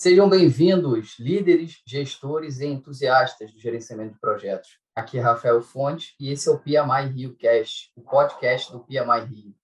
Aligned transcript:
Sejam 0.00 0.30
bem-vindos, 0.30 1.18
líderes, 1.18 1.82
gestores 1.86 2.58
e 2.58 2.66
entusiastas 2.66 3.52
do 3.52 3.60
gerenciamento 3.60 4.14
de 4.14 4.18
projetos. 4.18 4.78
Aqui 4.96 5.18
é 5.18 5.20
Rafael 5.20 5.60
Fonte 5.60 6.14
e 6.18 6.32
esse 6.32 6.48
é 6.48 6.52
o 6.52 6.58
PMI 6.58 7.12
Rio 7.14 7.36
Cast, 7.36 7.92
o 7.94 8.00
podcast 8.00 8.72
do 8.72 8.80
PMI 8.80 9.26
Rio. 9.28 9.54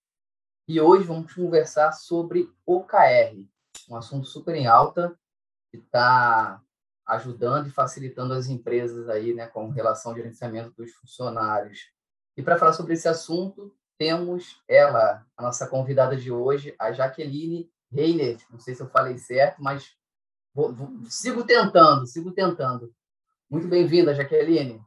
E 0.69 0.79
hoje 0.79 1.07
vamos 1.07 1.33
conversar 1.33 1.93
sobre 1.93 2.51
OKR, 2.67 3.47
um 3.89 3.97
assunto 3.97 4.27
super 4.27 4.55
em 4.55 4.67
alta 4.67 5.19
que 5.71 5.79
está 5.79 6.61
ajudando 7.07 7.69
e 7.69 7.71
facilitando 7.73 8.35
as 8.35 8.47
empresas 8.47 9.09
aí, 9.09 9.33
né, 9.33 9.47
com 9.47 9.71
relação 9.71 10.13
ao 10.13 10.19
gerenciamento 10.19 10.71
dos 10.77 10.93
funcionários. 10.97 11.91
E 12.37 12.43
para 12.43 12.59
falar 12.59 12.75
sobre 12.75 12.93
esse 12.93 13.09
assunto, 13.09 13.75
temos 13.97 14.63
ela, 14.69 15.27
a 15.35 15.43
nossa 15.43 15.67
convidada 15.67 16.15
de 16.15 16.31
hoje, 16.31 16.75
a 16.79 16.93
Jaqueline 16.93 17.71
Reiner. 17.91 18.37
Não 18.51 18.61
sei 18.61 18.75
se 18.75 18.83
eu 18.83 18.91
falei 18.91 19.17
certo, 19.17 19.63
mas 19.63 19.97
Vou, 20.57 20.73
vou, 20.73 20.89
sigo 21.11 21.45
tentando, 21.45 22.07
sigo 22.07 22.33
tentando. 22.33 22.91
Muito 23.51 23.69
bem-vinda, 23.69 24.15
Jaqueline. 24.15 24.81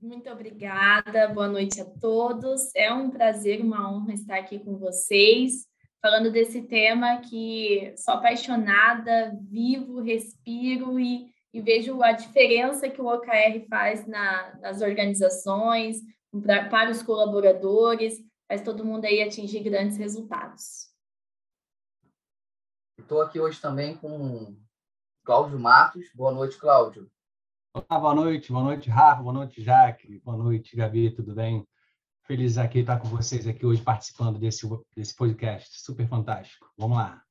Muito 0.00 0.30
obrigada, 0.30 1.28
boa 1.28 1.46
noite 1.46 1.82
a 1.82 1.84
todos. 1.84 2.74
É 2.74 2.90
um 2.90 3.10
prazer, 3.10 3.60
uma 3.60 3.92
honra 3.92 4.14
estar 4.14 4.38
aqui 4.38 4.58
com 4.58 4.78
vocês, 4.78 5.66
falando 6.00 6.32
desse 6.32 6.62
tema 6.62 7.18
que 7.18 7.92
sou 7.98 8.14
apaixonada, 8.14 9.38
vivo, 9.42 10.00
respiro 10.00 10.98
e, 10.98 11.26
e 11.52 11.60
vejo 11.60 12.02
a 12.02 12.12
diferença 12.12 12.88
que 12.88 13.02
o 13.02 13.14
OKR 13.14 13.66
faz 13.68 14.06
na, 14.06 14.58
nas 14.58 14.80
organizações, 14.80 15.98
pra, 16.42 16.66
para 16.70 16.90
os 16.90 17.02
colaboradores, 17.02 18.24
faz 18.48 18.62
todo 18.62 18.86
mundo 18.86 19.04
aí 19.04 19.20
atingir 19.20 19.62
grandes 19.62 19.98
resultados. 19.98 20.95
Estou 22.98 23.20
aqui 23.20 23.38
hoje 23.38 23.60
também 23.60 23.94
com 23.96 24.56
Cláudio 25.22 25.58
Matos. 25.58 26.06
Boa 26.14 26.32
noite, 26.32 26.58
Cláudio. 26.58 27.10
Olá, 27.72 28.00
boa 28.00 28.14
noite, 28.14 28.50
boa 28.50 28.64
noite, 28.64 28.88
Rafa, 28.88 29.22
boa 29.22 29.34
noite, 29.34 29.62
Jaque, 29.62 30.18
boa 30.24 30.36
noite, 30.36 30.74
Gabi, 30.74 31.10
tudo 31.10 31.34
bem? 31.34 31.68
Feliz 32.22 32.56
aqui 32.56 32.78
estar 32.78 32.98
com 32.98 33.06
vocês 33.08 33.46
aqui 33.46 33.66
hoje 33.66 33.82
participando 33.82 34.38
desse, 34.38 34.66
desse 34.96 35.14
podcast, 35.14 35.78
super 35.78 36.08
fantástico. 36.08 36.72
Vamos 36.76 36.96
lá. 36.96 37.22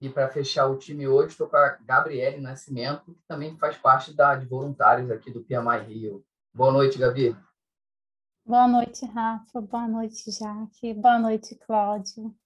E 0.00 0.08
para 0.10 0.28
fechar 0.28 0.66
o 0.66 0.76
time 0.76 1.08
hoje, 1.08 1.28
estou 1.28 1.48
com 1.48 1.56
a 1.56 1.78
Gabriele 1.84 2.40
Nascimento, 2.40 3.14
que 3.14 3.22
também 3.26 3.56
faz 3.56 3.76
parte 3.78 4.12
da, 4.12 4.36
de 4.36 4.46
voluntários 4.46 5.10
aqui 5.10 5.32
do 5.32 5.42
PMI 5.42 5.82
Rio. 5.88 6.24
Boa 6.54 6.70
noite, 6.70 6.98
Gabi. 6.98 7.34
Boa 8.44 8.68
noite, 8.68 9.06
Rafa. 9.06 9.60
Boa 9.62 9.88
noite, 9.88 10.30
Jaque. 10.30 10.92
Boa 10.92 11.18
noite, 11.18 11.54
Cláudio. 11.54 12.36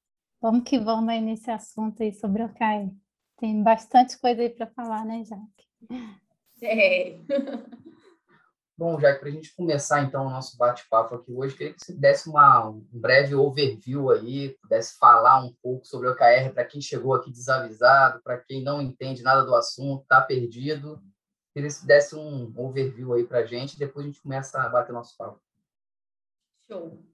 Vamos 0.42 0.64
que 0.64 0.76
vamos 0.76 1.08
aí 1.08 1.20
nesse 1.20 1.52
assunto 1.52 2.02
aí 2.02 2.12
sobre 2.12 2.42
o 2.42 2.52
CAE. 2.52 2.90
Tem 3.38 3.62
bastante 3.62 4.18
coisa 4.18 4.42
aí 4.42 4.50
para 4.50 4.66
falar, 4.66 5.04
né, 5.04 5.22
Jaque? 5.24 6.18
É. 6.60 7.16
Bom, 8.76 8.98
Jaque, 8.98 9.20
para 9.20 9.28
a 9.28 9.32
gente 9.32 9.54
começar 9.54 10.02
então 10.02 10.26
o 10.26 10.30
nosso 10.30 10.58
bate-papo 10.58 11.14
aqui 11.14 11.32
hoje, 11.32 11.56
queria 11.56 11.72
que 11.72 11.84
você 11.84 11.92
desse 11.92 12.28
uma, 12.28 12.70
um 12.70 12.84
breve 12.90 13.36
overview 13.36 14.10
aí, 14.10 14.58
pudesse 14.60 14.98
falar 14.98 15.44
um 15.44 15.54
pouco 15.62 15.86
sobre 15.86 16.08
o 16.08 16.10
OKR 16.10 16.52
para 16.52 16.64
quem 16.64 16.80
chegou 16.80 17.14
aqui 17.14 17.30
desavisado, 17.30 18.20
para 18.24 18.38
quem 18.38 18.64
não 18.64 18.82
entende 18.82 19.22
nada 19.22 19.44
do 19.44 19.54
assunto, 19.54 20.02
está 20.02 20.20
perdido. 20.20 21.00
Queria 21.54 21.68
que 21.68 21.74
você 21.74 21.86
desse 21.86 22.16
um 22.16 22.52
overview 22.56 23.12
aí 23.12 23.24
para 23.24 23.40
a 23.40 23.46
gente, 23.46 23.78
depois 23.78 24.04
a 24.04 24.08
gente 24.08 24.20
começa 24.20 24.60
a 24.60 24.68
bater 24.68 24.92
nosso 24.92 25.16
papo. 25.16 25.40
Show. 26.66 27.11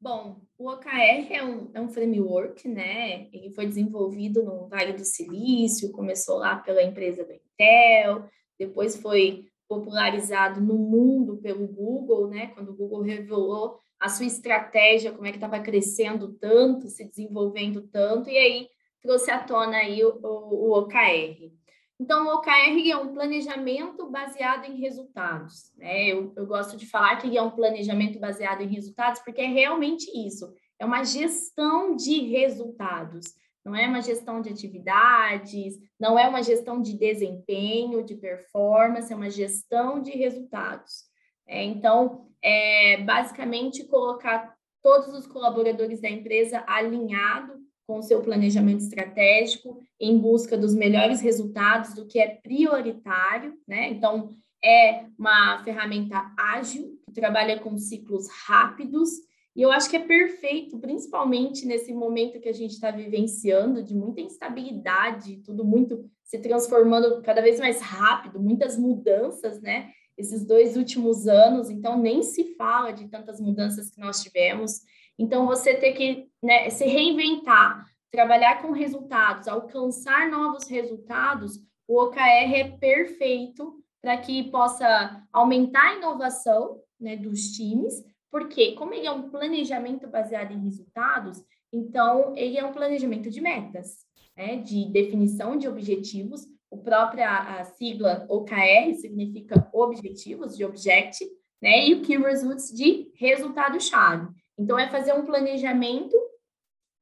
Bom, 0.00 0.42
o 0.58 0.70
OKR 0.70 1.32
é 1.32 1.42
um, 1.42 1.70
é 1.74 1.80
um 1.80 1.88
framework, 1.88 2.68
né? 2.68 3.28
Ele 3.32 3.50
foi 3.54 3.66
desenvolvido 3.66 4.42
no 4.42 4.68
Vale 4.68 4.92
do 4.92 5.04
Silício, 5.04 5.90
começou 5.90 6.38
lá 6.38 6.56
pela 6.56 6.82
empresa 6.82 7.24
do 7.24 7.32
Intel, 7.32 8.28
depois 8.58 8.96
foi 8.96 9.46
popularizado 9.68 10.60
no 10.60 10.74
mundo 10.74 11.38
pelo 11.38 11.66
Google, 11.66 12.28
né? 12.28 12.48
Quando 12.48 12.70
o 12.70 12.76
Google 12.76 13.00
revelou 13.02 13.78
a 13.98 14.08
sua 14.08 14.26
estratégia, 14.26 15.12
como 15.12 15.26
é 15.26 15.30
que 15.30 15.38
estava 15.38 15.58
crescendo 15.60 16.34
tanto, 16.34 16.88
se 16.88 17.08
desenvolvendo 17.08 17.82
tanto, 17.88 18.28
e 18.28 18.36
aí 18.36 18.68
trouxe 19.00 19.30
à 19.30 19.42
tona 19.42 19.78
aí 19.78 20.04
o, 20.04 20.18
o, 20.22 20.68
o 20.68 20.78
OKR. 20.78 21.50
Então, 21.98 22.26
o 22.26 22.34
OKR 22.34 22.90
é 22.90 22.96
um 22.96 23.14
planejamento 23.14 24.10
baseado 24.10 24.66
em 24.66 24.78
resultados. 24.78 25.72
Né? 25.76 26.08
Eu, 26.08 26.32
eu 26.36 26.46
gosto 26.46 26.76
de 26.76 26.86
falar 26.86 27.16
que 27.16 27.36
é 27.36 27.42
um 27.42 27.50
planejamento 27.50 28.18
baseado 28.18 28.60
em 28.60 28.68
resultados, 28.68 29.22
porque 29.22 29.40
é 29.40 29.46
realmente 29.46 30.06
isso. 30.14 30.52
É 30.78 30.84
uma 30.84 31.04
gestão 31.04 31.96
de 31.96 32.20
resultados. 32.26 33.34
Não 33.64 33.74
é 33.74 33.88
uma 33.88 34.00
gestão 34.00 34.40
de 34.40 34.50
atividades, 34.50 35.76
não 35.98 36.18
é 36.18 36.28
uma 36.28 36.42
gestão 36.42 36.80
de 36.80 36.96
desempenho, 36.96 38.04
de 38.04 38.14
performance, 38.14 39.12
é 39.12 39.16
uma 39.16 39.30
gestão 39.30 40.00
de 40.00 40.10
resultados. 40.12 41.06
É, 41.48 41.64
então, 41.64 42.28
é 42.42 42.98
basicamente 43.02 43.84
colocar 43.84 44.54
todos 44.82 45.12
os 45.14 45.26
colaboradores 45.26 46.00
da 46.00 46.08
empresa 46.08 46.62
alinhado 46.66 47.65
com 47.86 48.02
seu 48.02 48.20
planejamento 48.20 48.80
estratégico 48.80 49.80
em 50.00 50.18
busca 50.18 50.56
dos 50.56 50.74
melhores 50.74 51.20
resultados 51.20 51.94
do 51.94 52.06
que 52.06 52.18
é 52.18 52.28
prioritário, 52.28 53.54
né? 53.66 53.88
Então, 53.90 54.30
é 54.64 55.04
uma 55.18 55.62
ferramenta 55.62 56.32
ágil, 56.36 56.98
que 57.06 57.12
trabalha 57.12 57.60
com 57.60 57.78
ciclos 57.78 58.28
rápidos, 58.46 59.10
e 59.54 59.62
eu 59.62 59.70
acho 59.70 59.88
que 59.88 59.96
é 59.96 60.00
perfeito, 60.00 60.78
principalmente 60.78 61.64
nesse 61.64 61.90
momento 61.94 62.40
que 62.40 62.48
a 62.48 62.52
gente 62.52 62.72
está 62.72 62.90
vivenciando, 62.90 63.82
de 63.82 63.94
muita 63.94 64.20
instabilidade, 64.20 65.42
tudo 65.42 65.64
muito 65.64 66.04
se 66.22 66.38
transformando 66.40 67.22
cada 67.22 67.40
vez 67.40 67.58
mais 67.58 67.80
rápido, 67.80 68.38
muitas 68.38 68.76
mudanças, 68.76 69.60
né? 69.62 69.90
Esses 70.18 70.44
dois 70.44 70.76
últimos 70.76 71.26
anos, 71.26 71.70
então 71.70 71.98
nem 71.98 72.22
se 72.22 72.54
fala 72.56 72.90
de 72.90 73.08
tantas 73.08 73.40
mudanças 73.40 73.90
que 73.90 74.00
nós 74.00 74.22
tivemos. 74.22 74.80
Então, 75.18 75.46
você 75.46 75.74
ter 75.74 75.92
que 75.92 76.28
né, 76.46 76.70
se 76.70 76.86
reinventar, 76.86 77.84
trabalhar 78.08 78.62
com 78.62 78.70
resultados, 78.70 79.48
alcançar 79.48 80.30
novos 80.30 80.68
resultados, 80.68 81.58
o 81.88 82.00
OKR 82.04 82.54
é 82.54 82.76
perfeito 82.78 83.74
para 84.00 84.16
que 84.16 84.44
possa 84.44 85.26
aumentar 85.32 85.82
a 85.82 85.94
inovação 85.96 86.80
né, 87.00 87.16
dos 87.16 87.50
times, 87.50 87.94
porque 88.30 88.76
como 88.76 88.94
ele 88.94 89.08
é 89.08 89.10
um 89.10 89.28
planejamento 89.28 90.06
baseado 90.06 90.52
em 90.52 90.62
resultados, 90.62 91.42
então 91.72 92.32
ele 92.36 92.56
é 92.56 92.64
um 92.64 92.72
planejamento 92.72 93.28
de 93.28 93.40
metas, 93.40 94.06
né, 94.36 94.56
de 94.56 94.84
definição 94.86 95.56
de 95.56 95.66
objetivos. 95.66 96.42
O 96.70 96.78
própria 96.78 97.58
a 97.58 97.64
sigla 97.64 98.24
OKR 98.28 98.94
significa 99.00 99.68
objetivos, 99.72 100.56
de 100.56 100.64
object, 100.64 101.24
né, 101.60 101.88
e 101.88 101.94
o 101.94 102.02
Key 102.02 102.18
Results 102.18 102.72
de 102.72 103.10
resultado-chave. 103.16 104.28
Então, 104.58 104.78
é 104.78 104.88
fazer 104.88 105.12
um 105.12 105.24
planejamento 105.24 106.16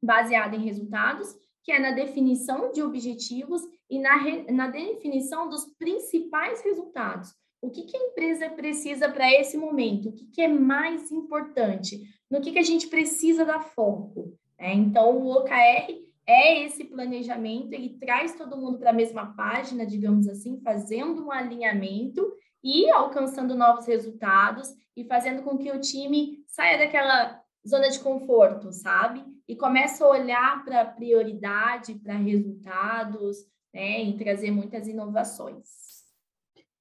baseado 0.05 0.55
em 0.55 0.65
resultados, 0.65 1.35
que 1.63 1.73
é 1.73 1.79
na 1.79 1.93
definição 1.93 2.71
de 2.71 2.83
objetivos 2.83 3.63
e 3.89 3.99
na, 3.99 4.17
re, 4.17 4.51
na 4.53 4.69
definição 4.69 5.49
dos 5.49 5.65
principais 5.79 6.63
resultados. 6.63 7.35
O 7.63 7.71
que, 7.71 7.85
que 7.85 7.97
a 7.97 8.07
empresa 8.09 8.51
precisa 8.51 9.09
para 9.09 9.33
esse 9.33 9.57
momento? 9.57 10.11
O 10.11 10.13
que, 10.13 10.27
que 10.27 10.43
é 10.43 10.49
mais 10.49 11.11
importante? 11.11 12.03
No 12.31 12.41
que, 12.41 12.53
que 12.53 12.59
a 12.59 12.63
gente 12.63 12.89
precisa 12.89 13.45
dar 13.45 13.61
foco? 13.61 14.37
É, 14.59 14.73
então, 14.73 15.17
o 15.17 15.31
OKR 15.33 16.05
é 16.27 16.65
esse 16.65 16.85
planejamento, 16.85 17.73
ele 17.73 17.99
traz 17.99 18.35
todo 18.35 18.57
mundo 18.57 18.79
para 18.79 18.91
a 18.91 18.95
mesma 18.95 19.35
página, 19.35 19.87
digamos 19.87 20.29
assim, 20.29 20.61
fazendo 20.61 21.25
um 21.25 21.33
alinhamento 21.33 22.33
e 22.63 22.91
alcançando 22.91 23.55
novos 23.55 23.87
resultados 23.87 24.69
e 24.97 25.05
fazendo 25.05 25.43
com 25.43 25.59
que 25.59 25.71
o 25.71 25.81
time 25.81 26.43
saia 26.47 26.79
daquela 26.79 27.43
zona 27.67 27.89
de 27.89 27.99
conforto, 28.01 28.73
sabe? 28.73 29.23
E 29.47 29.57
começa 29.57 30.05
a 30.05 30.09
olhar 30.09 30.65
para 30.65 30.85
prioridade, 30.85 31.95
para 31.95 32.15
resultados, 32.15 33.39
né? 33.73 34.03
E 34.03 34.17
trazer 34.17 34.51
muitas 34.51 34.87
inovações. 34.87 35.69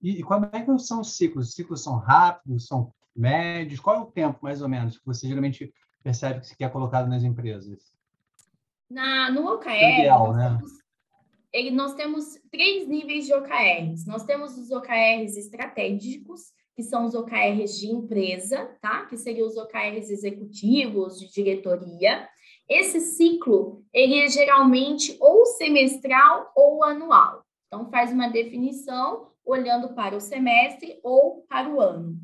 E, 0.01 0.19
e 0.19 0.23
como 0.23 0.49
é 0.51 0.61
que 0.61 0.77
são 0.79 1.01
os 1.01 1.15
ciclos? 1.15 1.49
Os 1.49 1.53
ciclos 1.55 1.83
são 1.83 1.97
rápidos, 1.97 2.67
são 2.67 2.93
médios? 3.15 3.79
Qual 3.79 3.95
é 3.95 3.99
o 3.99 4.11
tempo, 4.11 4.39
mais 4.41 4.61
ou 4.61 4.69
menos, 4.69 4.97
que 4.97 5.05
você 5.05 5.27
geralmente 5.27 5.73
percebe 6.03 6.41
que 6.41 6.47
se 6.47 6.57
quer 6.57 6.71
colocado 6.71 7.07
nas 7.07 7.23
empresas? 7.23 7.93
Na, 8.89 9.31
no 9.31 9.47
OKR, 9.53 9.69
é 9.69 9.99
ideal, 10.01 10.33
né? 10.33 10.59
Temos, 11.51 11.73
nós 11.73 11.95
temos 11.95 12.25
três 12.51 12.87
níveis 12.87 13.25
de 13.25 13.33
OKRs. 13.33 14.05
Nós 14.05 14.23
temos 14.23 14.57
os 14.57 14.71
OKRs 14.71 15.37
estratégicos, 15.37 16.51
que 16.75 16.83
são 16.83 17.05
os 17.05 17.15
OKRs 17.15 17.79
de 17.79 17.87
empresa, 17.87 18.65
tá? 18.81 19.05
Que 19.05 19.17
seriam 19.17 19.47
os 19.47 19.55
OKRs 19.55 20.11
executivos, 20.11 21.19
de 21.19 21.31
diretoria. 21.31 22.27
Esse 22.69 22.99
ciclo, 22.99 23.83
ele 23.93 24.19
é 24.19 24.29
geralmente 24.29 25.17
ou 25.19 25.45
semestral 25.45 26.51
ou 26.55 26.83
anual. 26.83 27.43
Então, 27.67 27.89
faz 27.89 28.11
uma 28.11 28.29
definição 28.29 29.31
olhando 29.45 29.93
para 29.93 30.15
o 30.15 30.21
semestre 30.21 30.99
ou 31.03 31.45
para 31.49 31.69
o 31.69 31.81
ano. 31.81 32.15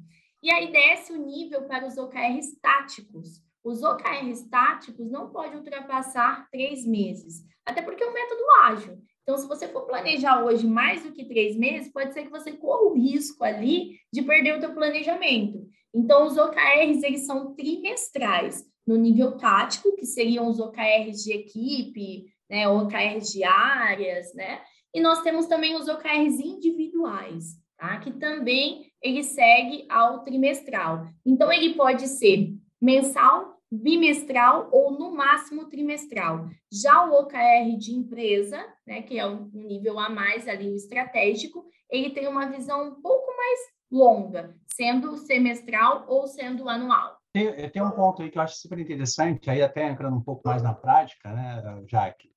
E 0.41 0.50
aí 0.51 0.71
desce 0.71 1.12
o 1.12 1.18
nível 1.18 1.63
para 1.63 1.86
os 1.86 1.97
OKRs 1.97 2.57
táticos. 2.62 3.44
os 3.62 3.83
OKRs 3.83 4.50
táticos 4.50 5.12
não 5.12 5.30
podem 5.30 5.57
ultrapassar 5.57 6.47
três 6.50 6.85
meses, 6.85 7.44
até 7.65 7.81
porque 7.81 8.01
é 8.01 8.09
um 8.09 8.13
método 8.13 8.44
ágil. 8.63 8.97
Então, 9.21 9.38
se 9.38 9.47
você 9.47 9.68
for 9.68 9.85
planejar 9.85 10.44
hoje 10.44 10.65
mais 10.65 11.03
do 11.03 11.12
que 11.12 11.25
três 11.25 11.56
meses, 11.56 11.92
pode 11.92 12.13
ser 12.13 12.24
que 12.24 12.31
você 12.31 12.53
corra 12.53 12.83
o 12.83 12.94
risco 12.94 13.44
ali 13.44 14.00
de 14.12 14.24
perder 14.24 14.57
o 14.57 14.59
teu 14.59 14.74
planejamento. 14.74 15.68
Então, 15.94 16.25
os 16.25 16.38
OKRs, 16.38 17.03
eles 17.03 17.25
são 17.25 17.53
trimestrais, 17.53 18.63
no 18.89 18.95
nível 18.95 19.38
tático, 19.38 19.95
que 19.95 20.03
seriam 20.03 20.47
os 20.47 20.59
OKRs 20.59 21.24
de 21.24 21.31
equipe, 21.31 22.25
né, 22.50 22.68
OKRs 22.68 23.31
de 23.31 23.44
áreas, 23.44 24.33
né? 24.33 24.62
E 24.91 25.00
nós 25.00 25.21
temos 25.21 25.45
também 25.45 25.75
os 25.75 25.88
OKRs 25.88 26.39
individuais, 26.39 27.53
tá? 27.77 28.00
Que 28.00 28.12
também 28.12 28.88
ele 29.00 29.21
segue 29.21 29.86
ao 29.88 30.24
trimestral. 30.24 31.06
Então, 31.24 31.51
ele 31.51 31.75
pode 31.75 32.07
ser 32.07 32.51
mensal, 32.81 33.59
bimestral 33.71 34.69
ou 34.71 34.97
no 34.97 35.12
máximo 35.12 35.69
trimestral. 35.69 36.50
Já 36.74 37.06
o 37.06 37.13
OKR 37.19 37.77
de 37.77 37.94
empresa, 37.94 38.57
né, 38.88 39.03
que 39.03 39.19
é 39.19 39.27
um 39.27 39.51
nível 39.53 40.00
a 40.00 40.09
mais 40.09 40.47
ali, 40.47 40.68
o 40.68 40.75
estratégico, 40.75 41.63
ele 41.92 42.09
tem 42.09 42.27
uma 42.27 42.47
visão 42.47 42.89
um 42.89 42.95
pouco 43.00 43.38
mais 43.38 43.59
longa, 43.92 44.56
sendo 44.74 45.15
semestral 45.18 46.06
ou 46.07 46.25
sendo 46.25 46.68
anual. 46.68 47.19
Tem, 47.31 47.69
tem 47.69 47.81
um 47.81 47.91
ponto 47.91 48.21
aí 48.21 48.31
que 48.31 48.37
eu 48.37 48.41
acho 48.41 48.57
super 48.57 48.79
interessante, 48.79 49.49
aí 49.49 49.61
até 49.61 49.87
entrando 49.87 50.17
um 50.17 50.21
pouco 50.21 50.47
mais 50.47 50.63
na 50.63 50.73
prática, 50.73 51.31
né, 51.31 51.83
Jaque, 51.87 52.31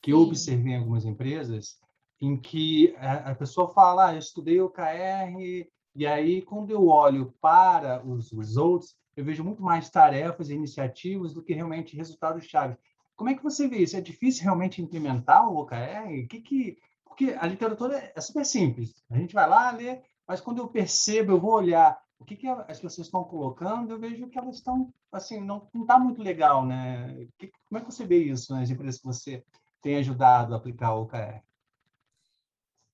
que 0.00 0.12
eu 0.12 0.20
observei 0.20 0.72
em 0.72 0.78
algumas 0.78 1.04
empresas, 1.04 1.78
em 2.20 2.36
que 2.40 2.94
a, 2.96 3.34
pessoa 3.34 3.68
fala, 3.68 4.08
ah, 4.08 4.14
eu 4.14 4.18
estudei 4.18 4.60
o 4.60 4.70
KR, 4.70 5.68
e 5.94 6.06
aí 6.06 6.42
quando 6.42 6.70
eu 6.70 6.86
olho 6.86 7.34
para 7.40 8.04
os 8.06 8.32
results, 8.32 8.96
eu 9.16 9.24
vejo 9.24 9.44
muito 9.44 9.62
mais 9.62 9.90
tarefas 9.90 10.48
e 10.48 10.54
iniciativas 10.54 11.34
do 11.34 11.42
que 11.42 11.52
realmente 11.52 11.96
resultados-chave. 11.96 12.76
Como 13.16 13.30
é 13.30 13.34
que 13.34 13.42
você 13.42 13.66
vê 13.66 13.78
isso? 13.78 13.96
É 13.96 14.00
difícil 14.00 14.44
realmente 14.44 14.80
implementar 14.80 15.50
o 15.50 15.58
OKR? 15.58 16.26
Que 16.28 16.40
que... 16.40 16.78
Porque 17.04 17.36
a 17.36 17.46
literatura 17.46 18.12
é 18.14 18.20
super 18.20 18.46
simples. 18.46 19.02
A 19.10 19.18
gente 19.18 19.34
vai 19.34 19.48
lá, 19.48 19.72
lê, 19.72 20.00
mas 20.26 20.40
quando 20.40 20.58
eu 20.58 20.68
percebo, 20.68 21.32
eu 21.32 21.40
vou 21.40 21.52
olhar 21.52 21.98
o 22.18 22.24
que, 22.24 22.36
que 22.36 22.48
as 22.48 22.80
pessoas 22.80 23.06
estão 23.06 23.24
colocando, 23.24 23.92
eu 23.92 23.98
vejo 23.98 24.28
que 24.28 24.38
elas 24.38 24.56
estão, 24.56 24.92
assim, 25.12 25.40
não 25.40 25.68
está 25.74 25.98
muito 25.98 26.22
legal, 26.22 26.66
né? 26.66 27.26
Que, 27.38 27.50
como 27.68 27.78
é 27.78 27.80
que 27.80 27.92
você 27.92 28.04
vê 28.04 28.18
isso 28.18 28.52
nas 28.52 28.68
empresas 28.70 29.00
que 29.00 29.06
você 29.06 29.44
tem 29.80 29.96
ajudado 29.96 30.52
a 30.52 30.56
aplicar 30.56 30.94
o 30.94 31.02
OKR? 31.02 31.42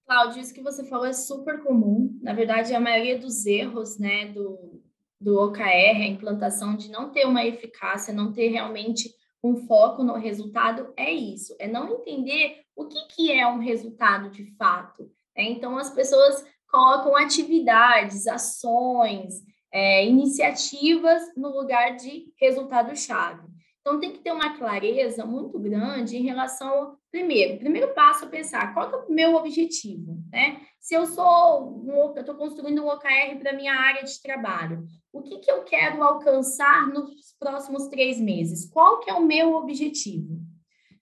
Cláudio, 0.06 0.40
isso 0.40 0.52
que 0.52 0.62
você 0.62 0.84
falou 0.84 1.06
é 1.06 1.12
super 1.14 1.62
comum. 1.62 2.18
Na 2.22 2.34
verdade, 2.34 2.74
a 2.74 2.80
maioria 2.80 3.18
dos 3.18 3.46
erros 3.46 3.98
né, 3.98 4.26
do, 4.26 4.82
do 5.18 5.40
OKR, 5.40 5.62
a 5.62 6.06
implantação 6.06 6.76
de 6.76 6.90
não 6.90 7.10
ter 7.10 7.26
uma 7.26 7.44
eficácia, 7.44 8.12
não 8.12 8.30
ter 8.30 8.48
realmente 8.48 9.10
um 9.42 9.56
foco 9.66 10.02
no 10.02 10.14
resultado, 10.14 10.92
é 10.96 11.10
isso. 11.10 11.56
É 11.58 11.66
não 11.66 11.88
entender 11.88 12.62
o 12.76 12.86
que, 12.86 13.06
que 13.08 13.32
é 13.32 13.46
um 13.46 13.58
resultado 13.58 14.30
de 14.30 14.54
fato. 14.56 15.04
Né? 15.36 15.44
Então, 15.44 15.78
as 15.78 15.90
pessoas 15.90 16.44
colocam 16.74 17.16
atividades, 17.16 18.26
ações, 18.26 19.34
é, 19.72 20.04
iniciativas 20.04 21.22
no 21.36 21.50
lugar 21.50 21.94
de 21.94 22.32
resultado-chave. 22.36 23.42
Então, 23.80 24.00
tem 24.00 24.12
que 24.12 24.18
ter 24.18 24.32
uma 24.32 24.56
clareza 24.56 25.24
muito 25.24 25.56
grande 25.60 26.16
em 26.16 26.22
relação, 26.22 26.96
primeiro, 27.12 27.58
primeiro 27.58 27.94
passo 27.94 28.24
é 28.24 28.28
pensar 28.28 28.74
qual 28.74 28.90
é 28.90 28.96
o 28.96 29.12
meu 29.12 29.36
objetivo, 29.36 30.18
né? 30.32 30.62
Se 30.80 30.94
eu 30.94 31.06
sou, 31.06 31.84
eu 31.86 32.14
estou 32.16 32.34
construindo 32.34 32.82
um 32.82 32.88
OKR 32.88 33.38
para 33.38 33.52
minha 33.52 33.74
área 33.74 34.02
de 34.02 34.20
trabalho, 34.20 34.84
o 35.12 35.22
que, 35.22 35.38
que 35.38 35.50
eu 35.50 35.62
quero 35.62 36.02
alcançar 36.02 36.88
nos 36.88 37.36
próximos 37.38 37.86
três 37.86 38.18
meses? 38.18 38.68
Qual 38.68 38.98
que 39.00 39.10
é 39.10 39.14
o 39.14 39.24
meu 39.24 39.54
objetivo? 39.54 40.43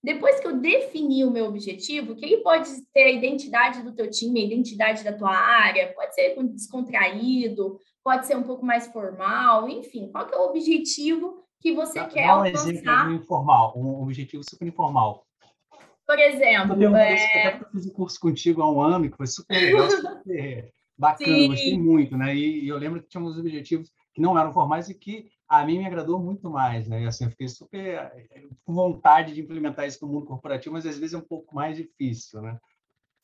Depois 0.03 0.41
que 0.41 0.47
eu 0.49 0.59
defini 0.59 1.25
o 1.25 1.31
meu 1.31 1.47
objetivo, 1.47 2.17
que 2.17 2.25
ele 2.25 2.39
pode 2.39 2.69
ter 2.93 3.05
a 3.05 3.13
identidade 3.13 3.83
do 3.83 3.93
teu 3.93 4.11
time, 4.11 4.41
a 4.41 4.45
identidade 4.45 5.05
da 5.05 5.13
tua 5.13 5.31
área, 5.31 5.93
pode 5.95 6.15
ser 6.15 6.37
descontraído, 6.43 7.79
pode 8.03 8.27
ser 8.27 8.37
um 8.37 8.43
pouco 8.43 8.67
mais 8.67 8.89
formal, 8.89 9.69
enfim, 9.69 10.11
qual 10.11 10.27
que 10.27 10.35
é 10.35 10.39
o 10.39 10.49
objetivo 10.49 11.43
que 11.61 11.73
você 11.73 12.01
Dá, 12.01 12.07
quer 12.07 12.27
dá 12.27 12.37
um 12.37 12.45
alcançar. 12.45 12.69
exemplo 12.69 13.13
informal, 13.13 13.75
um 13.77 14.03
objetivo 14.03 14.43
super 14.43 14.67
informal. 14.67 15.25
Por 16.05 16.19
exemplo, 16.19 16.83
eu, 16.83 16.97
é... 16.97 17.61
eu 17.61 17.71
fiz 17.71 17.87
um 17.87 17.93
curso 17.93 18.19
contigo 18.19 18.61
há 18.61 18.71
um 18.71 18.81
ano 18.81 19.09
que 19.09 19.17
foi 19.17 19.29
super 19.29 19.55
legal, 19.55 19.89
super 19.89 20.73
bacana, 20.99 21.37
Sim. 21.37 21.49
gostei 21.49 21.79
muito, 21.79 22.17
né? 22.17 22.35
E, 22.35 22.65
e, 22.65 22.69
eu 22.69 22.77
lembro 22.77 23.01
que 23.01 23.09
tinha 23.09 23.23
uns 23.23 23.39
objetivos 23.39 23.91
que 24.13 24.21
não 24.21 24.39
eram 24.39 24.53
formais 24.53 24.89
e 24.89 24.95
que 24.95 25.31
a 25.53 25.67
mim 25.67 25.79
me 25.79 25.87
agradou 25.87 26.19
muito 26.19 26.49
mais, 26.49 26.89
né? 26.89 27.07
Assim, 27.07 27.25
eu 27.25 27.31
fiquei 27.31 27.47
super 27.47 28.11
com 28.65 28.73
vontade 28.73 29.35
de 29.35 29.43
implementar 29.43 29.87
isso 29.87 30.05
no 30.07 30.11
mundo 30.11 30.25
corporativo, 30.25 30.73
mas 30.73 30.87
às 30.87 30.99
vezes 30.99 31.13
é 31.13 31.19
um 31.19 31.29
pouco 31.29 31.55
mais 31.55 31.77
difícil, 31.77 32.41
né? 32.41 32.59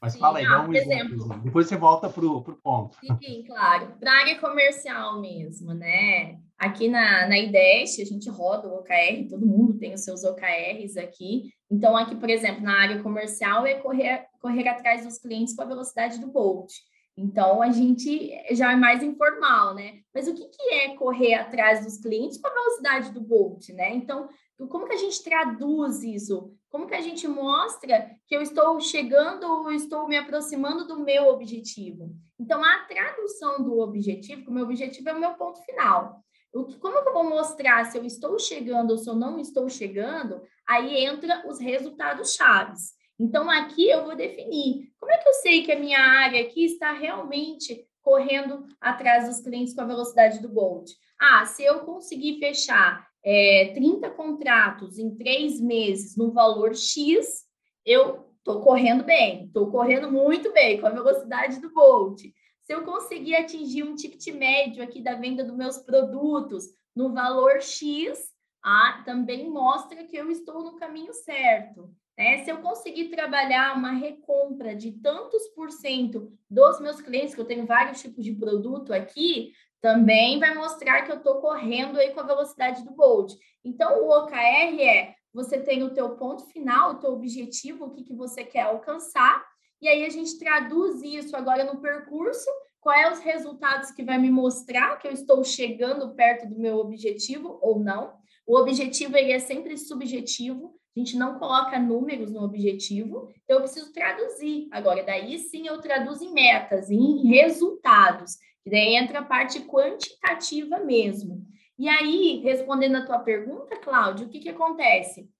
Mas 0.01 0.13
Sim, 0.13 0.19
fala 0.21 0.39
aí, 0.39 0.45
dá 0.45 0.61
um 0.61 0.75
exemplo. 0.75 1.15
exemplo. 1.15 1.43
Depois 1.43 1.67
você 1.67 1.77
volta 1.77 2.09
para 2.11 2.25
o 2.25 2.43
ponto. 2.63 2.99
Sim, 3.01 3.45
claro. 3.47 3.97
Para 3.99 4.13
a 4.13 4.21
área 4.21 4.39
comercial 4.39 5.21
mesmo, 5.23 5.73
né? 5.73 6.39
Aqui 6.59 6.89
na, 6.89 7.27
na 7.27 7.39
IDEST, 7.39 8.03
a 8.03 8.05
gente 8.05 8.29
roda 8.29 8.69
o 8.69 8.77
OKR, 8.77 9.27
todo 9.29 9.47
mundo 9.47 9.79
tem 9.79 9.95
os 9.95 10.05
seus 10.05 10.23
OKRs 10.23 10.99
aqui. 10.99 11.51
Então, 11.71 11.97
aqui, 11.97 12.15
por 12.15 12.29
exemplo, 12.29 12.63
na 12.63 12.79
área 12.79 13.03
comercial, 13.03 13.67
é 13.67 13.77
correr, 13.77 14.27
correr 14.39 14.69
atrás 14.69 15.05
dos 15.05 15.19
clientes 15.19 15.57
com 15.57 15.63
a 15.63 15.67
velocidade 15.67 16.21
do 16.21 16.31
Bolt. 16.31 16.73
Então, 17.21 17.61
a 17.61 17.71
gente 17.71 18.31
já 18.53 18.71
é 18.71 18.77
mais 18.77 19.03
informal, 19.03 19.75
né? 19.75 20.03
Mas 20.15 20.29
o 20.29 20.35
que, 20.35 20.45
que 20.45 20.75
é 20.75 20.95
correr 20.95 21.35
atrás 21.35 21.85
dos 21.85 21.99
clientes 21.99 22.41
com 22.41 22.47
a 22.47 22.53
velocidade 22.53 23.11
do 23.11 23.21
Bolt, 23.21 23.71
né? 23.71 23.93
Então, 23.93 24.29
como 24.69 24.87
que 24.87 24.95
a 24.95 24.99
gente 24.99 25.25
traduz 25.25 26.05
isso? 26.05 26.55
Como 26.71 26.87
que 26.87 26.95
a 26.95 27.01
gente 27.01 27.27
mostra 27.27 28.09
que 28.25 28.37
eu 28.37 28.41
estou 28.41 28.81
chegando 28.81 29.45
ou 29.51 29.73
estou 29.73 30.07
me 30.07 30.17
aproximando 30.17 30.87
do 30.87 31.01
meu 31.01 31.27
objetivo? 31.27 32.15
Então, 32.39 32.63
a 32.63 32.85
tradução 32.85 33.65
do 33.65 33.81
objetivo, 33.81 34.45
que 34.45 34.51
o 34.51 34.53
meu 34.53 34.63
objetivo 34.63 35.09
é 35.09 35.13
o 35.13 35.21
meu 35.21 35.35
ponto 35.35 35.61
final. 35.65 36.23
Que, 36.69 36.79
como 36.79 37.03
que 37.03 37.09
eu 37.09 37.13
vou 37.13 37.29
mostrar 37.29 37.85
se 37.87 37.99
eu 37.99 38.05
estou 38.05 38.39
chegando 38.39 38.93
ou 38.93 38.99
se 38.99 39.11
eu 39.11 39.17
não 39.17 39.41
estou 39.41 39.69
chegando? 39.69 40.41
Aí 40.69 41.05
entra 41.05 41.45
os 41.49 41.59
resultados 41.59 42.35
chaves. 42.35 42.93
Então, 43.19 43.51
aqui 43.51 43.89
eu 43.89 44.05
vou 44.05 44.15
definir 44.15 44.93
como 44.99 45.13
é 45.13 45.19
que 45.19 45.29
eu 45.29 45.35
sei 45.35 45.65
que 45.65 45.73
a 45.73 45.79
minha 45.79 45.99
área 45.99 46.41
aqui 46.41 46.65
está 46.65 46.93
realmente 46.93 47.87
correndo 48.03 48.67
atrás 48.81 49.29
dos 49.29 49.41
clientes 49.41 49.75
com 49.75 49.81
a 49.81 49.87
velocidade 49.87 50.41
do 50.41 50.49
Bolt. 50.49 50.91
Ah, 51.21 51.45
se 51.45 51.65
eu 51.65 51.81
conseguir 51.81 52.39
fechar 52.39 53.07
é, 53.25 53.73
30 53.75 54.11
contratos 54.11 54.99
em 54.99 55.15
três 55.17 55.61
meses 55.61 56.17
no 56.17 56.33
valor 56.33 56.75
X, 56.75 57.45
eu 57.85 58.29
estou 58.39 58.61
correndo 58.63 59.05
bem, 59.05 59.47
estou 59.47 59.71
correndo 59.71 60.11
muito 60.11 60.53
bem, 60.53 60.81
com 60.81 60.87
a 60.87 60.91
velocidade 60.91 61.61
do 61.61 61.73
Bolt. 61.73 62.23
Se 62.63 62.73
eu 62.73 62.85
conseguir 62.85 63.35
atingir 63.35 63.83
um 63.83 63.95
ticket 63.95 64.35
médio 64.35 64.83
aqui 64.83 65.03
da 65.03 65.15
venda 65.15 65.45
dos 65.45 65.57
meus 65.57 65.79
produtos 65.79 66.65
no 66.95 67.13
valor 67.13 67.61
X, 67.61 68.19
ah, 68.63 69.03
também 69.05 69.51
mostra 69.51 70.05
que 70.05 70.17
eu 70.17 70.31
estou 70.31 70.63
no 70.63 70.77
caminho 70.77 71.13
certo. 71.13 71.91
Né? 72.19 72.43
Se 72.43 72.51
eu 72.51 72.59
conseguir 72.59 73.11
trabalhar 73.11 73.77
uma 73.77 73.93
recompra 73.93 74.75
de 74.75 74.91
tantos 74.91 75.47
por 75.55 75.71
cento 75.71 76.33
dos 76.51 76.81
meus 76.81 77.01
clientes, 77.01 77.35
que 77.35 77.41
eu 77.41 77.47
tenho 77.47 77.65
vários 77.65 78.03
tipos 78.03 78.25
de 78.25 78.35
produto 78.35 78.93
aqui, 78.93 79.53
também 79.81 80.41
vai 80.41 80.53
mostrar 80.53 81.03
que 81.03 81.13
eu 81.13 81.19
estou 81.19 81.37
correndo 81.37 81.97
aí 81.97 82.11
com 82.11 82.19
a 82.19 82.27
velocidade 82.27 82.85
do 82.85 82.91
Bolt. 82.91 83.33
Então, 83.65 84.03
o 84.03 84.11
OKR 84.11 84.83
é 84.83 85.15
você 85.33 85.61
tem 85.61 85.85
o 85.85 85.95
teu 85.95 86.17
ponto 86.17 86.45
final, 86.47 86.93
o 86.93 86.99
teu 86.99 87.13
objetivo, 87.13 87.85
o 87.85 87.91
que, 87.91 88.03
que 88.03 88.15
você 88.15 88.43
quer 88.43 88.63
alcançar, 88.63 89.47
e 89.81 89.87
aí 89.87 90.05
a 90.05 90.09
gente 90.09 90.37
traduz 90.39 91.01
isso 91.03 91.37
agora 91.37 91.63
no 91.63 91.81
percurso, 91.81 92.51
quais 92.81 93.07
é 93.07 93.13
os 93.13 93.19
resultados 93.21 93.93
que 93.93 94.03
vai 94.03 94.19
me 94.19 94.31
mostrar 94.31 94.97
que 94.97 95.07
eu 95.07 95.13
estou 95.13 95.45
chegando 95.45 96.15
perto 96.15 96.49
do 96.49 96.59
meu 96.59 96.79
objetivo 96.79 97.59
ou 97.63 97.79
não. 97.79 98.15
O 98.45 98.59
objetivo 98.59 99.17
ele 99.17 99.31
é 99.31 99.39
sempre 99.39 99.77
subjetivo, 99.77 100.75
a 100.99 101.05
gente 101.05 101.17
não 101.17 101.39
coloca 101.39 101.79
números 101.79 102.33
no 102.33 102.43
objetivo, 102.43 103.33
então 103.45 103.57
eu 103.57 103.63
preciso 103.63 103.93
traduzir. 103.93 104.69
Agora, 104.73 105.05
daí 105.05 105.39
sim 105.39 105.69
eu 105.69 105.81
traduzo 105.81 106.25
em 106.25 106.33
metas, 106.33 106.91
em 106.91 107.25
resultados, 107.29 108.37
e 108.67 108.71
daí 108.71 108.97
entra 108.97 109.21
a 109.21 109.25
parte 109.25 109.61
quantitativa 109.61 110.81
mesmo. 110.81 111.47
E 111.79 111.89
aí, 111.89 112.41
respondendo 112.43 112.97
a 112.97 113.07
tua 113.07 113.21
pergunta, 113.21 113.77
Cláudio, 113.77 114.27
o 114.27 114.29
que, 114.29 114.41
que 114.41 114.49
acontece? 114.49 115.31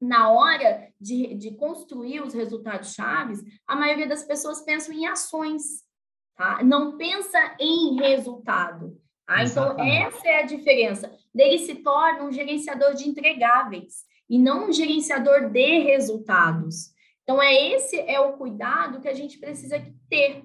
Na 0.00 0.30
hora 0.30 0.88
de, 0.98 1.34
de 1.34 1.54
construir 1.54 2.22
os 2.22 2.32
resultados 2.32 2.94
chaves, 2.94 3.42
a 3.66 3.76
maioria 3.76 4.06
das 4.06 4.22
pessoas 4.22 4.62
pensam 4.62 4.94
em 4.94 5.06
ações, 5.06 5.84
tá? 6.34 6.62
Não 6.64 6.96
pensa 6.96 7.38
em 7.60 7.96
resultado. 7.96 8.98
Tá? 9.26 9.44
Então, 9.44 9.78
essa 9.78 10.26
é 10.26 10.42
a 10.42 10.46
diferença. 10.46 11.14
Ele 11.34 11.58
se 11.58 11.74
torna 11.76 12.24
um 12.24 12.32
gerenciador 12.32 12.94
de 12.94 13.06
entregáveis 13.06 14.05
e 14.28 14.38
não 14.38 14.68
um 14.68 14.72
gerenciador 14.72 15.50
de 15.50 15.78
resultados. 15.80 16.94
Então, 17.22 17.42
é 17.42 17.52
esse 17.72 17.98
é 17.98 18.20
o 18.20 18.34
cuidado 18.34 19.00
que 19.00 19.08
a 19.08 19.14
gente 19.14 19.38
precisa 19.38 19.84
ter. 20.08 20.44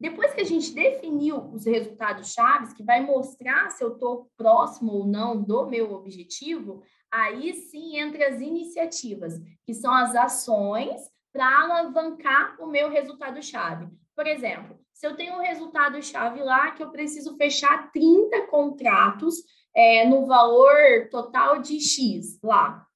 Depois 0.00 0.34
que 0.34 0.40
a 0.40 0.44
gente 0.44 0.74
definiu 0.74 1.50
os 1.52 1.64
resultados 1.64 2.32
chaves, 2.32 2.72
que 2.72 2.82
vai 2.82 3.00
mostrar 3.00 3.70
se 3.70 3.84
eu 3.84 3.92
estou 3.92 4.30
próximo 4.36 4.92
ou 4.92 5.06
não 5.06 5.40
do 5.40 5.66
meu 5.66 5.92
objetivo, 5.92 6.82
aí 7.10 7.54
sim 7.54 7.98
entra 7.98 8.28
as 8.28 8.40
iniciativas, 8.40 9.34
que 9.64 9.74
são 9.74 9.92
as 9.92 10.14
ações 10.16 11.00
para 11.32 11.62
alavancar 11.62 12.56
o 12.60 12.66
meu 12.66 12.90
resultado 12.90 13.42
chave. 13.42 13.86
Por 14.16 14.26
exemplo, 14.26 14.76
se 14.92 15.06
eu 15.06 15.16
tenho 15.16 15.34
um 15.34 15.40
resultado 15.40 16.02
chave 16.02 16.42
lá 16.42 16.72
que 16.72 16.82
eu 16.82 16.90
preciso 16.90 17.36
fechar 17.36 17.90
30 17.92 18.46
contratos 18.48 19.36
é, 19.74 20.06
no 20.06 20.26
valor 20.26 21.08
total 21.10 21.60
de 21.60 21.80
X 21.80 22.38
lá. 22.42 22.86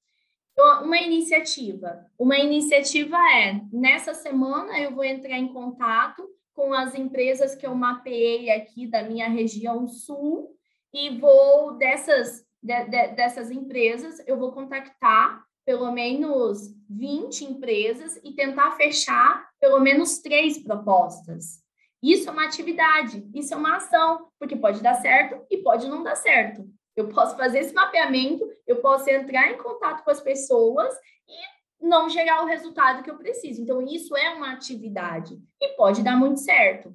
Então, 0.58 0.84
uma 0.84 0.96
iniciativa. 0.96 2.06
Uma 2.18 2.38
iniciativa 2.38 3.14
é, 3.34 3.60
nessa 3.70 4.14
semana 4.14 4.80
eu 4.80 4.94
vou 4.94 5.04
entrar 5.04 5.36
em 5.36 5.52
contato 5.52 6.26
com 6.54 6.72
as 6.72 6.94
empresas 6.94 7.54
que 7.54 7.66
eu 7.66 7.74
mapeei 7.74 8.50
aqui 8.50 8.86
da 8.86 9.02
minha 9.02 9.28
região 9.28 9.86
sul 9.86 10.56
e 10.94 11.10
vou 11.18 11.76
dessas 11.76 12.42
de, 12.62 12.84
de, 12.84 13.08
dessas 13.08 13.50
empresas 13.50 14.18
eu 14.26 14.38
vou 14.38 14.50
contactar 14.52 15.44
pelo 15.66 15.92
menos 15.92 16.74
20 16.88 17.44
empresas 17.44 18.18
e 18.24 18.32
tentar 18.32 18.70
fechar 18.76 19.50
pelo 19.60 19.78
menos 19.78 20.20
três 20.20 20.56
propostas. 20.56 21.60
Isso 22.02 22.30
é 22.30 22.32
uma 22.32 22.46
atividade, 22.46 23.28
isso 23.34 23.52
é 23.52 23.56
uma 23.56 23.76
ação, 23.76 24.28
porque 24.38 24.56
pode 24.56 24.80
dar 24.80 24.94
certo 24.94 25.44
e 25.50 25.58
pode 25.58 25.86
não 25.86 26.02
dar 26.02 26.14
certo. 26.14 26.66
Eu 26.96 27.08
posso 27.08 27.36
fazer 27.36 27.58
esse 27.58 27.74
mapeamento, 27.74 28.48
eu 28.66 28.76
posso 28.76 29.08
entrar 29.10 29.52
em 29.52 29.58
contato 29.58 30.02
com 30.02 30.10
as 30.10 30.20
pessoas 30.20 30.92
e 31.28 31.86
não 31.86 32.08
gerar 32.08 32.42
o 32.42 32.46
resultado 32.46 33.02
que 33.02 33.10
eu 33.10 33.18
preciso. 33.18 33.60
Então, 33.60 33.82
isso 33.82 34.16
é 34.16 34.30
uma 34.30 34.52
atividade 34.52 35.38
e 35.60 35.68
pode 35.76 36.02
dar 36.02 36.16
muito 36.16 36.40
certo. 36.40 36.94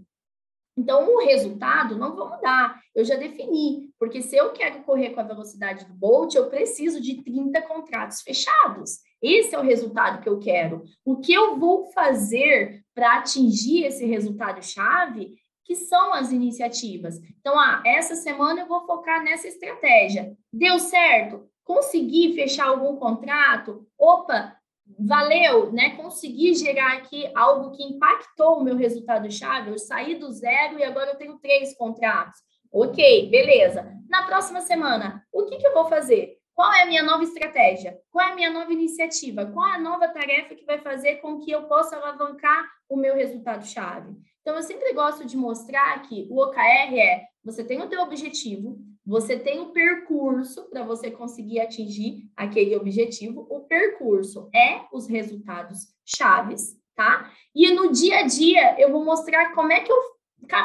Então, 0.78 1.08
o 1.08 1.20
resultado 1.20 1.98
não 1.98 2.16
vou 2.16 2.30
mudar, 2.30 2.82
eu 2.96 3.04
já 3.04 3.16
defini, 3.16 3.94
porque 4.00 4.22
se 4.22 4.36
eu 4.36 4.52
quero 4.52 4.82
correr 4.84 5.12
com 5.12 5.20
a 5.20 5.26
velocidade 5.26 5.86
do 5.86 5.94
Bolt, 5.94 6.34
eu 6.34 6.50
preciso 6.50 7.02
de 7.02 7.22
30 7.22 7.62
contratos 7.64 8.22
fechados. 8.22 9.00
Esse 9.22 9.54
é 9.54 9.60
o 9.60 9.64
resultado 9.64 10.22
que 10.22 10.30
eu 10.30 10.40
quero. 10.40 10.84
O 11.06 11.18
que 11.18 11.34
eu 11.34 11.60
vou 11.60 11.92
fazer 11.92 12.84
para 12.96 13.18
atingir 13.18 13.84
esse 13.84 14.06
resultado-chave, 14.06 15.38
que 15.72 15.76
são 15.78 16.14
as 16.14 16.34
iniciativas. 16.34 17.18
Então, 17.40 17.58
ah, 17.58 17.82
essa 17.86 18.14
semana 18.14 18.60
eu 18.60 18.68
vou 18.68 18.86
focar 18.86 19.24
nessa 19.24 19.48
estratégia. 19.48 20.36
Deu 20.52 20.78
certo? 20.80 21.48
Consegui 21.64 22.34
fechar 22.34 22.68
algum 22.68 22.98
contrato? 22.98 23.88
Opa, 23.98 24.54
valeu, 25.00 25.72
né? 25.72 25.92
Consegui 25.96 26.54
gerar 26.56 26.98
aqui 26.98 27.32
algo 27.34 27.72
que 27.72 27.84
impactou 27.84 28.58
o 28.58 28.64
meu 28.66 28.76
resultado-chave. 28.76 29.72
Eu 29.72 29.80
saí 29.80 30.16
do 30.16 30.30
zero 30.30 30.78
e 30.78 30.84
agora 30.84 31.12
eu 31.12 31.18
tenho 31.18 31.40
três 31.40 31.74
contratos. 31.78 32.42
Ok, 32.70 33.30
beleza. 33.30 33.98
Na 34.10 34.24
próxima 34.24 34.60
semana, 34.60 35.26
o 35.32 35.46
que, 35.46 35.56
que 35.56 35.68
eu 35.68 35.74
vou 35.74 35.86
fazer? 35.86 36.38
Qual 36.54 36.72
é 36.72 36.84
a 36.84 36.86
minha 36.86 37.04
nova 37.04 37.24
estratégia? 37.24 37.98
Qual 38.12 38.26
é 38.26 38.32
a 38.32 38.36
minha 38.36 38.50
nova 38.50 38.72
iniciativa? 38.72 39.46
Qual 39.46 39.68
é 39.68 39.76
a 39.76 39.80
nova 39.80 40.08
tarefa 40.10 40.56
que 40.56 40.66
vai 40.66 40.80
fazer 40.80 41.18
com 41.18 41.40
que 41.40 41.52
eu 41.52 41.64
possa 41.64 41.96
alavancar 41.96 42.70
o 42.90 42.96
meu 42.96 43.16
resultado-chave? 43.16 44.16
Então, 44.42 44.56
eu 44.56 44.64
sempre 44.64 44.94
gosto 44.94 45.26
de 45.26 45.38
mostrar 45.38 46.02
que 46.04 46.28
o 46.30 46.42
OKR 46.42 46.98
é: 46.98 47.26
você 47.44 47.64
tem 47.64 47.82
o 47.82 47.88
teu 47.88 48.02
objetivo, 48.02 48.78
você 49.06 49.38
tem 49.38 49.60
o 49.60 49.72
percurso 49.72 50.70
para 50.70 50.84
você 50.84 51.10
conseguir 51.10 51.60
atingir 51.60 52.30
aquele 52.36 52.76
objetivo. 52.76 53.48
O 53.50 53.62
percurso 53.62 54.50
é 54.54 54.82
os 54.92 55.08
resultados 55.08 55.88
chaves, 56.06 56.76
tá? 56.96 57.32
E 57.56 57.72
no 57.72 57.92
dia 57.92 58.20
a 58.20 58.24
dia 58.24 58.80
eu 58.80 58.92
vou 58.92 59.04
mostrar 59.04 59.54
como 59.54 59.72
é 59.72 59.80
que 59.80 59.92
eu 59.92 59.98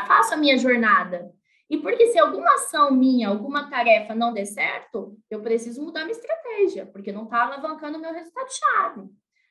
faço 0.07 0.35
a 0.35 0.37
minha 0.37 0.59
jornada. 0.59 1.33
E 1.69 1.79
porque 1.79 2.07
se 2.09 2.19
alguma 2.19 2.55
ação 2.55 2.93
minha, 2.93 3.29
alguma 3.29 3.69
tarefa 3.69 4.15
não 4.15 4.33
der 4.33 4.47
certo, 4.47 5.17
eu 5.29 5.43
preciso 5.43 5.83
mudar 5.83 6.05
minha 6.05 6.17
estratégia, 6.17 6.87
porque 6.87 7.13
não 7.13 7.25
está 7.25 7.45
alavancando 7.45 7.99
o 7.99 8.01
meu 8.01 8.13
resultado 8.13 8.49
chave. 8.51 9.09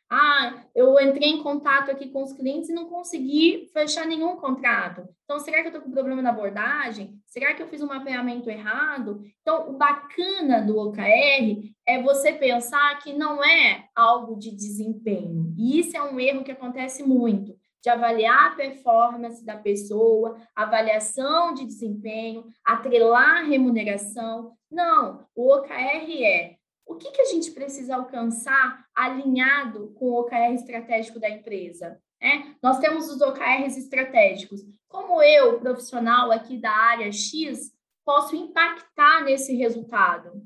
Ah, 0.09 0.63
eu 0.75 0.99
entrei 0.99 1.29
em 1.29 1.41
contato 1.41 1.89
aqui 1.89 2.09
com 2.09 2.23
os 2.23 2.31
clientes 2.31 2.69
e 2.69 2.73
não 2.73 2.87
consegui 2.87 3.67
fechar 3.73 4.05
nenhum 4.05 4.35
contrato. 4.35 5.03
Então, 5.23 5.39
será 5.39 5.61
que 5.61 5.67
eu 5.67 5.71
estou 5.71 5.81
com 5.81 5.91
problema 5.91 6.21
na 6.21 6.29
abordagem? 6.29 7.19
Será 7.25 7.55
que 7.55 7.63
eu 7.63 7.67
fiz 7.67 7.81
um 7.81 7.87
mapeamento 7.87 8.49
errado? 8.49 9.23
Então, 9.41 9.69
o 9.69 9.73
bacana 9.73 10.61
do 10.61 10.77
OKR 10.77 11.73
é 11.87 12.01
você 12.03 12.31
pensar 12.33 12.99
que 12.99 13.13
não 13.13 13.43
é 13.43 13.87
algo 13.95 14.37
de 14.37 14.51
desempenho. 14.51 15.53
E 15.57 15.79
isso 15.79 15.97
é 15.97 16.03
um 16.03 16.19
erro 16.19 16.43
que 16.43 16.51
acontece 16.51 17.01
muito 17.01 17.55
de 17.85 17.89
avaliar 17.91 18.47
a 18.47 18.55
performance 18.55 19.45
da 19.45 19.57
pessoa, 19.57 20.41
avaliação 20.55 21.53
de 21.53 21.63
desempenho, 21.63 22.47
atrelar 22.63 23.41
a 23.41 23.43
remuneração. 23.43 24.57
Não, 24.71 25.27
o 25.35 25.53
OKR 25.53 26.23
é 26.23 26.55
o 26.83 26.95
que, 26.95 27.11
que 27.11 27.21
a 27.21 27.25
gente 27.25 27.51
precisa 27.51 27.95
alcançar 27.95 28.87
alinhado 28.95 29.93
com 29.99 30.05
o 30.05 30.19
OKR 30.19 30.55
estratégico 30.55 31.19
da 31.19 31.29
empresa? 31.29 32.01
É, 32.19 32.55
nós 32.59 32.79
temos 32.79 33.07
os 33.07 33.21
OKRs 33.21 33.77
estratégicos. 33.77 34.61
Como 34.87 35.21
eu, 35.21 35.59
profissional 35.59 36.31
aqui 36.31 36.57
da 36.57 36.71
área 36.71 37.11
X, 37.11 37.71
posso 38.03 38.35
impactar 38.35 39.23
nesse 39.23 39.55
resultado? 39.55 40.41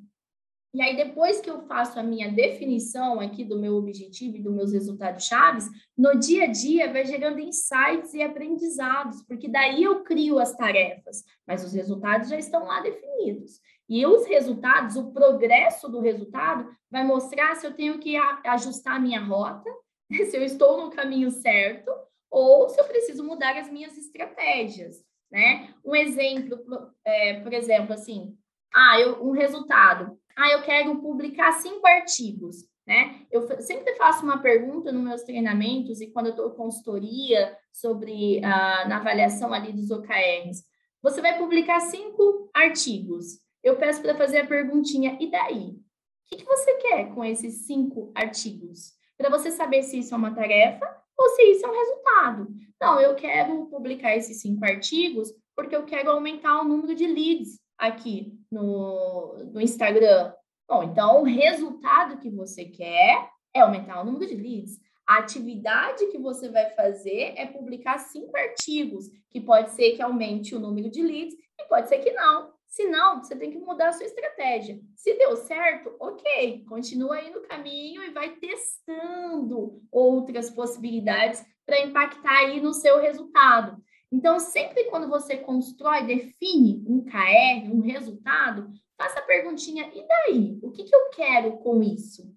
E 0.72 0.84
aí, 0.84 0.96
depois 0.96 1.42
que 1.42 1.50
eu 1.50 1.62
faço 1.62 2.00
a 2.00 2.04
minha 2.04 2.32
definição 2.32 3.20
aqui 3.20 3.44
do 3.44 3.58
meu 3.58 3.76
objetivo 3.76 4.38
e 4.38 4.42
dos 4.42 4.54
meus 4.54 4.72
resultados 4.72 5.26
chaves, 5.26 5.68
no 5.98 6.20
dia 6.20 6.44
a 6.44 6.48
dia 6.48 6.92
vai 6.94 7.04
gerando 7.06 7.40
insights 7.40 8.14
e 8.14 8.22
aprendizados, 8.22 9.24
porque 9.24 9.48
daí 9.48 9.84
eu 9.84 10.04
crio 10.04 10.38
as 10.38 10.56
tarefas, 10.56 11.24
mas 11.48 11.66
os 11.66 11.74
resultados 11.74 12.30
já 12.30 12.38
estão 12.38 12.66
lá 12.66 12.82
definidos. 12.82 13.60
E 13.90 14.06
os 14.06 14.28
resultados, 14.28 14.96
o 14.96 15.12
progresso 15.12 15.90
do 15.90 16.00
resultado, 16.00 16.70
vai 16.92 17.04
mostrar 17.04 17.56
se 17.56 17.66
eu 17.66 17.74
tenho 17.74 17.98
que 17.98 18.16
ajustar 18.46 18.98
a 18.98 19.00
minha 19.00 19.24
rota, 19.24 19.70
se 20.30 20.38
eu 20.38 20.44
estou 20.44 20.86
no 20.86 20.92
caminho 20.92 21.32
certo, 21.32 21.92
ou 22.30 22.70
se 22.70 22.80
eu 22.80 22.86
preciso 22.86 23.24
mudar 23.24 23.58
as 23.58 23.72
minhas 23.72 23.98
estratégias, 23.98 25.04
né? 25.32 25.74
Um 25.84 25.96
exemplo, 25.96 26.60
é, 27.04 27.40
por 27.42 27.52
exemplo, 27.54 27.94
assim, 27.94 28.38
ah, 28.72 29.00
eu, 29.00 29.24
um 29.24 29.32
resultado, 29.32 30.19
ah, 30.40 30.52
eu 30.54 30.62
quero 30.62 30.96
publicar 31.02 31.52
cinco 31.52 31.86
artigos, 31.86 32.66
né? 32.88 33.26
Eu 33.30 33.46
sempre 33.62 33.94
faço 33.96 34.24
uma 34.24 34.42
pergunta 34.42 34.90
nos 34.90 35.04
meus 35.04 35.24
treinamentos 35.24 36.00
e 36.00 36.08
quando 36.08 36.28
eu 36.28 36.32
estou 36.32 36.52
consultoria 36.52 37.58
sobre, 37.74 38.42
ah, 38.44 38.86
na 38.88 38.98
avaliação 38.98 39.52
ali 39.54 39.74
dos 39.74 39.92
OKRs, 39.92 40.64
você 41.04 41.22
vai 41.22 41.38
publicar 41.38 41.82
cinco 41.82 42.50
artigos, 42.54 43.40
eu 43.62 43.76
peço 43.76 44.02
para 44.02 44.16
fazer 44.16 44.40
a 44.40 44.48
perguntinha, 44.48 45.18
e 45.20 45.30
daí? 45.30 45.72
O 45.72 45.82
que, 46.28 46.38
que 46.38 46.46
você 46.46 46.76
quer 46.76 47.14
com 47.14 47.24
esses 47.26 47.66
cinco 47.66 48.10
artigos? 48.16 48.94
Para 49.18 49.30
você 49.30 49.52
saber 49.52 49.84
se 49.84 50.00
isso 50.00 50.14
é 50.14 50.18
uma 50.18 50.34
tarefa 50.34 50.86
ou 51.18 51.30
se 51.30 51.42
isso 51.52 51.66
é 51.66 51.70
um 51.70 51.78
resultado. 51.78 52.48
Não, 52.80 53.02
eu 53.02 53.14
quero 53.16 53.66
publicar 53.66 54.16
esses 54.16 54.40
cinco 54.40 54.64
artigos 54.64 55.34
porque 55.54 55.76
eu 55.76 55.84
quero 55.86 56.10
aumentar 56.12 56.62
o 56.62 56.66
número 56.66 56.96
de 56.96 57.06
leads 57.06 57.60
aqui 57.78 58.39
no, 58.52 59.36
no 59.52 59.62
Instagram. 59.62 60.34
Bom, 60.68 60.84
então 60.84 61.22
o 61.22 61.26
resultado 61.26 62.20
que 62.20 62.30
você 62.30 62.66
quer 62.66 63.30
é 63.54 63.62
aumentar 63.62 64.02
o 64.02 64.06
número 64.06 64.28
de 64.28 64.36
leads. 64.36 64.80
A 65.08 65.18
atividade 65.18 66.06
que 66.08 66.20
você 66.20 66.50
vai 66.50 66.70
fazer 66.76 67.34
é 67.36 67.48
publicar 67.48 67.98
cinco 67.98 68.38
artigos, 68.38 69.08
que 69.30 69.42
pode 69.42 69.72
ser 69.72 69.96
que 69.96 70.02
aumente 70.02 70.54
o 70.54 70.60
número 70.60 70.90
de 70.90 71.02
leads 71.02 71.36
e 71.60 71.64
pode 71.68 71.90
ser 71.90 71.98
que 72.00 72.12
não. 72.12 72.54
Se 72.68 72.86
não, 72.86 73.24
você 73.24 73.36
tem 73.36 73.50
que 73.50 73.58
mudar 73.58 73.90
a 73.90 73.94
sua 73.94 74.06
estratégia. 74.06 74.80
Se 74.96 75.16
deu 75.16 75.36
certo, 75.36 75.96
ok, 76.00 76.64
continua 76.66 77.16
aí 77.16 77.32
no 77.32 77.42
caminho 77.42 78.04
e 78.04 78.12
vai 78.12 78.36
testando 78.36 79.82
outras 79.92 80.52
possibilidades 80.52 81.44
para 81.66 81.82
impactar 81.82 82.38
aí 82.38 82.62
no 82.62 82.72
seu 82.72 83.00
resultado. 83.00 83.82
Então, 84.12 84.40
sempre 84.40 84.86
quando 84.86 85.08
você 85.08 85.38
constrói, 85.38 86.06
define 86.06 86.84
um 86.88 87.04
KR, 87.04 87.72
um 87.72 87.82
resultado, 87.82 88.72
faça 88.98 89.20
a 89.20 89.24
perguntinha, 89.24 89.90
e 89.94 90.06
daí? 90.08 90.60
O 90.64 90.72
que, 90.72 90.84
que 90.84 90.96
eu 90.96 91.10
quero 91.12 91.58
com 91.58 91.84
isso? 91.84 92.36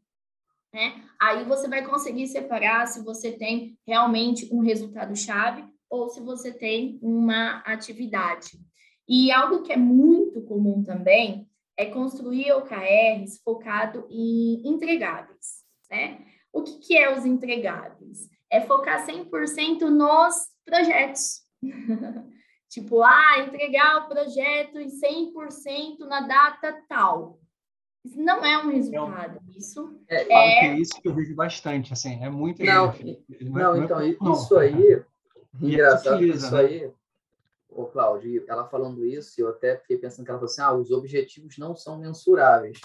Né? 0.72 1.02
Aí 1.20 1.44
você 1.44 1.68
vai 1.68 1.86
conseguir 1.86 2.26
separar 2.28 2.86
se 2.86 3.02
você 3.02 3.32
tem 3.32 3.78
realmente 3.86 4.48
um 4.52 4.60
resultado-chave 4.60 5.64
ou 5.88 6.08
se 6.08 6.20
você 6.20 6.52
tem 6.52 6.98
uma 7.02 7.58
atividade. 7.66 8.58
E 9.06 9.30
algo 9.30 9.62
que 9.62 9.72
é 9.72 9.76
muito 9.76 10.40
comum 10.42 10.82
também 10.82 11.46
é 11.76 11.86
construir 11.86 12.52
OKRs 12.52 13.40
focado 13.44 14.06
em 14.10 14.62
entregáveis, 14.66 15.64
né? 15.90 16.24
O 16.52 16.62
que, 16.62 16.78
que 16.78 16.96
é 16.96 17.16
os 17.16 17.24
entregáveis? 17.24 18.28
É 18.50 18.60
focar 18.60 19.06
100% 19.06 19.88
nos 19.88 20.34
projetos. 20.64 21.41
tipo, 22.68 23.02
ah, 23.02 23.38
entregar 23.40 24.04
o 24.04 24.08
projeto 24.08 24.78
em 24.78 24.88
100% 24.88 26.00
na 26.00 26.26
data 26.26 26.82
tal. 26.88 27.38
Isso 28.04 28.20
não 28.20 28.44
é 28.44 28.58
um 28.58 28.68
resultado, 28.68 29.40
isso 29.56 30.00
é, 30.08 30.32
é... 30.32 30.66
é 30.66 30.76
isso 30.76 31.00
que 31.00 31.08
eu 31.08 31.14
vejo 31.14 31.36
bastante, 31.36 31.92
assim, 31.92 32.22
é 32.22 32.28
muito... 32.28 32.64
Não, 32.64 32.92
não, 33.40 33.76
não 33.76 33.84
então, 33.84 34.32
isso 34.32 34.58
aí, 34.58 35.02
engraçado, 35.60 36.24
isso 36.24 36.56
aí 36.56 36.92
Ô, 37.74 37.86
Cláudio, 37.86 38.44
ela 38.48 38.68
falando 38.68 39.04
isso, 39.04 39.40
eu 39.40 39.48
até 39.48 39.76
fiquei 39.76 39.96
pensando 39.96 40.24
que 40.24 40.30
ela 40.30 40.38
falou 40.38 40.50
assim, 40.50 40.60
ah, 40.60 40.74
os 40.74 40.90
objetivos 40.90 41.56
não 41.56 41.74
são 41.74 41.98
mensuráveis. 41.98 42.78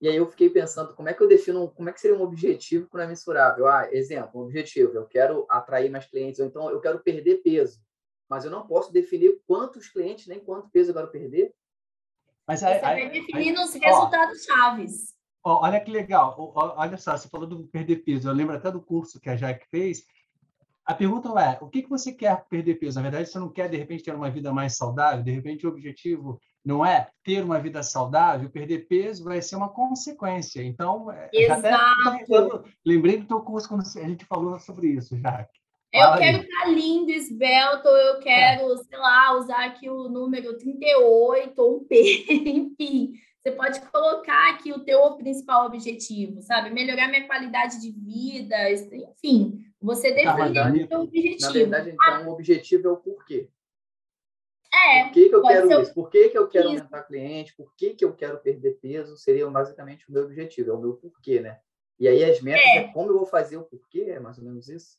E 0.00 0.08
aí 0.08 0.16
eu 0.16 0.26
fiquei 0.26 0.50
pensando, 0.50 0.94
como 0.94 1.08
é 1.08 1.14
que 1.14 1.22
eu 1.22 1.28
defino, 1.28 1.70
como 1.70 1.88
é 1.88 1.92
que 1.92 2.00
seria 2.00 2.16
um 2.16 2.22
objetivo 2.22 2.88
que 2.88 2.94
não 2.94 3.04
é 3.04 3.06
mensurável? 3.06 3.66
Ah, 3.66 3.88
exemplo, 3.92 4.40
um 4.40 4.44
objetivo, 4.44 4.94
eu 4.94 5.06
quero 5.06 5.46
atrair 5.48 5.90
mais 5.90 6.06
clientes, 6.06 6.40
ou 6.40 6.46
então 6.46 6.70
eu 6.70 6.80
quero 6.80 6.98
perder 7.00 7.36
peso. 7.36 7.80
Mas 8.28 8.44
eu 8.44 8.50
não 8.50 8.66
posso 8.66 8.92
definir 8.92 9.40
quantos 9.46 9.88
clientes, 9.88 10.26
nem 10.26 10.40
quanto 10.40 10.70
peso 10.70 10.90
eu 10.90 10.94
quero 10.94 11.10
perder. 11.10 11.54
Mas 12.46 12.62
aí, 12.62 12.74
você 12.74 12.80
vai 12.80 13.10
definir 13.10 13.52
nos 13.52 13.72
resultados 13.74 14.44
chaves. 14.44 15.14
Olha 15.42 15.80
que 15.80 15.90
legal. 15.90 16.52
Olha 16.54 16.96
só, 16.96 17.16
você 17.16 17.28
falou 17.28 17.46
do 17.46 17.68
perder 17.68 17.96
peso. 17.96 18.28
Eu 18.28 18.34
lembro 18.34 18.56
até 18.56 18.70
do 18.70 18.80
curso 18.80 19.20
que 19.20 19.30
a 19.30 19.36
Jack 19.36 19.66
fez. 19.70 20.04
A 20.84 20.94
pergunta 20.94 21.28
é: 21.40 21.58
o 21.60 21.68
que, 21.68 21.82
que 21.82 21.88
você 21.88 22.12
quer 22.12 22.44
perder 22.48 22.76
peso? 22.76 22.96
Na 22.96 23.02
verdade, 23.02 23.28
você 23.28 23.38
não 23.38 23.48
quer, 23.48 23.68
de 23.68 23.76
repente, 23.76 24.04
ter 24.04 24.14
uma 24.14 24.30
vida 24.30 24.52
mais 24.52 24.76
saudável? 24.76 25.22
De 25.22 25.30
repente, 25.30 25.66
o 25.66 25.70
objetivo 25.70 26.40
não 26.64 26.84
é 26.84 27.08
ter 27.22 27.44
uma 27.44 27.60
vida 27.60 27.80
saudável, 27.82 28.50
perder 28.50 28.88
peso 28.88 29.22
vai 29.22 29.40
ser 29.40 29.54
uma 29.54 29.68
consequência. 29.68 30.62
Então, 30.64 31.12
é, 31.12 31.30
Exato. 31.32 32.64
lembrei 32.84 33.18
do 33.18 33.26
teu 33.26 33.40
curso 33.40 33.68
quando 33.68 33.82
a 33.82 34.08
gente 34.08 34.24
falou 34.24 34.58
sobre 34.58 34.88
isso, 34.88 35.16
Jack. 35.16 35.48
Eu 35.96 36.18
quero 36.18 36.38
estar 36.42 36.66
lindo, 36.66 37.10
esbelto, 37.10 37.88
eu 37.88 38.20
quero, 38.20 38.72
é. 38.72 38.76
sei 38.76 38.98
lá, 38.98 39.38
usar 39.38 39.64
aqui 39.64 39.88
o 39.88 40.08
número 40.08 40.56
38 40.56 41.58
ou 41.58 41.76
um 41.76 41.84
P, 41.84 42.26
enfim. 42.30 43.12
Você 43.40 43.52
pode 43.52 43.80
colocar 43.92 44.50
aqui 44.50 44.72
o 44.72 44.80
teu 44.80 45.12
principal 45.12 45.66
objetivo, 45.66 46.42
sabe? 46.42 46.70
Melhorar 46.70 47.08
minha 47.08 47.26
qualidade 47.26 47.80
de 47.80 47.92
vida, 47.92 48.56
enfim. 48.72 49.60
Você 49.80 50.12
define 50.12 50.84
o 50.84 50.88
seu 50.88 51.00
objetivo. 51.02 51.42
Na 51.42 51.52
verdade, 51.52 51.90
então, 51.90 52.14
ah, 52.14 52.28
o 52.28 52.32
objetivo 52.32 52.88
é 52.88 52.90
o 52.90 52.96
porquê. 52.96 53.48
É, 54.74 55.04
Por 55.04 55.12
que, 55.12 55.28
que 55.28 55.34
eu 55.34 55.42
quero 55.42 55.80
isso? 55.80 55.94
Por 55.94 56.10
que, 56.10 56.28
que 56.28 56.38
eu 56.38 56.48
quero 56.48 56.68
isso. 56.68 56.78
aumentar 56.78 57.02
cliente? 57.04 57.54
Por 57.54 57.74
que, 57.76 57.94
que 57.94 58.04
eu 58.04 58.12
quero 58.14 58.38
perder 58.38 58.78
peso? 58.80 59.16
Seria 59.16 59.48
basicamente 59.48 60.08
o 60.08 60.12
meu 60.12 60.24
objetivo, 60.24 60.70
é 60.70 60.74
o 60.74 60.80
meu 60.80 60.94
porquê, 60.94 61.40
né? 61.40 61.60
E 61.98 62.08
aí 62.08 62.24
as 62.24 62.40
metas 62.40 62.66
é, 62.66 62.78
é 62.78 62.88
como 62.88 63.10
eu 63.10 63.16
vou 63.16 63.26
fazer 63.26 63.56
o 63.56 63.64
porquê, 63.64 64.06
é 64.08 64.20
mais 64.20 64.38
ou 64.38 64.44
menos 64.44 64.68
isso? 64.68 64.98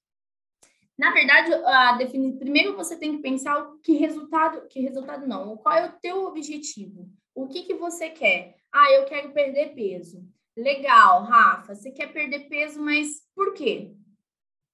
Na 0.98 1.12
verdade, 1.12 1.54
a 1.54 1.92
definir, 1.94 2.40
primeiro 2.40 2.76
você 2.76 2.98
tem 2.98 3.16
que 3.16 3.22
pensar 3.22 3.60
o 3.60 3.78
que 3.80 3.94
resultado, 3.94 4.68
que 4.68 4.80
resultado 4.80 5.28
não, 5.28 5.56
qual 5.58 5.76
é 5.76 5.86
o 5.86 6.00
teu 6.02 6.26
objetivo? 6.26 7.08
O 7.36 7.48
que 7.48 7.64
que 7.64 7.76
você 7.76 8.10
quer? 8.10 8.58
Ah, 8.74 8.92
eu 8.92 9.06
quero 9.06 9.32
perder 9.32 9.76
peso. 9.76 10.26
Legal, 10.58 11.24
Rafa, 11.24 11.76
você 11.76 11.92
quer 11.92 12.12
perder 12.12 12.50
peso, 12.50 12.82
mas 12.82 13.22
por 13.36 13.54
quê? 13.54 13.94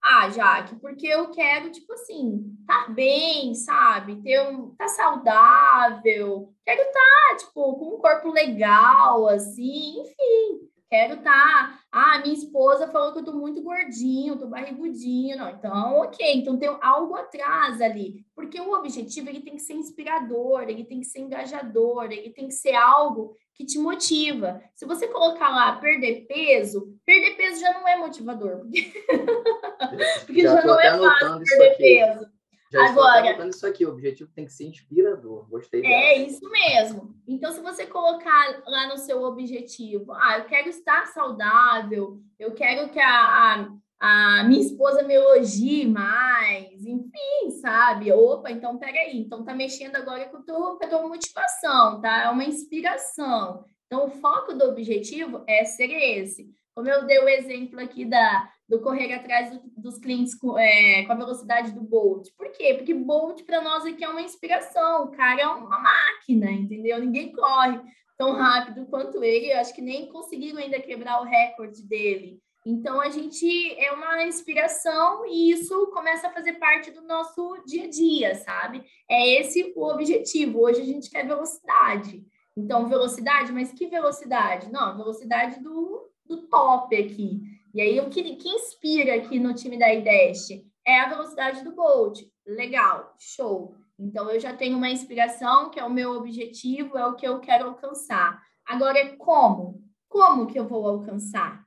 Ah, 0.01 0.29
Jaque, 0.29 0.75
porque 0.77 1.07
eu 1.07 1.29
quero, 1.29 1.71
tipo 1.71 1.91
assim, 1.93 2.55
estar 2.61 2.87
tá 2.87 2.91
bem, 2.91 3.53
sabe? 3.53 4.21
Ter 4.21 4.41
um, 4.49 4.73
tá 4.75 4.87
saudável, 4.87 6.53
quero 6.65 6.81
estar, 6.81 6.93
tá, 7.29 7.35
tipo, 7.37 7.75
com 7.75 7.95
um 7.95 7.99
corpo 7.99 8.29
legal, 8.29 9.27
assim, 9.27 9.99
enfim 10.01 10.72
quero 10.93 11.15
estar. 11.15 11.23
Tá, 11.23 11.79
ah, 11.91 12.19
minha 12.19 12.35
esposa 12.35 12.87
falou 12.87 13.11
que 13.11 13.19
eu 13.19 13.25
tô 13.25 13.33
muito 13.33 13.63
gordinho, 13.63 14.37
tô 14.37 14.45
barrigudinho. 14.45 15.37
Não, 15.37 15.49
então, 15.49 15.97
ok. 16.01 16.35
Então 16.35 16.57
tem 16.57 16.69
algo 16.81 17.15
atrás 17.15 17.81
ali. 17.81 18.23
Porque 18.35 18.61
o 18.61 18.73
objetivo 18.73 19.27
ele 19.27 19.41
tem 19.41 19.55
que 19.55 19.61
ser 19.61 19.73
inspirador, 19.73 20.63
ele 20.63 20.83
tem 20.83 20.99
que 20.99 21.07
ser 21.07 21.21
engajador, 21.21 22.11
ele 22.11 22.29
tem 22.29 22.47
que 22.47 22.53
ser 22.53 22.75
algo 22.75 23.35
que 23.55 23.65
te 23.65 23.79
motiva. 23.79 24.61
Se 24.75 24.85
você 24.85 25.07
colocar 25.07 25.49
lá 25.49 25.75
perder 25.77 26.27
peso, 26.27 26.95
perder 27.03 27.35
peso 27.37 27.59
já 27.59 27.73
não 27.73 27.87
é 27.87 27.95
motivador. 27.95 28.59
Porque, 28.59 28.93
porque 30.25 30.41
já, 30.41 30.61
já 30.61 30.65
não 30.65 30.79
é 30.79 30.97
fácil 30.97 31.43
perder 31.43 31.77
peso. 31.77 32.32
Já 32.73 32.89
Agora, 32.89 33.29
estou 33.29 33.45
isso 33.45 33.67
aqui, 33.67 33.85
o 33.85 33.91
objetivo 33.91 34.31
tem 34.33 34.45
que 34.45 34.51
ser 34.51 34.65
inspirador. 34.65 35.47
Gostei 35.47 35.83
dela. 35.83 35.93
É 35.93 36.17
isso 36.17 36.49
mesmo. 36.49 37.15
Então, 37.27 37.51
se 37.51 37.61
você 37.61 37.85
colocar 37.85 38.63
lá 38.65 38.87
no 38.87 38.97
seu 38.97 39.21
objetivo, 39.21 40.11
ah, 40.13 40.39
eu 40.39 40.45
quero 40.45 40.69
estar 40.69 41.05
saudável, 41.05 42.19
eu 42.39 42.51
quero 42.55 42.89
que 42.89 42.99
a, 42.99 43.11
a, 43.11 44.39
a 44.39 44.43
minha 44.45 44.59
esposa 44.59 45.03
me 45.03 45.13
elogie 45.13 45.85
mais, 45.85 46.83
enfim, 46.83 47.51
sabe? 47.61 48.11
Opa, 48.11 48.49
então 48.49 48.79
peraí, 48.79 49.19
então 49.19 49.43
tá 49.43 49.53
mexendo 49.53 49.97
agora 49.97 50.27
com, 50.29 50.41
tu, 50.41 50.77
com 50.79 50.83
a 50.83 50.87
tua 50.87 51.07
motivação, 51.07 52.01
tá? 52.01 52.23
É 52.23 52.29
uma 52.31 52.43
inspiração. 52.43 53.65
Então, 53.85 54.07
o 54.07 54.09
foco 54.09 54.53
do 54.53 54.65
objetivo 54.65 55.43
é 55.47 55.63
ser 55.63 55.91
esse. 55.91 56.49
Como 56.75 56.89
eu 56.89 57.05
dei 57.05 57.19
o 57.19 57.29
exemplo 57.29 57.79
aqui 57.79 58.05
da, 58.05 58.49
do 58.67 58.81
correr 58.81 59.13
atrás 59.13 59.51
do, 59.51 59.61
dos 59.77 59.97
clientes 59.97 60.33
com, 60.35 60.57
é, 60.57 61.05
com, 61.05 61.13
a 61.13 61.15
velocidade 61.15 61.71
do 61.71 61.81
Bolt. 61.81 62.29
Por 62.37 62.51
quê? 62.51 62.73
Porque 62.73 62.93
Bolt 62.93 63.43
para 63.43 63.61
nós 63.61 63.85
aqui 63.85 64.03
é 64.03 64.09
uma 64.09 64.21
inspiração. 64.21 65.05
O 65.05 65.11
cara 65.11 65.41
é 65.41 65.47
uma 65.47 65.79
máquina, 65.79 66.51
entendeu? 66.51 66.99
Ninguém 66.99 67.31
corre 67.31 67.79
tão 68.17 68.33
rápido 68.33 68.85
quanto 68.87 69.23
ele. 69.23 69.51
Eu 69.51 69.59
acho 69.59 69.73
que 69.73 69.81
nem 69.81 70.09
conseguiram 70.09 70.59
ainda 70.59 70.79
quebrar 70.79 71.21
o 71.21 71.25
recorde 71.25 71.87
dele. 71.87 72.39
Então 72.65 73.01
a 73.01 73.09
gente 73.09 73.75
é 73.77 73.91
uma 73.91 74.23
inspiração 74.23 75.25
e 75.25 75.51
isso 75.51 75.87
começa 75.87 76.27
a 76.27 76.31
fazer 76.31 76.53
parte 76.53 76.91
do 76.91 77.01
nosso 77.01 77.61
dia 77.67 77.83
a 77.83 77.89
dia, 77.89 78.35
sabe? 78.35 78.83
É 79.09 79.39
esse 79.39 79.73
o 79.75 79.83
objetivo. 79.83 80.61
Hoje 80.61 80.81
a 80.81 80.85
gente 80.85 81.09
quer 81.09 81.27
velocidade. 81.27 82.23
Então, 82.55 82.87
velocidade, 82.87 83.51
mas 83.51 83.73
que 83.73 83.87
velocidade? 83.87 84.71
Não, 84.71 84.95
velocidade 84.95 85.61
do, 85.61 86.02
do 86.35 86.47
top 86.47 86.95
aqui. 86.95 87.41
E 87.73 87.81
aí, 87.81 87.99
o 87.99 88.09
que, 88.09 88.35
que 88.35 88.49
inspira 88.49 89.15
aqui 89.15 89.39
no 89.39 89.53
time 89.53 89.77
da 89.77 89.93
IDEST 89.93 90.65
é 90.85 90.99
a 90.99 91.09
velocidade 91.09 91.63
do 91.63 91.73
Bolt. 91.73 92.21
Legal, 92.45 93.15
show. 93.17 93.75
Então, 93.97 94.29
eu 94.29 94.39
já 94.39 94.53
tenho 94.53 94.77
uma 94.77 94.89
inspiração, 94.89 95.69
que 95.69 95.79
é 95.79 95.85
o 95.85 95.89
meu 95.89 96.11
objetivo, 96.11 96.97
é 96.97 97.05
o 97.05 97.15
que 97.15 97.27
eu 97.27 97.39
quero 97.39 97.65
alcançar. 97.65 98.41
Agora, 98.65 99.15
como? 99.17 99.83
Como 100.07 100.47
que 100.47 100.57
eu 100.57 100.67
vou 100.67 100.87
alcançar? 100.87 101.63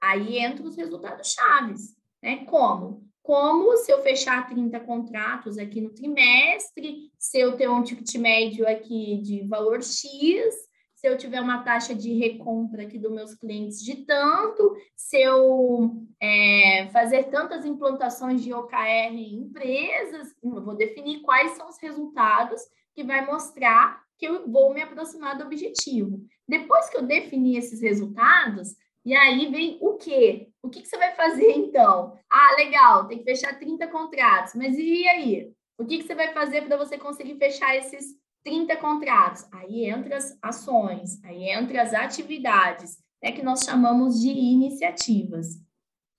Aí 0.00 0.38
entra 0.38 0.64
os 0.64 0.76
resultados 0.76 1.32
chaves, 1.32 1.96
né? 2.22 2.44
Como? 2.44 3.08
Como 3.22 3.74
se 3.78 3.90
eu 3.90 4.02
fechar 4.02 4.46
30 4.46 4.80
contratos 4.80 5.56
aqui 5.56 5.80
no 5.80 5.94
trimestre, 5.94 7.10
se 7.18 7.38
eu 7.38 7.56
ter 7.56 7.70
um 7.70 7.82
ticket 7.82 8.16
médio 8.16 8.68
aqui 8.68 9.18
de 9.22 9.46
valor 9.46 9.82
X, 9.82 10.54
se 11.04 11.08
eu 11.08 11.18
tiver 11.18 11.38
uma 11.38 11.62
taxa 11.62 11.94
de 11.94 12.14
recompra 12.14 12.84
aqui 12.84 12.98
dos 12.98 13.12
meus 13.12 13.34
clientes 13.34 13.82
de 13.82 14.06
tanto, 14.06 14.74
se 14.96 15.20
eu 15.20 16.02
é, 16.18 16.88
fazer 16.94 17.24
tantas 17.24 17.66
implantações 17.66 18.42
de 18.42 18.54
OKR 18.54 19.12
em 19.12 19.34
empresas, 19.40 20.34
eu 20.42 20.64
vou 20.64 20.74
definir 20.74 21.20
quais 21.20 21.50
são 21.58 21.68
os 21.68 21.76
resultados 21.78 22.58
que 22.94 23.04
vai 23.04 23.26
mostrar 23.26 24.02
que 24.16 24.26
eu 24.26 24.50
vou 24.50 24.72
me 24.72 24.80
aproximar 24.80 25.36
do 25.36 25.44
objetivo. 25.44 26.24
Depois 26.48 26.88
que 26.88 26.96
eu 26.96 27.02
definir 27.02 27.58
esses 27.58 27.82
resultados, 27.82 28.74
e 29.04 29.14
aí 29.14 29.50
vem 29.50 29.76
o 29.82 29.98
quê? 29.98 30.48
O 30.62 30.70
que, 30.70 30.80
que 30.80 30.88
você 30.88 30.96
vai 30.96 31.14
fazer 31.14 31.50
então? 31.50 32.16
Ah, 32.30 32.54
legal, 32.56 33.06
tem 33.08 33.18
que 33.18 33.24
fechar 33.24 33.58
30 33.58 33.88
contratos, 33.88 34.54
mas 34.54 34.74
e 34.78 35.06
aí? 35.06 35.52
O 35.76 35.84
que, 35.84 35.98
que 35.98 36.04
você 36.04 36.14
vai 36.14 36.32
fazer 36.32 36.62
para 36.62 36.78
você 36.78 36.96
conseguir 36.96 37.36
fechar 37.36 37.76
esses 37.76 38.23
30 38.44 38.76
contratos, 38.76 39.46
aí 39.52 39.86
entra 39.86 40.16
as 40.16 40.38
ações, 40.42 41.22
aí 41.24 41.48
entra 41.48 41.82
as 41.82 41.94
atividades, 41.94 42.98
né, 43.22 43.32
que 43.32 43.42
nós 43.42 43.64
chamamos 43.64 44.20
de 44.20 44.28
iniciativas. 44.28 45.62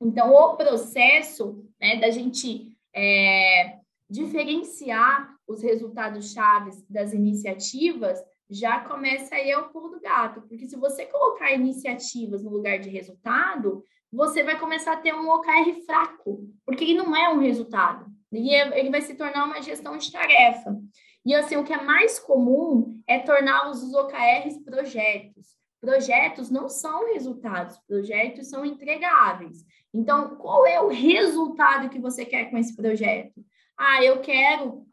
Então, 0.01 0.33
o 0.33 0.57
processo 0.57 1.63
né, 1.79 1.97
da 1.99 2.09
gente 2.09 2.75
é, 2.93 3.77
diferenciar 4.09 5.35
os 5.47 5.61
resultados 5.61 6.33
chaves 6.33 6.83
das 6.89 7.13
iniciativas 7.13 8.23
já 8.49 8.79
começa 8.81 9.35
aí 9.35 9.55
o 9.55 9.69
pulo 9.69 9.89
do 9.89 9.99
gato, 9.99 10.41
porque 10.41 10.67
se 10.67 10.75
você 10.75 11.05
colocar 11.05 11.51
iniciativas 11.51 12.43
no 12.43 12.51
lugar 12.51 12.79
de 12.79 12.89
resultado, 12.89 13.83
você 14.11 14.43
vai 14.43 14.59
começar 14.59 14.93
a 14.93 14.97
ter 14.97 15.13
um 15.13 15.29
OKR 15.29 15.83
fraco, 15.85 16.47
porque 16.65 16.83
ele 16.83 16.93
não 16.93 17.15
é 17.15 17.29
um 17.29 17.39
resultado, 17.39 18.05
ele, 18.31 18.51
é, 18.51 18.79
ele 18.79 18.89
vai 18.89 19.01
se 19.01 19.15
tornar 19.15 19.45
uma 19.45 19.61
gestão 19.61 19.97
de 19.97 20.11
tarefa. 20.11 20.77
E 21.25 21.33
assim, 21.33 21.55
o 21.55 21.63
que 21.63 21.73
é 21.73 21.81
mais 21.81 22.19
comum 22.19 23.01
é 23.07 23.17
tornar 23.19 23.69
os 23.69 23.93
OKRs 23.93 24.63
projetos. 24.63 25.55
Projetos 25.81 26.49
não 26.49 26.69
são 26.69 27.13
resultados, 27.13 27.77
projetos 27.87 28.47
são 28.47 28.65
entregáveis. 28.65 29.65
Então, 29.93 30.35
qual 30.35 30.65
é 30.65 30.79
o 30.79 30.87
resultado 30.87 31.89
que 31.89 31.99
você 31.99 32.25
quer 32.25 32.49
com 32.51 32.57
esse 32.57 32.75
projeto? 32.75 33.43
Ah, 33.77 34.03
eu 34.03 34.21
quero 34.21 34.85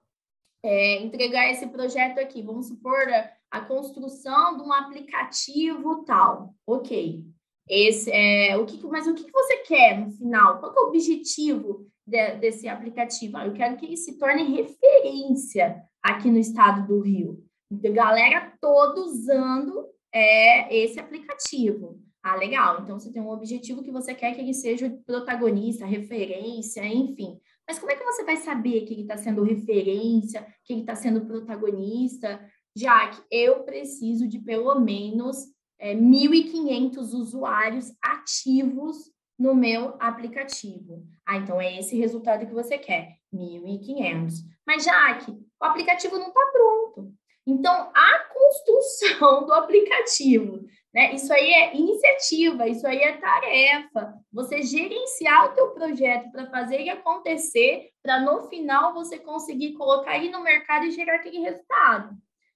é, 0.62 1.02
entregar 1.02 1.50
esse 1.50 1.66
projeto 1.66 2.18
aqui. 2.18 2.42
Vamos 2.42 2.68
supor 2.68 3.08
a, 3.08 3.30
a, 3.50 3.60
construção 3.60 4.56
de 4.56 4.62
um 4.62 4.72
aplicativo 4.72 6.04
tal. 6.04 6.54
Ok. 6.66 7.24
Esse 7.68 8.10
é 8.10 8.56
o 8.56 8.66
que, 8.66 8.84
mas 8.86 9.06
o 9.06 9.14
que 9.14 9.30
você 9.30 9.58
quer 9.58 9.98
no 9.98 10.10
final? 10.10 10.60
Qual 10.60 10.74
é 10.74 10.80
o 10.80 10.88
objetivo 10.88 11.86
de, 12.06 12.36
desse 12.36 12.68
aplicativo? 12.68 13.36
Ah, 13.36 13.46
eu 13.46 13.52
quero 13.52 13.76
que 13.76 13.86
ele 13.86 13.96
se 13.96 14.18
torne 14.18 14.42
referência 14.44 15.82
aqui 16.02 16.30
no 16.30 16.38
estado 16.38 16.86
do 16.86 17.00
Rio. 17.00 17.44
Então, 17.70 17.92
galera 17.92 18.52
toda 18.60 19.00
usando 19.00 19.86
é, 20.12 20.74
esse 20.74 20.98
aplicativo. 21.00 21.98
Ah, 22.22 22.36
legal. 22.36 22.82
Então, 22.82 22.98
você 22.98 23.12
tem 23.12 23.22
um 23.22 23.30
objetivo 23.30 23.82
que 23.82 23.90
você 23.90 24.14
quer 24.14 24.34
que 24.34 24.40
ele 24.40 24.54
seja 24.54 24.96
protagonista, 25.06 25.86
referência, 25.86 26.84
enfim. 26.86 27.40
Mas 27.66 27.78
como 27.78 27.90
é 27.90 27.96
que 27.96 28.04
você 28.04 28.24
vai 28.24 28.36
saber 28.36 28.82
quem 28.82 29.02
está 29.02 29.16
sendo 29.16 29.42
referência, 29.42 30.46
quem 30.64 30.80
está 30.80 30.94
sendo 30.94 31.26
protagonista? 31.26 32.40
Já 32.76 33.08
que 33.08 33.22
eu 33.30 33.64
preciso 33.64 34.28
de 34.28 34.38
pelo 34.38 34.78
menos 34.78 35.36
é, 35.78 35.94
1.500 35.94 36.98
usuários 37.12 37.92
ativos 38.00 39.10
no 39.38 39.54
meu 39.54 39.96
aplicativo. 39.98 41.04
Ah, 41.26 41.36
então 41.38 41.60
é 41.60 41.78
esse 41.78 41.96
resultado 41.96 42.46
que 42.46 42.54
você 42.54 42.78
quer, 42.78 43.16
1.500. 43.34 44.34
Mas, 44.64 44.84
Jaque, 44.84 45.36
o 45.62 45.64
aplicativo 45.64 46.18
não 46.18 46.29
está 46.29 46.44
pronto. 46.53 47.12
Então, 47.46 47.90
a 47.94 48.18
construção 48.33 49.46
do 49.46 49.53
aplicativo, 49.53 50.61
né? 50.92 51.14
Isso 51.14 51.33
aí 51.33 51.53
é 51.53 51.77
iniciativa, 51.77 52.66
isso 52.66 52.87
aí 52.87 52.98
é 52.98 53.16
tarefa. 53.16 54.14
Você 54.33 54.62
gerenciar 54.62 55.46
o 55.46 55.55
teu 55.55 55.70
projeto 55.70 56.31
para 56.33 56.51
fazer 56.51 56.81
ele 56.81 56.90
acontecer, 56.90 57.90
para 58.03 58.20
no 58.20 58.42
final 58.48 58.92
você 58.92 59.18
conseguir 59.18 59.75
colocar 59.75 60.16
ele 60.16 60.31
no 60.31 60.42
mercado 60.42 60.85
e 60.85 60.90
gerar 60.90 61.16
aquele 61.16 61.38
resultado, 61.38 62.11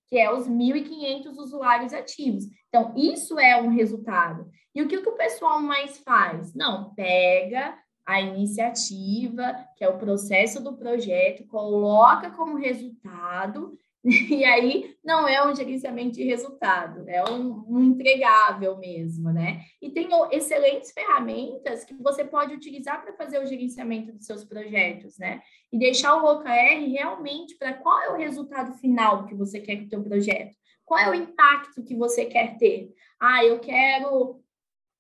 que 0.09 0.19
é 0.19 0.33
os 0.33 0.49
1.500 0.49 1.37
usuários 1.39 1.93
ativos. 1.93 2.45
Então, 2.69 2.93
isso 2.97 3.39
é 3.39 3.57
um 3.61 3.69
resultado. 3.69 4.49
E 4.75 4.83
o 4.83 4.89
que, 4.89 5.01
que 5.01 5.09
o 5.09 5.17
pessoal 5.17 5.61
mais 5.61 5.99
faz? 5.99 6.53
Não, 6.55 6.93
pega 6.95 7.79
a 8.07 8.21
iniciativa, 8.21 9.55
que 9.77 9.85
é 9.85 9.89
o 9.89 9.99
processo 9.99 10.63
do 10.63 10.77
projeto, 10.77 11.47
coloca 11.47 12.31
como 12.31 12.57
resultado 12.57 13.77
E 14.31 14.45
aí 14.45 14.97
não 15.05 15.27
é 15.27 15.45
um 15.47 15.55
gerenciamento 15.55 16.13
de 16.13 16.25
resultado, 16.25 17.09
é 17.09 17.25
um, 17.29 17.65
um, 17.69 17.83
entregável 17.83 18.79
mesmo, 18.79 19.33
né? 19.33 19.63
E 19.83 19.91
tem 19.91 20.09
excelentes 20.31 20.93
ferramentas 20.93 21.85
que 21.85 21.95
você 21.95 22.25
pode 22.25 22.55
utilizar 22.55 23.03
para 23.03 23.15
fazer 23.15 23.43
o 23.43 23.47
gerenciamento 23.47 24.13
dos 24.13 24.25
seus 24.25 24.45
projetos, 24.45 25.19
né? 25.19 25.43
E 25.73 25.79
deixar 25.79 26.15
o 26.17 26.25
OKR 26.25 26.89
realmente 26.89 27.57
para 27.57 27.75
qual 27.75 28.01
é 28.01 28.11
o 28.11 28.17
resultado 28.17 28.75
final 28.75 29.27
que 29.27 29.35
você 29.35 29.61
quer 29.61 29.77
com 29.77 29.85
o 29.87 29.89
teu 29.89 30.03
projeto? 30.03 30.55
Qual 30.85 31.01
é 31.01 31.11
o 31.11 31.15
impacto 31.15 31.83
que 31.83 31.97
você 31.97 32.27
quer 32.27 32.57
ter? 32.59 32.91
Ah, 33.21 33.45
eu 33.45 33.59
quero 33.59 34.41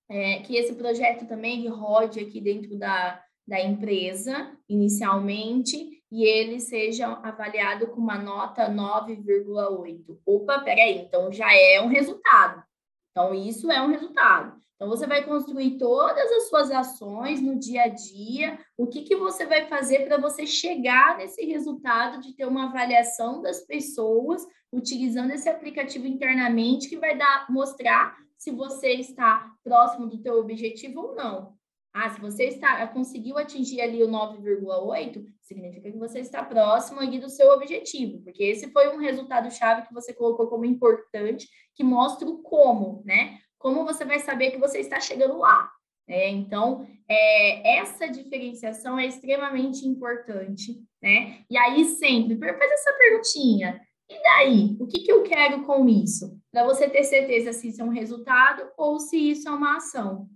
é, 0.09 0.41
que 0.41 0.57
esse 0.57 0.75
projeto 0.75 1.27
também 1.27 1.67
rode 1.69 2.21
aqui 2.21 2.41
dentro 2.41 2.79
da, 2.79 3.23
da 3.47 3.61
empresa, 3.61 4.53
inicialmente, 4.69 6.03
e 6.11 6.25
ele 6.25 6.61
seja 6.61 7.09
avaliado 7.09 7.89
com 7.89 8.01
uma 8.01 8.19
nota 8.19 8.71
9,8. 8.71 10.19
Opa, 10.25 10.61
peraí, 10.61 10.99
então 10.99 11.33
já 11.33 11.53
é 11.53 11.81
um 11.83 11.89
resultado. 11.89 12.63
Então, 13.11 13.35
isso 13.35 13.71
é 13.71 13.81
um 13.81 13.89
resultado. 13.89 14.57
Então, 14.75 14.89
você 14.89 15.07
vai 15.07 15.25
construir 15.25 15.79
todas 15.79 16.31
as 16.33 16.49
suas 16.49 16.71
ações 16.71 17.41
no 17.41 17.59
dia 17.59 17.85
a 17.85 17.89
dia, 17.89 18.59
o 18.77 18.87
que, 18.87 19.03
que 19.03 19.17
você 19.17 19.47
vai 19.47 19.67
fazer 19.67 20.07
para 20.07 20.19
você 20.19 20.47
chegar 20.47 21.17
nesse 21.17 21.45
resultado 21.47 22.21
de 22.21 22.35
ter 22.37 22.45
uma 22.45 22.67
avaliação 22.67 23.41
das 23.41 23.61
pessoas 23.65 24.47
utilizando 24.71 25.31
esse 25.31 25.49
aplicativo 25.49 26.07
internamente 26.07 26.91
que 26.91 26.99
vai 26.99 27.17
dar 27.17 27.47
mostrar 27.49 28.17
se 28.39 28.51
você 28.51 28.89
está 28.95 29.53
próximo 29.65 30.07
do 30.07 30.23
teu 30.23 30.39
objetivo 30.39 31.01
ou 31.01 31.15
não. 31.15 31.57
Ah, 31.93 32.11
se 32.11 32.21
você 32.21 32.45
está 32.45 32.87
conseguiu 32.89 33.39
atingir 33.39 33.81
ali 33.81 34.03
o 34.03 34.09
9,8, 34.09 35.25
significa 35.41 35.91
que 35.91 35.97
você 35.97 36.21
está 36.21 36.45
próximo 36.45 37.01
ali 37.01 37.19
do 37.19 37.31
seu 37.31 37.51
objetivo, 37.53 38.23
porque 38.23 38.45
esse 38.45 38.71
foi 38.71 38.95
um 38.95 38.99
resultado 38.99 39.51
chave 39.51 39.87
que 39.87 39.95
você 39.95 40.13
colocou 40.13 40.47
como 40.47 40.67
importante, 40.67 41.49
que 41.75 41.83
mostra 41.83 42.29
o 42.29 42.43
como, 42.43 43.03
né? 43.07 43.39
Como 43.59 43.85
você 43.87 44.05
vai 44.05 44.19
saber 44.19 44.51
que 44.51 44.59
você 44.59 44.81
está 44.81 45.01
chegando 45.01 45.39
lá. 45.39 45.71
Né? 46.07 46.29
Então, 46.29 46.87
é, 47.09 47.79
essa 47.79 48.07
diferenciação 48.09 48.99
é 48.99 49.07
extremamente 49.07 49.87
importante, 49.87 50.79
né? 51.03 51.41
E 51.51 51.57
aí 51.57 51.85
sempre, 51.85 52.39
faz 52.39 52.73
essa 52.73 52.93
perguntinha. 52.93 53.81
E 54.09 54.23
daí? 54.23 54.77
O 54.81 54.87
que, 54.87 55.01
que 55.01 55.11
eu 55.11 55.23
quero 55.25 55.65
com 55.65 55.89
isso? 55.89 56.41
Para 56.53 56.65
você 56.65 56.89
ter 56.89 57.05
certeza 57.05 57.53
se 57.53 57.69
isso 57.69 57.83
é 57.83 57.85
um 57.85 57.91
resultado 57.91 58.71
ou 58.77 59.01
se 59.01 59.17
isso 59.17 59.49
é 59.49 59.53
uma 59.53 59.77
ação. 59.77 60.29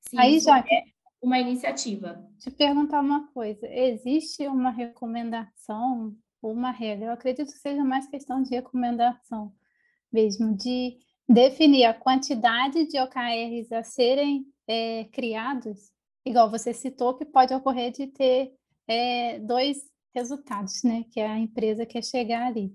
Se 0.00 0.18
Aí, 0.18 0.40
já 0.40 0.58
é 0.58 0.84
uma 1.20 1.38
iniciativa. 1.38 2.24
Te 2.38 2.50
perguntar 2.50 3.00
uma 3.00 3.26
coisa: 3.32 3.66
existe 3.66 4.46
uma 4.46 4.70
recomendação, 4.70 6.16
uma 6.42 6.70
regra? 6.70 7.06
Eu 7.06 7.12
acredito 7.12 7.52
que 7.52 7.58
seja 7.58 7.84
mais 7.84 8.08
questão 8.08 8.42
de 8.42 8.50
recomendação 8.50 9.52
mesmo, 10.12 10.56
de 10.56 10.96
definir 11.28 11.84
a 11.84 11.94
quantidade 11.94 12.86
de 12.86 12.98
OKRs 13.00 13.72
a 13.72 13.82
serem 13.82 14.46
é, 14.66 15.04
criados, 15.12 15.90
igual 16.24 16.50
você 16.50 16.72
citou, 16.72 17.14
que 17.14 17.24
pode 17.24 17.52
ocorrer 17.52 17.92
de 17.92 18.06
ter 18.06 18.54
é, 18.86 19.38
dois 19.40 19.78
resultados, 20.14 20.82
né? 20.82 21.04
Que 21.10 21.20
a 21.20 21.38
empresa 21.38 21.84
quer 21.84 22.02
chegar 22.02 22.46
ali. 22.46 22.74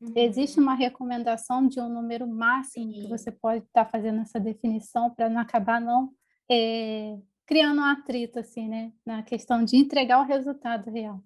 Uhum. 0.00 0.12
Existe 0.14 0.60
uma 0.60 0.74
recomendação 0.74 1.66
de 1.66 1.80
um 1.80 1.88
número 1.88 2.26
máximo 2.26 2.92
Sim. 2.92 3.02
que 3.02 3.08
você 3.08 3.32
pode 3.32 3.64
estar 3.64 3.84
tá 3.84 3.90
fazendo 3.90 4.20
essa 4.20 4.38
definição 4.38 5.10
para 5.10 5.28
não 5.28 5.40
acabar 5.40 5.80
não 5.80 6.12
é, 6.50 7.18
criando 7.46 7.80
um 7.80 7.84
atrito, 7.84 8.38
assim, 8.38 8.68
né? 8.68 8.92
Na 9.04 9.22
questão 9.22 9.64
de 9.64 9.76
entregar 9.76 10.20
o 10.20 10.26
resultado 10.26 10.90
real. 10.90 11.22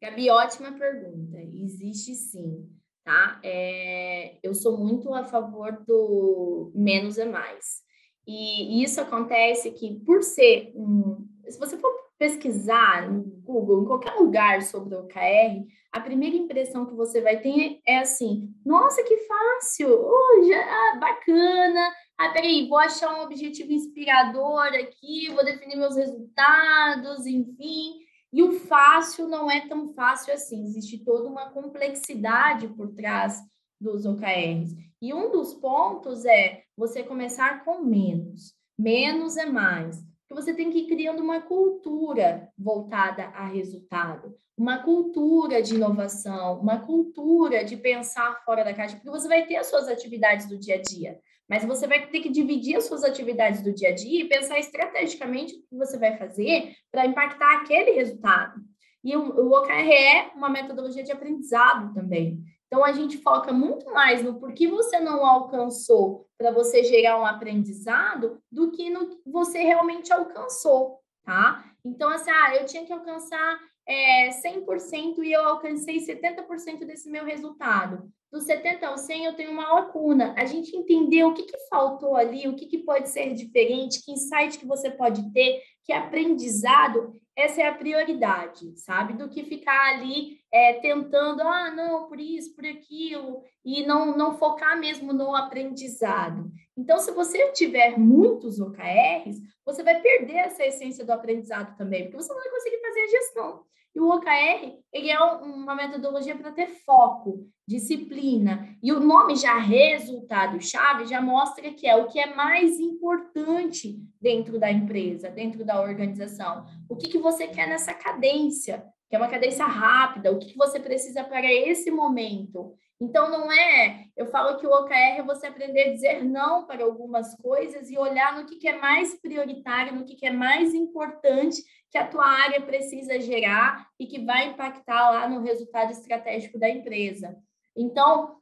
Gabi, 0.00 0.30
ótima 0.30 0.72
pergunta. 0.72 1.38
Existe 1.54 2.14
sim, 2.14 2.68
tá? 3.04 3.38
É, 3.44 4.38
eu 4.42 4.54
sou 4.54 4.78
muito 4.78 5.12
a 5.14 5.24
favor 5.24 5.84
do 5.86 6.72
menos 6.74 7.18
é 7.18 7.26
mais. 7.26 7.82
E 8.26 8.82
isso 8.82 9.00
acontece 9.00 9.70
que, 9.72 10.00
por 10.00 10.22
ser 10.22 10.72
um. 10.74 11.26
Se 11.48 11.58
você 11.58 11.76
for 11.76 11.92
pesquisar 12.18 13.10
no 13.10 13.22
Google, 13.22 13.82
em 13.82 13.86
qualquer 13.86 14.14
lugar 14.14 14.62
sobre 14.62 14.94
o 14.94 15.00
OKR, 15.00 15.66
a 15.92 16.00
primeira 16.00 16.36
impressão 16.36 16.86
que 16.86 16.94
você 16.94 17.20
vai 17.20 17.40
ter 17.40 17.80
é 17.86 17.98
assim: 17.98 18.54
nossa, 18.64 19.02
que 19.02 19.16
fácil! 19.18 19.88
Oh, 19.90 20.44
já, 20.46 20.62
ah, 20.62 20.98
bacana! 20.98 21.92
Ah, 22.18 22.28
peraí, 22.30 22.68
vou 22.68 22.78
achar 22.78 23.14
um 23.14 23.22
objetivo 23.22 23.72
inspirador 23.72 24.66
aqui, 24.74 25.28
vou 25.30 25.44
definir 25.44 25.76
meus 25.76 25.96
resultados, 25.96 27.26
enfim. 27.26 27.94
E 28.32 28.42
o 28.42 28.52
fácil 28.60 29.26
não 29.26 29.50
é 29.50 29.66
tão 29.66 29.88
fácil 29.94 30.32
assim, 30.32 30.64
existe 30.64 31.02
toda 31.04 31.28
uma 31.28 31.50
complexidade 31.50 32.68
por 32.68 32.94
trás 32.94 33.40
dos 33.80 34.04
OKRs. 34.04 34.76
E 35.02 35.12
um 35.14 35.32
dos 35.32 35.54
pontos 35.54 36.24
é 36.24 36.62
você 36.76 37.02
começar 37.02 37.64
com 37.64 37.82
menos. 37.82 38.54
Menos 38.78 39.36
é 39.36 39.46
mais 39.46 39.98
que 40.30 40.34
você 40.34 40.54
tem 40.54 40.70
que 40.70 40.78
ir 40.78 40.86
criando 40.86 41.20
uma 41.20 41.40
cultura 41.40 42.48
voltada 42.56 43.24
a 43.24 43.48
resultado, 43.48 44.32
uma 44.56 44.78
cultura 44.78 45.60
de 45.60 45.74
inovação, 45.74 46.60
uma 46.60 46.78
cultura 46.78 47.64
de 47.64 47.76
pensar 47.76 48.40
fora 48.44 48.62
da 48.62 48.72
caixa, 48.72 48.94
porque 48.94 49.10
você 49.10 49.26
vai 49.26 49.44
ter 49.44 49.56
as 49.56 49.66
suas 49.66 49.88
atividades 49.88 50.46
do 50.46 50.56
dia 50.56 50.76
a 50.76 50.80
dia, 50.80 51.18
mas 51.48 51.64
você 51.64 51.84
vai 51.88 52.06
ter 52.06 52.20
que 52.20 52.28
dividir 52.28 52.76
as 52.76 52.84
suas 52.84 53.02
atividades 53.02 53.60
do 53.60 53.74
dia 53.74 53.88
a 53.88 53.94
dia 53.94 54.22
e 54.22 54.28
pensar 54.28 54.60
estrategicamente 54.60 55.52
o 55.54 55.62
que 55.68 55.76
você 55.76 55.98
vai 55.98 56.16
fazer 56.16 56.74
para 56.92 57.06
impactar 57.06 57.62
aquele 57.62 57.90
resultado. 57.90 58.60
E 59.02 59.16
o, 59.16 59.52
OKR 59.52 59.90
é 59.90 60.30
uma 60.36 60.48
metodologia 60.48 61.02
de 61.02 61.10
aprendizado 61.10 61.92
também. 61.92 62.40
Então, 62.72 62.84
a 62.84 62.92
gente 62.92 63.18
foca 63.18 63.52
muito 63.52 63.92
mais 63.92 64.22
no 64.22 64.38
porquê 64.38 64.68
você 64.68 65.00
não 65.00 65.26
alcançou 65.26 66.28
para 66.38 66.52
você 66.52 66.84
gerar 66.84 67.20
um 67.20 67.26
aprendizado 67.26 68.40
do 68.50 68.70
que 68.70 68.88
no 68.88 69.08
que 69.08 69.18
você 69.26 69.58
realmente 69.58 70.12
alcançou, 70.12 71.00
tá? 71.24 71.64
Então, 71.84 72.08
assim, 72.10 72.30
ah, 72.30 72.54
eu 72.54 72.66
tinha 72.66 72.86
que 72.86 72.92
alcançar 72.92 73.58
é, 73.88 74.28
100% 74.28 75.18
e 75.24 75.32
eu 75.32 75.44
alcancei 75.48 75.98
70% 75.98 76.84
desse 76.86 77.10
meu 77.10 77.24
resultado. 77.24 78.08
Do 78.30 78.40
70 78.40 78.86
ao 78.86 78.96
100, 78.96 79.24
eu 79.24 79.34
tenho 79.34 79.50
uma 79.50 79.72
lacuna. 79.74 80.32
A 80.38 80.44
gente 80.44 80.76
entendeu 80.76 81.30
o 81.30 81.34
que, 81.34 81.42
que 81.42 81.58
faltou 81.68 82.14
ali, 82.14 82.46
o 82.46 82.54
que, 82.54 82.66
que 82.66 82.78
pode 82.78 83.08
ser 83.08 83.34
diferente, 83.34 84.00
que 84.04 84.12
insight 84.12 84.56
que 84.56 84.66
você 84.66 84.88
pode 84.88 85.32
ter, 85.32 85.60
que 85.84 85.92
aprendizado, 85.92 87.20
essa 87.34 87.62
é 87.62 87.66
a 87.66 87.74
prioridade, 87.74 88.78
sabe? 88.78 89.14
Do 89.14 89.28
que 89.28 89.42
ficar 89.42 89.94
ali 89.94 90.39
é, 90.52 90.74
tentando, 90.74 91.42
ah, 91.42 91.70
não, 91.70 92.08
por 92.08 92.18
isso, 92.18 92.54
por 92.54 92.64
aquilo, 92.66 93.42
e 93.64 93.84
não, 93.86 94.16
não 94.16 94.36
focar 94.36 94.78
mesmo 94.78 95.12
no 95.12 95.34
aprendizado. 95.34 96.50
Então, 96.76 96.98
se 96.98 97.12
você 97.12 97.52
tiver 97.52 97.98
muitos 97.98 98.58
OKRs, 98.60 99.38
você 99.64 99.82
vai 99.82 100.00
perder 100.00 100.36
essa 100.36 100.64
essência 100.64 101.04
do 101.04 101.12
aprendizado 101.12 101.76
também, 101.76 102.04
porque 102.04 102.16
você 102.16 102.32
não 102.32 102.40
vai 102.40 102.50
conseguir 102.50 102.80
fazer 102.80 103.00
a 103.00 103.06
gestão. 103.06 103.64
E 103.94 104.00
o 104.00 104.08
OKR, 104.08 104.78
ele 104.92 105.10
é 105.10 105.20
uma 105.20 105.74
metodologia 105.74 106.36
para 106.36 106.52
ter 106.52 106.68
foco, 106.68 107.48
disciplina. 107.66 108.68
E 108.80 108.92
o 108.92 109.00
nome 109.00 109.34
já 109.34 109.58
resultado-chave 109.58 111.06
já 111.06 111.20
mostra 111.20 111.72
que 111.72 111.88
é 111.88 111.96
o 111.96 112.06
que 112.06 112.20
é 112.20 112.32
mais 112.34 112.78
importante 112.78 114.00
dentro 114.20 114.60
da 114.60 114.70
empresa, 114.70 115.28
dentro 115.28 115.64
da 115.64 115.80
organização. 115.80 116.66
O 116.88 116.96
que, 116.96 117.08
que 117.08 117.18
você 117.18 117.48
quer 117.48 117.68
nessa 117.68 117.92
cadência, 117.92 118.84
que 119.10 119.16
é 119.16 119.18
uma 119.18 119.28
cadência 119.28 119.66
rápida, 119.66 120.30
o 120.30 120.38
que, 120.38 120.56
você 120.56 120.78
precisa 120.78 121.24
para 121.24 121.52
esse 121.52 121.90
momento. 121.90 122.76
Então, 123.00 123.28
não 123.28 123.50
é. 123.50 124.04
Eu 124.16 124.26
falo 124.26 124.56
que 124.56 124.66
o 124.66 124.70
OKR 124.70 125.18
é 125.18 125.22
você 125.22 125.48
aprender 125.48 125.82
a 125.82 125.92
dizer 125.92 126.24
não 126.24 126.64
para 126.64 126.84
algumas 126.84 127.34
coisas 127.38 127.90
e 127.90 127.98
olhar 127.98 128.38
no 128.38 128.46
que, 128.46 128.54
que 128.54 128.68
é 128.68 128.78
mais 128.78 129.20
prioritário, 129.20 129.96
no 129.96 130.04
que, 130.04 130.14
que 130.14 130.26
é 130.26 130.30
mais 130.30 130.74
importante 130.74 131.60
que 131.90 131.98
a 131.98 132.06
tua 132.06 132.24
área 132.24 132.60
precisa 132.60 133.18
gerar 133.18 133.84
e 133.98 134.06
que 134.06 134.24
vai 134.24 134.50
impactar 134.50 135.10
lá 135.10 135.28
no 135.28 135.42
resultado 135.42 135.90
estratégico 135.90 136.56
da 136.56 136.70
empresa. 136.70 137.36
Então, 137.76 138.36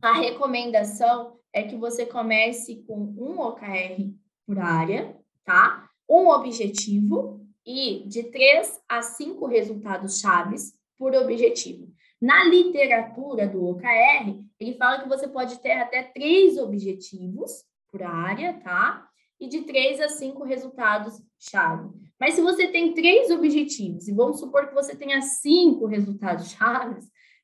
a 0.00 0.12
recomendação 0.12 1.36
é 1.52 1.64
que 1.64 1.74
você 1.74 2.06
comece 2.06 2.84
com 2.86 3.12
um 3.18 3.40
OKR 3.40 4.14
por 4.46 4.60
área, 4.60 5.16
tá? 5.44 5.90
Um 6.08 6.28
objetivo 6.28 7.45
e 7.66 8.04
de 8.06 8.24
três 8.24 8.80
a 8.88 9.02
cinco 9.02 9.46
resultados 9.46 10.20
chaves 10.20 10.72
por 10.96 11.14
objetivo. 11.14 11.88
Na 12.20 12.44
literatura 12.44 13.46
do 13.46 13.64
OKR, 13.66 14.40
ele 14.58 14.74
fala 14.74 15.02
que 15.02 15.08
você 15.08 15.28
pode 15.28 15.58
ter 15.60 15.72
até 15.72 16.02
três 16.02 16.56
objetivos 16.56 17.64
por 17.90 18.02
área, 18.02 18.54
tá? 18.62 19.06
E 19.38 19.48
de 19.48 19.62
três 19.62 20.00
a 20.00 20.08
cinco 20.08 20.44
resultados-chave. 20.44 21.90
Mas 22.18 22.34
se 22.34 22.40
você 22.40 22.68
tem 22.68 22.94
três 22.94 23.30
objetivos, 23.30 24.08
e 24.08 24.14
vamos 24.14 24.38
supor 24.38 24.68
que 24.68 24.74
você 24.74 24.96
tenha 24.96 25.20
cinco 25.20 25.84
resultados-chave, 25.84 27.00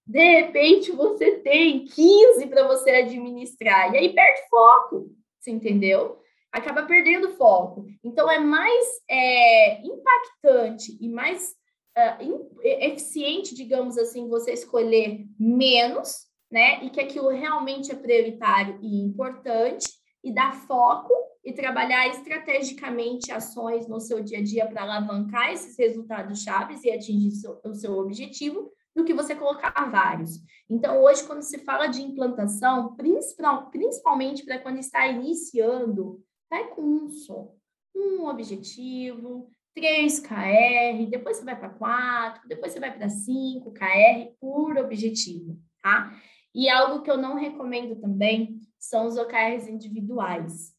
de 0.06 0.40
repente 0.40 0.90
você 0.90 1.38
tem 1.40 1.84
15 1.84 2.46
para 2.46 2.66
você 2.66 2.90
administrar, 2.90 3.92
e 3.92 3.98
aí 3.98 4.14
perde 4.14 4.48
foco, 4.48 5.14
você 5.38 5.50
entendeu? 5.50 6.21
Acaba 6.52 6.82
perdendo 6.84 7.34
foco. 7.36 7.86
Então, 8.04 8.30
é 8.30 8.38
mais 8.38 8.86
é, 9.08 9.80
impactante 9.82 10.98
e 11.00 11.08
mais 11.08 11.54
uh, 11.96 12.50
eficiente, 12.62 13.54
digamos 13.54 13.96
assim, 13.96 14.28
você 14.28 14.52
escolher 14.52 15.24
menos, 15.38 16.26
né? 16.50 16.84
E 16.84 16.90
que 16.90 17.00
aquilo 17.00 17.30
realmente 17.30 17.90
é 17.90 17.94
prioritário 17.94 18.78
e 18.82 19.00
importante, 19.00 19.88
e 20.22 20.32
dar 20.32 20.54
foco 20.66 21.12
e 21.44 21.52
trabalhar 21.52 22.06
estrategicamente 22.08 23.32
ações 23.32 23.88
no 23.88 23.98
seu 23.98 24.22
dia 24.22 24.38
a 24.38 24.42
dia 24.42 24.66
para 24.66 24.82
alavancar 24.82 25.50
esses 25.50 25.76
resultados 25.76 26.42
chaves 26.42 26.84
e 26.84 26.90
atingir 26.90 27.32
seu, 27.32 27.60
o 27.64 27.74
seu 27.74 27.98
objetivo, 27.98 28.70
do 28.94 29.04
que 29.04 29.14
você 29.14 29.34
colocar 29.34 29.72
vários. 29.90 30.38
Então, 30.68 31.02
hoje, 31.02 31.24
quando 31.24 31.42
se 31.42 31.58
fala 31.58 31.86
de 31.86 32.02
implantação, 32.02 32.94
principal, 32.94 33.70
principalmente 33.70 34.44
para 34.44 34.58
quando 34.58 34.78
está 34.78 35.06
iniciando, 35.08 36.22
vai 36.52 36.68
com 36.68 36.82
um 36.82 37.08
só. 37.08 37.50
Um 37.96 38.26
objetivo, 38.26 39.48
3 39.74 40.20
KR, 40.20 41.06
depois 41.08 41.38
você 41.38 41.44
vai 41.44 41.58
para 41.58 41.70
4, 41.70 42.46
depois 42.46 42.72
você 42.72 42.78
vai 42.80 42.94
para 42.94 43.08
5 43.08 43.72
KR 43.72 44.34
por 44.38 44.76
objetivo, 44.76 45.58
tá? 45.82 46.14
E 46.54 46.68
algo 46.68 47.02
que 47.02 47.10
eu 47.10 47.16
não 47.16 47.36
recomendo 47.36 47.96
também 47.96 48.60
são 48.78 49.06
os 49.06 49.16
OKRs 49.16 49.66
individuais. 49.66 50.74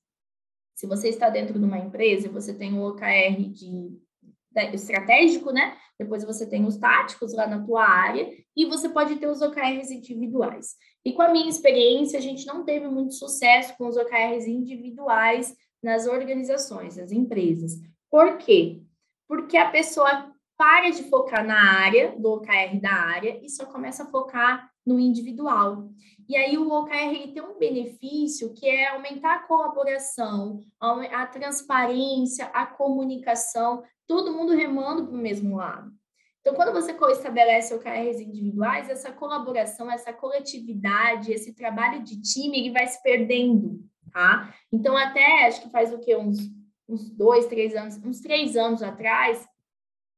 Se 0.75 0.85
você 0.85 1.09
está 1.09 1.29
dentro 1.29 1.57
de 1.57 1.65
uma 1.65 1.79
empresa, 1.79 2.29
você 2.29 2.53
tem 2.53 2.77
o 2.77 2.87
OKR 2.87 3.35
de, 3.51 3.89
de 3.91 4.75
estratégico, 4.75 5.51
né? 5.51 5.75
Depois 5.97 6.23
você 6.23 6.47
tem 6.47 6.65
os 6.65 6.77
táticos 6.77 7.33
lá 7.33 7.47
na 7.47 7.63
tua 7.63 7.83
área 7.83 8.29
e 8.55 8.65
você 8.65 8.89
pode 8.89 9.15
ter 9.15 9.27
os 9.27 9.41
OKRs 9.41 9.89
individuais. 9.89 10.75
E 11.03 11.13
com 11.13 11.23
a 11.23 11.31
minha 11.31 11.49
experiência, 11.49 12.19
a 12.19 12.21
gente 12.21 12.45
não 12.45 12.63
teve 12.63 12.87
muito 12.87 13.15
sucesso 13.15 13.75
com 13.77 13.87
os 13.87 13.97
OKRs 13.97 14.47
individuais 14.47 15.55
nas 15.83 16.07
organizações, 16.07 16.97
nas 16.97 17.11
empresas. 17.11 17.73
Por 18.09 18.37
quê? 18.37 18.81
Porque 19.27 19.57
a 19.57 19.69
pessoa 19.69 20.31
para 20.57 20.91
de 20.91 21.03
focar 21.09 21.45
na 21.45 21.81
área, 21.81 22.15
do 22.17 22.31
OKR 22.33 22.79
da 22.79 22.93
área, 22.93 23.39
e 23.43 23.49
só 23.49 23.65
começa 23.65 24.03
a 24.03 24.07
focar 24.07 24.71
no 24.85 24.99
individual. 24.99 25.89
E 26.29 26.37
aí 26.37 26.57
o 26.57 26.71
OKR 26.71 27.33
tem 27.33 27.41
um 27.41 27.57
benefício 27.57 28.53
que 28.53 28.67
é 28.67 28.89
aumentar 28.89 29.35
a 29.35 29.43
colaboração, 29.43 30.61
a 30.79 31.25
transparência, 31.25 32.45
a 32.45 32.65
comunicação, 32.65 33.83
todo 34.07 34.33
mundo 34.33 34.53
remando 34.53 35.07
para 35.07 35.15
o 35.15 35.21
mesmo 35.21 35.57
lado. 35.57 35.91
Então, 36.39 36.55
quando 36.55 36.73
você 36.73 36.91
estabelece 36.91 37.73
OKRs 37.73 38.19
individuais, 38.19 38.89
essa 38.89 39.11
colaboração, 39.11 39.89
essa 39.89 40.11
coletividade, 40.11 41.31
esse 41.31 41.53
trabalho 41.53 42.03
de 42.03 42.21
time, 42.21 42.59
ele 42.59 42.71
vai 42.71 42.85
se 42.85 43.01
perdendo, 43.01 43.79
tá? 44.13 44.53
Então, 44.71 44.95
até 44.95 45.47
acho 45.47 45.63
que 45.63 45.69
faz 45.69 45.91
o 45.91 45.99
quê? 45.99 46.15
Uns 46.15 46.39
uns 46.87 47.09
dois, 47.09 47.47
três 47.47 47.75
anos, 47.75 47.97
uns 48.03 48.19
três 48.19 48.55
anos 48.55 48.83
atrás, 48.83 49.47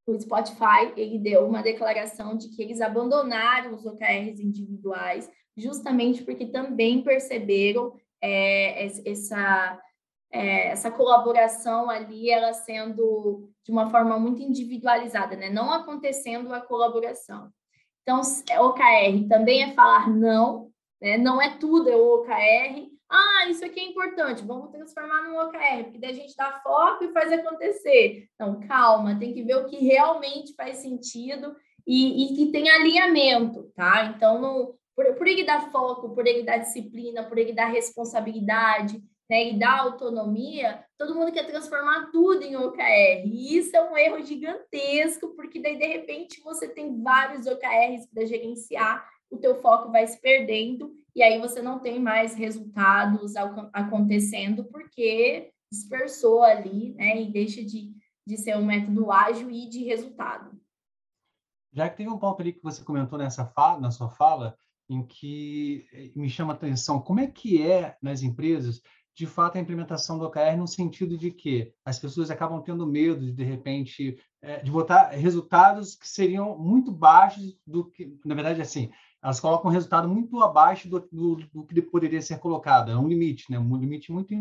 o 0.07 0.19
Spotify 0.19 0.93
ele 0.95 1.17
deu 1.17 1.47
uma 1.47 1.63
declaração 1.63 2.37
de 2.37 2.49
que 2.49 2.61
eles 2.61 2.81
abandonaram 2.81 3.73
os 3.73 3.85
OKRs 3.85 4.39
individuais, 4.39 5.29
justamente 5.57 6.23
porque 6.23 6.45
também 6.45 7.01
perceberam 7.01 7.95
é, 8.21 8.85
essa, 8.85 9.81
é, 10.31 10.67
essa 10.67 10.91
colaboração 10.91 11.89
ali, 11.89 12.29
ela 12.29 12.53
sendo 12.53 13.49
de 13.63 13.71
uma 13.71 13.89
forma 13.89 14.19
muito 14.19 14.41
individualizada, 14.41 15.35
né? 15.35 15.49
não 15.49 15.71
acontecendo 15.71 16.53
a 16.53 16.61
colaboração. 16.61 17.49
Então, 18.03 18.21
OKR 18.21 19.27
também 19.27 19.63
é 19.63 19.73
falar 19.73 20.07
não, 20.07 20.69
né? 21.01 21.17
não 21.17 21.41
é 21.41 21.57
tudo 21.57 21.89
é 21.89 21.95
o 21.95 22.19
OKR, 22.19 22.94
ah, 23.15 23.49
isso 23.49 23.63
aqui 23.63 23.79
é 23.79 23.85
importante, 23.85 24.43
vamos 24.43 24.71
transformar 24.71 25.23
num 25.23 25.39
OKR, 25.39 25.83
porque 25.83 25.99
daí 25.99 26.11
a 26.11 26.13
gente 26.13 26.35
dá 26.35 26.59
foco 26.61 27.03
e 27.03 27.11
faz 27.11 27.31
acontecer. 27.31 28.27
Então, 28.33 28.59
calma, 28.67 29.17
tem 29.17 29.33
que 29.33 29.43
ver 29.43 29.55
o 29.55 29.65
que 29.65 29.77
realmente 29.77 30.53
faz 30.55 30.77
sentido 30.77 31.55
e, 31.87 32.25
e 32.25 32.35
que 32.35 32.51
tem 32.51 32.69
alinhamento, 32.69 33.71
tá? 33.75 34.13
Então, 34.15 34.41
no, 34.41 34.75
por, 34.95 35.05
por 35.15 35.27
ele 35.27 35.43
dar 35.43 35.71
foco, 35.71 36.13
por 36.13 36.27
ele 36.27 36.43
dar 36.43 36.57
disciplina, 36.57 37.23
por 37.23 37.37
ele 37.37 37.53
dar 37.53 37.67
responsabilidade, 37.67 39.01
né, 39.29 39.49
e 39.49 39.59
dar 39.59 39.79
autonomia, 39.79 40.83
todo 40.97 41.15
mundo 41.15 41.31
quer 41.31 41.45
transformar 41.45 42.11
tudo 42.11 42.43
em 42.43 42.55
OKR. 42.55 43.25
E 43.25 43.57
isso 43.57 43.75
é 43.75 43.91
um 43.91 43.97
erro 43.97 44.23
gigantesco, 44.23 45.29
porque 45.35 45.59
daí, 45.59 45.77
de 45.77 45.85
repente, 45.85 46.41
você 46.41 46.67
tem 46.67 47.01
vários 47.01 47.47
OKRs 47.47 48.07
para 48.13 48.25
gerenciar, 48.25 49.07
o 49.35 49.39
teu 49.39 49.61
foco 49.61 49.91
vai 49.91 50.07
se 50.07 50.19
perdendo 50.19 50.93
e 51.15 51.23
aí 51.23 51.39
você 51.39 51.61
não 51.61 51.79
tem 51.79 51.99
mais 51.99 52.35
resultados 52.35 53.33
acontecendo 53.71 54.65
porque 54.65 55.51
dispersou 55.71 56.43
ali, 56.43 56.93
né, 56.95 57.21
e 57.21 57.31
deixa 57.31 57.63
de, 57.63 57.93
de 58.27 58.37
ser 58.37 58.57
um 58.57 58.65
método 58.65 59.11
ágil 59.11 59.49
e 59.49 59.69
de 59.69 59.83
resultado. 59.83 60.59
Já 61.71 61.89
que 61.89 61.97
teve 61.97 62.09
um 62.09 62.17
ponto 62.17 62.41
ali 62.41 62.53
que 62.53 62.63
você 62.63 62.83
comentou 62.83 63.17
nessa 63.17 63.45
fala, 63.45 63.79
na 63.79 63.91
sua 63.91 64.09
fala, 64.09 64.57
em 64.89 65.05
que 65.05 65.87
eh, 65.91 66.11
me 66.15 66.29
chama 66.29 66.53
a 66.53 66.55
atenção, 66.55 67.01
como 67.01 67.19
é 67.19 67.27
que 67.27 67.61
é 67.61 67.97
nas 68.01 68.21
empresas, 68.21 68.81
de 69.13 69.25
fato, 69.25 69.57
a 69.57 69.61
implementação 69.61 70.19
do 70.19 70.25
OKR 70.25 70.57
no 70.57 70.67
sentido 70.67 71.17
de 71.17 71.31
que 71.31 71.73
as 71.85 71.97
pessoas 71.97 72.29
acabam 72.29 72.61
tendo 72.61 72.85
medo 72.85 73.25
de, 73.25 73.31
de 73.31 73.43
repente, 73.43 74.17
eh, 74.41 74.61
de 74.61 74.69
botar 74.69 75.09
resultados 75.09 75.95
que 75.95 76.07
seriam 76.07 76.57
muito 76.57 76.91
baixos 76.91 77.57
do 77.65 77.89
que, 77.89 78.17
na 78.25 78.35
verdade, 78.35 78.61
assim, 78.61 78.91
elas 79.25 79.39
colocam 79.39 79.71
um 79.71 79.73
resultado 79.73 80.07
muito 80.07 80.39
abaixo 80.43 80.87
do, 80.87 80.99
do, 81.11 81.35
do, 81.51 81.65
que 81.65 81.81
poderia 81.81 82.21
ser 82.21 82.37
colocado. 82.37 82.91
É 82.91 82.95
um 82.95 83.07
limite, 83.07 83.49
né? 83.49 83.57
Um 83.57 83.75
limite 83.75 84.11
muito, 84.11 84.31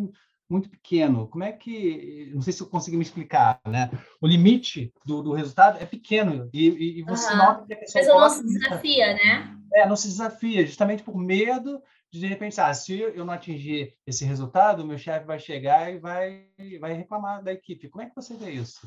muito 0.47 0.69
pequeno. 0.69 1.27
Como 1.27 1.43
é 1.43 1.53
que... 1.53 2.31
Não 2.35 2.43
sei 2.43 2.53
se 2.53 2.61
eu 2.61 2.67
consegui 2.67 2.99
me 2.99 3.03
explicar, 3.03 3.59
né? 3.67 3.91
O 4.21 4.27
limite 4.27 4.93
do, 5.03 5.23
do 5.23 5.33
resultado 5.33 5.79
é 5.81 5.87
pequeno 5.87 6.51
e, 6.53 6.99
e 6.99 7.03
você 7.03 7.33
uhum. 7.33 7.39
nota 7.39 7.67
que 7.67 7.73
a 7.73 7.79
pessoa... 7.79 8.05
Mas 8.05 8.15
não 8.15 8.29
se 8.29 8.59
desafia, 8.59 9.15
né? 9.15 9.57
É, 9.73 9.89
não 9.89 9.97
se 9.97 10.09
desafia, 10.09 10.67
justamente 10.67 11.03
por 11.03 11.17
medo 11.17 11.81
de, 12.13 12.21
de 12.21 12.27
repente, 12.27 12.61
ah, 12.61 12.75
se 12.75 13.01
eu 13.01 13.25
não 13.25 13.33
atingir 13.33 13.95
esse 14.07 14.27
resultado, 14.27 14.87
meu 14.87 14.99
chefe 14.99 15.25
vai 15.25 15.39
chegar 15.39 15.91
e 15.91 15.99
vai, 15.99 16.45
vai 16.79 16.93
reclamar 16.93 17.43
da 17.43 17.55
equipe. 17.55 17.89
Como 17.89 18.05
é 18.05 18.07
que 18.07 18.15
você 18.15 18.37
vê 18.37 18.51
isso? 18.51 18.87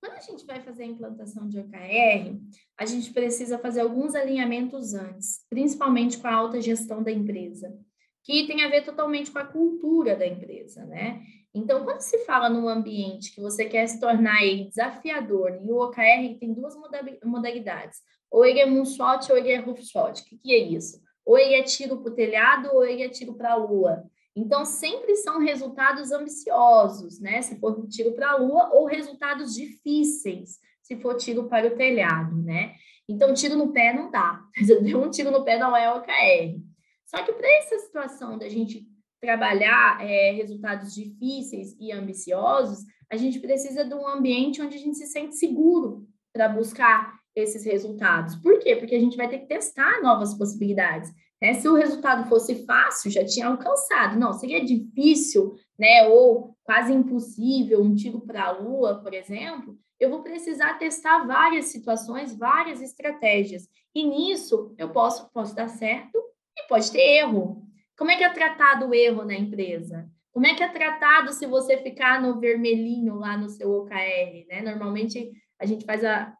Quando 0.00 0.14
a 0.14 0.20
gente 0.20 0.46
vai 0.46 0.60
fazer 0.62 0.84
a 0.84 0.86
implantação 0.86 1.46
de 1.46 1.60
OKR, 1.60 2.40
a 2.78 2.86
gente 2.86 3.12
precisa 3.12 3.58
fazer 3.58 3.80
alguns 3.80 4.14
alinhamentos 4.14 4.94
antes, 4.94 5.44
principalmente 5.50 6.18
com 6.18 6.26
a 6.26 6.34
alta 6.34 6.60
gestão 6.60 7.02
da 7.02 7.12
empresa, 7.12 7.78
que 8.24 8.46
tem 8.46 8.64
a 8.64 8.68
ver 8.68 8.82
totalmente 8.82 9.30
com 9.30 9.38
a 9.38 9.44
cultura 9.44 10.16
da 10.16 10.26
empresa, 10.26 10.86
né? 10.86 11.22
Então, 11.52 11.84
quando 11.84 12.00
se 12.00 12.18
fala 12.24 12.48
num 12.48 12.68
ambiente 12.68 13.34
que 13.34 13.40
você 13.40 13.66
quer 13.66 13.86
se 13.88 14.00
tornar 14.00 14.42
ele 14.42 14.68
desafiador, 14.68 15.60
e 15.62 15.70
o 15.70 15.78
OKR 15.78 16.38
tem 16.38 16.54
duas 16.54 16.74
modalidades, 17.22 17.98
ou 18.30 18.44
ele 18.44 18.60
é 18.60 18.66
moonshot 18.66 19.30
ou 19.30 19.36
ele 19.36 19.50
é 19.50 19.58
roofshot. 19.58 20.22
O 20.22 20.24
que, 20.24 20.38
que 20.38 20.54
é 20.54 20.58
isso? 20.58 21.02
Ou 21.26 21.36
ele 21.36 21.54
é 21.54 21.62
tiro 21.62 21.98
para 22.00 22.12
o 22.12 22.14
telhado 22.14 22.70
ou 22.72 22.84
ele 22.84 23.02
é 23.02 23.08
tiro 23.08 23.34
para 23.34 23.52
a 23.52 23.56
lua. 23.56 24.04
Então, 24.36 24.64
sempre 24.64 25.16
são 25.16 25.40
resultados 25.40 26.12
ambiciosos, 26.12 27.20
né? 27.20 27.42
Se 27.42 27.58
for 27.58 27.86
tiro 27.88 28.12
para 28.12 28.30
a 28.30 28.36
lua, 28.36 28.70
ou 28.72 28.86
resultados 28.86 29.54
difíceis, 29.54 30.58
se 30.82 30.96
for 30.96 31.16
tiro 31.16 31.48
para 31.48 31.66
o 31.66 31.76
telhado, 31.76 32.40
né? 32.42 32.74
Então, 33.08 33.34
tiro 33.34 33.56
no 33.56 33.72
pé 33.72 33.92
não 33.92 34.10
dá. 34.10 34.40
Um 34.96 35.10
tiro 35.10 35.30
no 35.30 35.44
pé 35.44 35.58
não 35.58 35.76
é 35.76 35.92
OKR. 35.92 36.60
Só 37.06 37.22
que 37.24 37.32
para 37.32 37.48
essa 37.58 37.78
situação 37.80 38.38
da 38.38 38.48
gente 38.48 38.86
trabalhar 39.20 40.00
é, 40.00 40.30
resultados 40.32 40.94
difíceis 40.94 41.76
e 41.78 41.92
ambiciosos, 41.92 42.84
a 43.10 43.16
gente 43.16 43.40
precisa 43.40 43.84
de 43.84 43.94
um 43.94 44.06
ambiente 44.06 44.62
onde 44.62 44.76
a 44.76 44.78
gente 44.78 44.96
se 44.96 45.08
sente 45.08 45.36
seguro 45.36 46.06
para 46.32 46.48
buscar 46.48 47.18
esses 47.34 47.64
resultados. 47.64 48.36
Por 48.36 48.58
quê? 48.60 48.76
Porque 48.76 48.94
a 48.94 49.00
gente 49.00 49.16
vai 49.16 49.28
ter 49.28 49.40
que 49.40 49.46
testar 49.46 50.00
novas 50.00 50.34
possibilidades. 50.34 51.10
Né? 51.40 51.54
Se 51.54 51.68
o 51.68 51.74
resultado 51.74 52.28
fosse 52.28 52.66
fácil, 52.66 53.10
já 53.10 53.24
tinha 53.24 53.46
alcançado. 53.46 54.18
Não, 54.18 54.32
seria 54.32 54.64
difícil, 54.64 55.54
né? 55.78 56.06
Ou 56.08 56.56
quase 56.62 56.92
impossível, 56.92 57.82
um 57.82 57.94
tiro 57.94 58.20
para 58.20 58.44
a 58.44 58.50
lua, 58.50 59.00
por 59.02 59.14
exemplo. 59.14 59.78
Eu 59.98 60.10
vou 60.10 60.22
precisar 60.22 60.78
testar 60.78 61.26
várias 61.26 61.66
situações, 61.66 62.36
várias 62.36 62.80
estratégias. 62.80 63.68
E 63.94 64.04
nisso 64.04 64.74
eu 64.78 64.90
posso, 64.90 65.30
posso 65.30 65.54
dar 65.54 65.68
certo 65.68 66.18
e 66.56 66.68
pode 66.68 66.90
ter 66.90 67.00
erro. 67.00 67.62
Como 67.96 68.10
é 68.10 68.16
que 68.16 68.24
é 68.24 68.30
tratado 68.30 68.88
o 68.88 68.94
erro 68.94 69.24
na 69.24 69.34
empresa? 69.34 70.08
Como 70.32 70.46
é 70.46 70.54
que 70.54 70.62
é 70.62 70.68
tratado 70.68 71.32
se 71.32 71.46
você 71.46 71.76
ficar 71.78 72.22
no 72.22 72.38
vermelhinho 72.38 73.16
lá 73.16 73.36
no 73.36 73.48
seu 73.48 73.70
OKR? 73.72 74.46
Né? 74.48 74.62
Normalmente 74.62 75.32
a 75.58 75.66
gente 75.66 75.84
faz 75.84 76.04
a, 76.04 76.34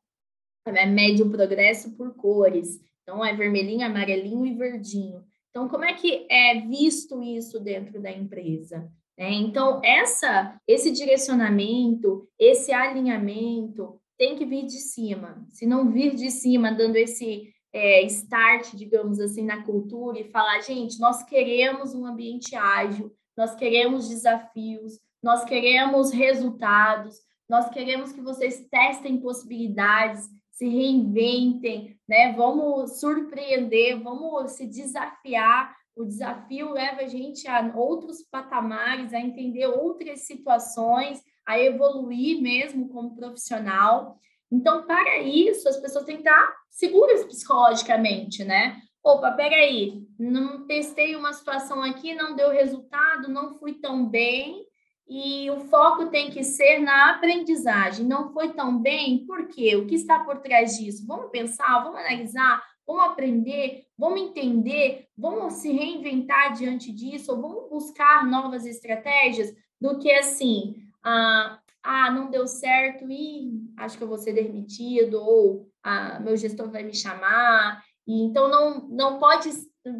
a 0.64 0.86
média 0.86 1.24
o 1.24 1.30
progresso 1.30 1.96
por 1.96 2.14
cores. 2.14 2.80
Então, 3.10 3.24
é 3.24 3.34
vermelhinho, 3.34 3.84
amarelinho 3.84 4.46
e 4.46 4.54
verdinho. 4.54 5.24
Então, 5.50 5.68
como 5.68 5.84
é 5.84 5.92
que 5.94 6.28
é 6.30 6.60
visto 6.60 7.20
isso 7.20 7.58
dentro 7.58 8.00
da 8.00 8.08
empresa? 8.08 8.88
É, 9.18 9.28
então, 9.32 9.80
essa, 9.84 10.56
esse 10.64 10.92
direcionamento, 10.92 12.28
esse 12.38 12.72
alinhamento 12.72 14.00
tem 14.16 14.36
que 14.36 14.46
vir 14.46 14.64
de 14.64 14.78
cima. 14.78 15.44
Se 15.48 15.66
não 15.66 15.90
vir 15.90 16.14
de 16.14 16.30
cima, 16.30 16.70
dando 16.70 16.94
esse 16.94 17.52
é, 17.72 18.02
start, 18.04 18.76
digamos 18.76 19.18
assim, 19.18 19.44
na 19.44 19.64
cultura 19.64 20.20
e 20.20 20.30
falar, 20.30 20.60
gente, 20.60 21.00
nós 21.00 21.24
queremos 21.24 21.92
um 21.96 22.06
ambiente 22.06 22.54
ágil, 22.54 23.12
nós 23.36 23.56
queremos 23.56 24.08
desafios, 24.08 25.00
nós 25.20 25.42
queremos 25.42 26.12
resultados, 26.12 27.16
nós 27.48 27.68
queremos 27.70 28.12
que 28.12 28.20
vocês 28.20 28.68
testem 28.70 29.20
possibilidades, 29.20 30.28
se 30.60 30.68
reinventem, 30.68 31.98
né? 32.06 32.34
Vamos 32.34 33.00
surpreender, 33.00 33.98
vamos 34.02 34.52
se 34.52 34.66
desafiar. 34.66 35.74
O 35.96 36.04
desafio 36.04 36.70
leva 36.70 37.00
a 37.00 37.08
gente 37.08 37.48
a 37.48 37.72
outros 37.74 38.22
patamares, 38.30 39.14
a 39.14 39.18
entender 39.18 39.66
outras 39.66 40.26
situações, 40.26 41.22
a 41.46 41.58
evoluir 41.58 42.42
mesmo 42.42 42.90
como 42.90 43.16
profissional. 43.16 44.18
Então, 44.52 44.86
para 44.86 45.22
isso, 45.22 45.66
as 45.66 45.78
pessoas 45.78 46.04
têm 46.04 46.16
que 46.16 46.28
estar 46.28 46.54
seguras 46.68 47.24
psicologicamente, 47.24 48.44
né? 48.44 48.82
Opa, 49.02 49.30
peraí, 49.30 50.06
não 50.18 50.66
testei 50.66 51.16
uma 51.16 51.32
situação 51.32 51.82
aqui, 51.82 52.14
não 52.14 52.36
deu 52.36 52.50
resultado, 52.50 53.30
não 53.30 53.54
fui 53.54 53.72
tão 53.80 54.06
bem, 54.06 54.66
e 55.10 55.50
o 55.50 55.58
foco 55.58 56.06
tem 56.06 56.30
que 56.30 56.44
ser 56.44 56.78
na 56.78 57.10
aprendizagem. 57.10 58.06
Não 58.06 58.32
foi 58.32 58.52
tão 58.52 58.78
bem, 58.80 59.26
por 59.26 59.48
quê? 59.48 59.74
O 59.74 59.84
que 59.84 59.96
está 59.96 60.20
por 60.20 60.38
trás 60.38 60.78
disso? 60.78 61.04
Vamos 61.04 61.32
pensar, 61.32 61.82
vamos 61.82 61.98
analisar, 61.98 62.62
vamos 62.86 63.06
aprender, 63.06 63.86
vamos 63.98 64.20
entender, 64.20 65.08
vamos 65.18 65.54
se 65.54 65.72
reinventar 65.72 66.52
diante 66.52 66.92
disso, 66.92 67.32
ou 67.32 67.42
vamos 67.42 67.68
buscar 67.68 68.24
novas 68.24 68.64
estratégias 68.64 69.52
do 69.80 69.98
que 69.98 70.12
assim, 70.12 70.76
ah, 71.02 71.58
ah 71.82 72.12
não 72.12 72.30
deu 72.30 72.46
certo 72.46 73.04
e 73.10 73.50
acho 73.78 73.98
que 73.98 74.04
eu 74.04 74.08
vou 74.08 74.18
ser 74.18 74.32
demitido, 74.32 75.14
ou 75.14 75.66
ah, 75.82 76.20
meu 76.20 76.36
gestor 76.36 76.70
vai 76.70 76.84
me 76.84 76.94
chamar. 76.94 77.82
E, 78.06 78.22
então, 78.22 78.48
não, 78.48 78.88
não 78.88 79.18
pode, 79.18 79.50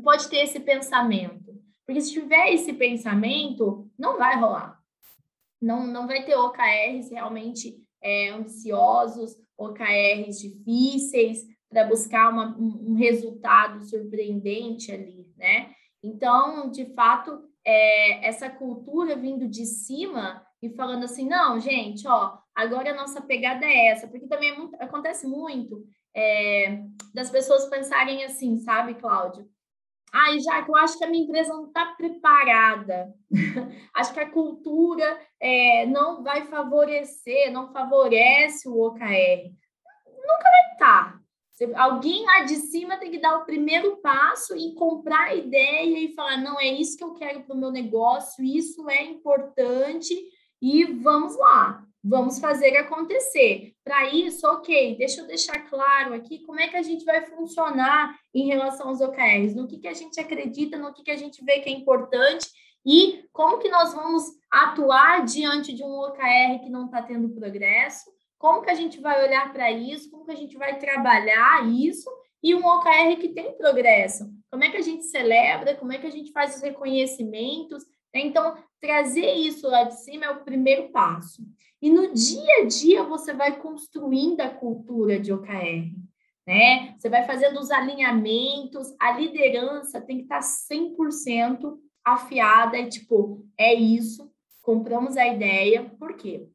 pode 0.04 0.28
ter 0.28 0.44
esse 0.44 0.60
pensamento. 0.60 1.50
Porque 1.84 2.00
se 2.00 2.12
tiver 2.12 2.54
esse 2.54 2.72
pensamento, 2.72 3.90
não 3.98 4.16
vai 4.16 4.38
rolar 4.38 4.79
não, 5.60 5.86
não 5.86 6.06
vai 6.06 6.24
ter 6.24 6.36
OKRs 6.36 7.10
realmente 7.10 7.76
é, 8.02 8.30
ambiciosos, 8.30 9.36
OKRs 9.56 10.40
difíceis 10.40 11.46
para 11.68 11.84
buscar 11.84 12.30
uma, 12.30 12.56
um 12.58 12.94
resultado 12.94 13.84
surpreendente 13.84 14.90
ali, 14.90 15.26
né? 15.36 15.70
Então, 16.02 16.70
de 16.70 16.86
fato, 16.94 17.40
é, 17.64 18.26
essa 18.26 18.48
cultura 18.48 19.16
vindo 19.16 19.46
de 19.46 19.66
cima 19.66 20.44
e 20.62 20.70
falando 20.70 21.04
assim, 21.04 21.28
não, 21.28 21.60
gente, 21.60 22.06
ó, 22.08 22.38
agora 22.54 22.90
a 22.90 22.96
nossa 22.96 23.20
pegada 23.20 23.64
é 23.64 23.88
essa, 23.88 24.08
porque 24.08 24.26
também 24.26 24.50
é 24.50 24.56
muito, 24.56 24.74
acontece 24.80 25.26
muito 25.26 25.84
é, 26.14 26.82
das 27.14 27.30
pessoas 27.30 27.66
pensarem 27.66 28.24
assim, 28.24 28.56
sabe, 28.58 28.94
Cláudio? 28.94 29.48
Ai, 30.12 30.40
já 30.40 30.62
que 30.62 30.70
eu 30.70 30.76
acho 30.76 30.98
que 30.98 31.04
a 31.04 31.08
minha 31.08 31.24
empresa 31.24 31.52
não 31.52 31.66
está 31.66 31.86
preparada. 31.86 33.14
acho 33.94 34.12
que 34.12 34.20
a 34.20 34.30
cultura 34.30 35.20
é, 35.38 35.86
não 35.86 36.22
vai 36.22 36.46
favorecer, 36.46 37.52
não 37.52 37.72
favorece 37.72 38.68
o 38.68 38.80
OKR. 38.80 39.52
Nunca 40.06 40.42
vai 40.42 40.72
estar. 40.72 41.12
Tá. 41.12 41.20
Alguém 41.76 42.24
lá 42.24 42.44
de 42.44 42.56
cima 42.56 42.96
tem 42.96 43.10
que 43.10 43.20
dar 43.20 43.36
o 43.36 43.44
primeiro 43.44 43.98
passo 43.98 44.56
e 44.56 44.74
comprar 44.74 45.28
a 45.28 45.34
ideia 45.34 45.98
e 45.98 46.14
falar: 46.14 46.38
não, 46.38 46.58
é 46.58 46.66
isso 46.66 46.96
que 46.96 47.04
eu 47.04 47.12
quero 47.14 47.42
para 47.42 47.54
o 47.54 47.58
meu 47.58 47.70
negócio, 47.70 48.42
isso 48.42 48.88
é 48.88 49.04
importante 49.04 50.14
e 50.60 50.84
vamos 50.84 51.36
lá. 51.36 51.84
Vamos 52.02 52.38
fazer 52.38 52.78
acontecer. 52.78 53.74
Para 53.90 54.08
isso, 54.14 54.46
ok, 54.46 54.94
deixa 54.96 55.20
eu 55.20 55.26
deixar 55.26 55.68
claro 55.68 56.14
aqui 56.14 56.38
como 56.46 56.60
é 56.60 56.68
que 56.68 56.76
a 56.76 56.82
gente 56.82 57.04
vai 57.04 57.26
funcionar 57.26 58.16
em 58.32 58.46
relação 58.46 58.86
aos 58.86 59.00
OKRs, 59.00 59.56
no 59.56 59.66
que, 59.66 59.78
que 59.78 59.88
a 59.88 59.92
gente 59.92 60.20
acredita, 60.20 60.78
no 60.78 60.94
que, 60.94 61.02
que 61.02 61.10
a 61.10 61.16
gente 61.16 61.44
vê 61.44 61.58
que 61.58 61.68
é 61.68 61.72
importante 61.72 62.46
e 62.86 63.24
como 63.32 63.58
que 63.58 63.68
nós 63.68 63.92
vamos 63.92 64.22
atuar 64.48 65.24
diante 65.24 65.72
de 65.72 65.82
um 65.82 65.92
OKR 66.02 66.60
que 66.62 66.70
não 66.70 66.84
está 66.84 67.02
tendo 67.02 67.34
progresso, 67.34 68.08
como 68.38 68.62
que 68.62 68.70
a 68.70 68.76
gente 68.76 69.00
vai 69.00 69.26
olhar 69.26 69.52
para 69.52 69.72
isso, 69.72 70.08
como 70.08 70.24
que 70.24 70.30
a 70.30 70.36
gente 70.36 70.56
vai 70.56 70.78
trabalhar 70.78 71.68
isso 71.68 72.08
e 72.40 72.54
um 72.54 72.64
OKR 72.64 73.18
que 73.18 73.30
tem 73.30 73.56
progresso. 73.56 74.30
Como 74.52 74.62
é 74.62 74.70
que 74.70 74.76
a 74.76 74.82
gente 74.82 75.02
celebra, 75.06 75.74
como 75.74 75.92
é 75.92 75.98
que 75.98 76.06
a 76.06 76.12
gente 76.12 76.30
faz 76.30 76.54
os 76.54 76.62
reconhecimentos. 76.62 77.82
Então, 78.14 78.56
trazer 78.80 79.32
isso 79.34 79.68
lá 79.68 79.84
de 79.84 80.00
cima 80.02 80.26
é 80.26 80.30
o 80.30 80.44
primeiro 80.44 80.90
passo. 80.90 81.42
E 81.80 81.90
no 81.90 82.12
dia 82.12 82.62
a 82.62 82.66
dia 82.66 83.02
você 83.04 83.32
vai 83.32 83.58
construindo 83.58 84.40
a 84.40 84.50
cultura 84.50 85.18
de 85.18 85.32
OKR, 85.32 85.94
né? 86.46 86.94
Você 86.98 87.08
vai 87.08 87.24
fazendo 87.24 87.58
os 87.58 87.70
alinhamentos, 87.70 88.94
a 89.00 89.12
liderança 89.12 90.00
tem 90.00 90.18
que 90.18 90.22
estar 90.24 90.40
100% 90.40 91.78
afiada 92.04 92.78
e 92.78 92.88
tipo, 92.88 93.46
é 93.56 93.72
isso, 93.72 94.30
compramos 94.60 95.16
a 95.16 95.26
ideia, 95.26 95.84
por 95.98 96.14
quê? 96.14 96.48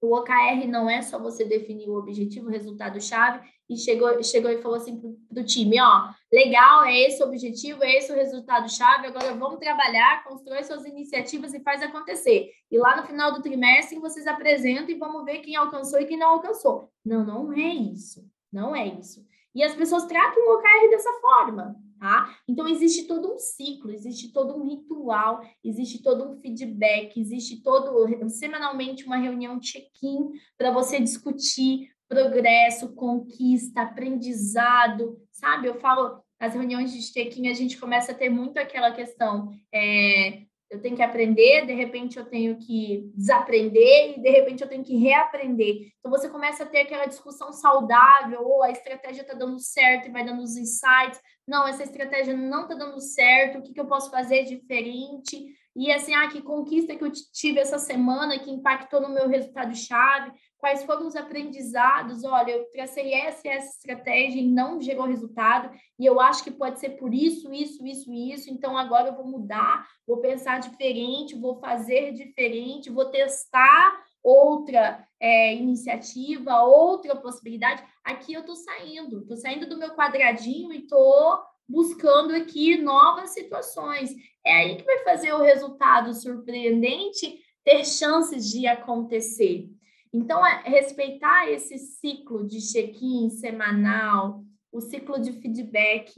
O 0.00 0.14
OKR 0.16 0.66
não 0.66 0.88
é 0.88 1.00
só 1.02 1.18
você 1.18 1.44
definir 1.44 1.88
o 1.88 1.96
objetivo, 1.96 2.48
o 2.48 2.50
resultado-chave, 2.50 3.46
e 3.68 3.76
chegou, 3.76 4.22
chegou 4.22 4.50
e 4.50 4.60
falou 4.60 4.76
assim 4.76 5.00
para 5.28 5.42
o 5.42 5.44
time, 5.44 5.80
ó, 5.80 6.10
legal, 6.32 6.84
é 6.84 7.00
esse 7.00 7.22
o 7.22 7.26
objetivo, 7.26 7.82
é 7.82 7.96
esse 7.96 8.12
o 8.12 8.14
resultado-chave, 8.14 9.06
agora 9.06 9.34
vamos 9.34 9.58
trabalhar, 9.58 10.22
constrói 10.24 10.62
suas 10.62 10.84
iniciativas 10.84 11.54
e 11.54 11.60
faz 11.60 11.82
acontecer. 11.82 12.50
E 12.70 12.78
lá 12.78 12.96
no 12.96 13.06
final 13.06 13.32
do 13.32 13.42
trimestre 13.42 13.98
vocês 13.98 14.26
apresentam 14.26 14.90
e 14.90 14.98
vamos 14.98 15.24
ver 15.24 15.38
quem 15.38 15.56
alcançou 15.56 15.98
e 15.98 16.06
quem 16.06 16.18
não 16.18 16.28
alcançou. 16.28 16.90
Não, 17.04 17.24
não 17.24 17.52
é 17.52 17.74
isso, 17.74 18.28
não 18.52 18.76
é 18.76 18.86
isso. 18.86 19.24
E 19.54 19.62
as 19.62 19.74
pessoas 19.74 20.04
tratam 20.06 20.42
o 20.42 20.58
OKR 20.58 20.90
dessa 20.90 21.12
forma, 21.20 21.76
tá? 22.00 22.36
Então 22.46 22.66
existe 22.66 23.06
todo 23.06 23.32
um 23.32 23.38
ciclo, 23.38 23.92
existe 23.92 24.32
todo 24.32 24.56
um 24.56 24.68
ritual, 24.68 25.40
existe 25.62 26.02
todo 26.02 26.28
um 26.28 26.36
feedback, 26.40 27.18
existe 27.18 27.62
todo 27.62 28.06
semanalmente 28.28 29.06
uma 29.06 29.16
reunião 29.16 29.60
check-in 29.60 30.32
para 30.58 30.72
você 30.72 30.98
discutir 30.98 31.93
progresso, 32.08 32.94
conquista, 32.94 33.82
aprendizado, 33.82 35.18
sabe? 35.30 35.68
Eu 35.68 35.80
falo, 35.80 36.22
nas 36.40 36.54
reuniões 36.54 36.92
de 36.92 37.00
check-in 37.12 37.48
a 37.48 37.54
gente 37.54 37.78
começa 37.78 38.12
a 38.12 38.14
ter 38.14 38.28
muito 38.28 38.58
aquela 38.58 38.92
questão, 38.92 39.50
é, 39.72 40.42
eu 40.70 40.80
tenho 40.80 40.96
que 40.96 41.02
aprender, 41.02 41.66
de 41.66 41.72
repente 41.72 42.18
eu 42.18 42.24
tenho 42.24 42.58
que 42.58 43.10
desaprender 43.14 44.18
e 44.18 44.20
de 44.20 44.30
repente 44.30 44.62
eu 44.62 44.68
tenho 44.68 44.82
que 44.82 44.96
reaprender. 44.96 45.92
Então 45.98 46.10
você 46.10 46.28
começa 46.28 46.64
a 46.64 46.66
ter 46.66 46.80
aquela 46.80 47.06
discussão 47.06 47.52
saudável, 47.52 48.42
ou 48.42 48.62
a 48.62 48.70
estratégia 48.70 49.22
está 49.22 49.34
dando 49.34 49.58
certo 49.60 50.08
e 50.08 50.10
vai 50.10 50.24
dando 50.24 50.42
os 50.42 50.56
insights. 50.56 51.20
Não, 51.46 51.66
essa 51.66 51.84
estratégia 51.84 52.36
não 52.36 52.62
está 52.62 52.74
dando 52.74 53.00
certo, 53.00 53.58
o 53.58 53.62
que, 53.62 53.72
que 53.72 53.80
eu 53.80 53.86
posso 53.86 54.10
fazer 54.10 54.44
diferente? 54.44 55.46
E 55.76 55.90
assim, 55.90 56.14
ah, 56.14 56.28
que 56.28 56.40
conquista 56.40 56.94
que 56.94 57.02
eu 57.02 57.10
tive 57.10 57.58
essa 57.58 57.78
semana 57.78 58.38
que 58.38 58.50
impactou 58.50 59.00
no 59.00 59.08
meu 59.08 59.28
resultado-chave 59.28 60.32
quais 60.64 60.82
foram 60.82 61.06
os 61.06 61.14
aprendizados. 61.14 62.24
Olha, 62.24 62.52
eu 62.52 62.64
tracei 62.70 63.12
essa 63.12 63.46
e 63.46 63.50
essa 63.50 63.76
estratégia 63.76 64.40
e 64.40 64.48
não 64.48 64.80
gerou 64.80 65.04
resultado, 65.04 65.70
e 65.98 66.06
eu 66.06 66.18
acho 66.18 66.42
que 66.42 66.50
pode 66.50 66.80
ser 66.80 66.96
por 66.96 67.12
isso, 67.12 67.52
isso, 67.52 67.86
isso 67.86 68.10
isso, 68.10 68.50
então 68.50 68.74
agora 68.74 69.08
eu 69.08 69.14
vou 69.14 69.26
mudar, 69.26 69.86
vou 70.06 70.22
pensar 70.22 70.60
diferente, 70.60 71.36
vou 71.36 71.60
fazer 71.60 72.12
diferente, 72.12 72.88
vou 72.88 73.10
testar 73.10 74.02
outra 74.22 75.06
é, 75.20 75.54
iniciativa, 75.54 76.62
outra 76.62 77.14
possibilidade. 77.14 77.84
Aqui 78.02 78.32
eu 78.32 78.40
estou 78.40 78.56
saindo, 78.56 79.20
estou 79.20 79.36
saindo 79.36 79.68
do 79.68 79.76
meu 79.76 79.90
quadradinho 79.90 80.72
e 80.72 80.78
estou 80.78 81.42
buscando 81.68 82.34
aqui 82.34 82.76
novas 82.76 83.30
situações. 83.30 84.14
É 84.44 84.52
aí 84.52 84.76
que 84.76 84.84
vai 84.84 84.98
fazer 85.04 85.32
o 85.32 85.42
resultado 85.42 86.12
surpreendente 86.14 87.38
ter 87.64 87.84
chances 87.84 88.50
de 88.50 88.66
acontecer. 88.66 89.68
Então, 90.12 90.46
é 90.46 90.62
respeitar 90.64 91.50
esse 91.50 91.76
ciclo 91.78 92.46
de 92.46 92.60
check-in 92.60 93.30
semanal, 93.30 94.44
o 94.70 94.80
ciclo 94.80 95.18
de 95.18 95.32
feedback, 95.32 96.12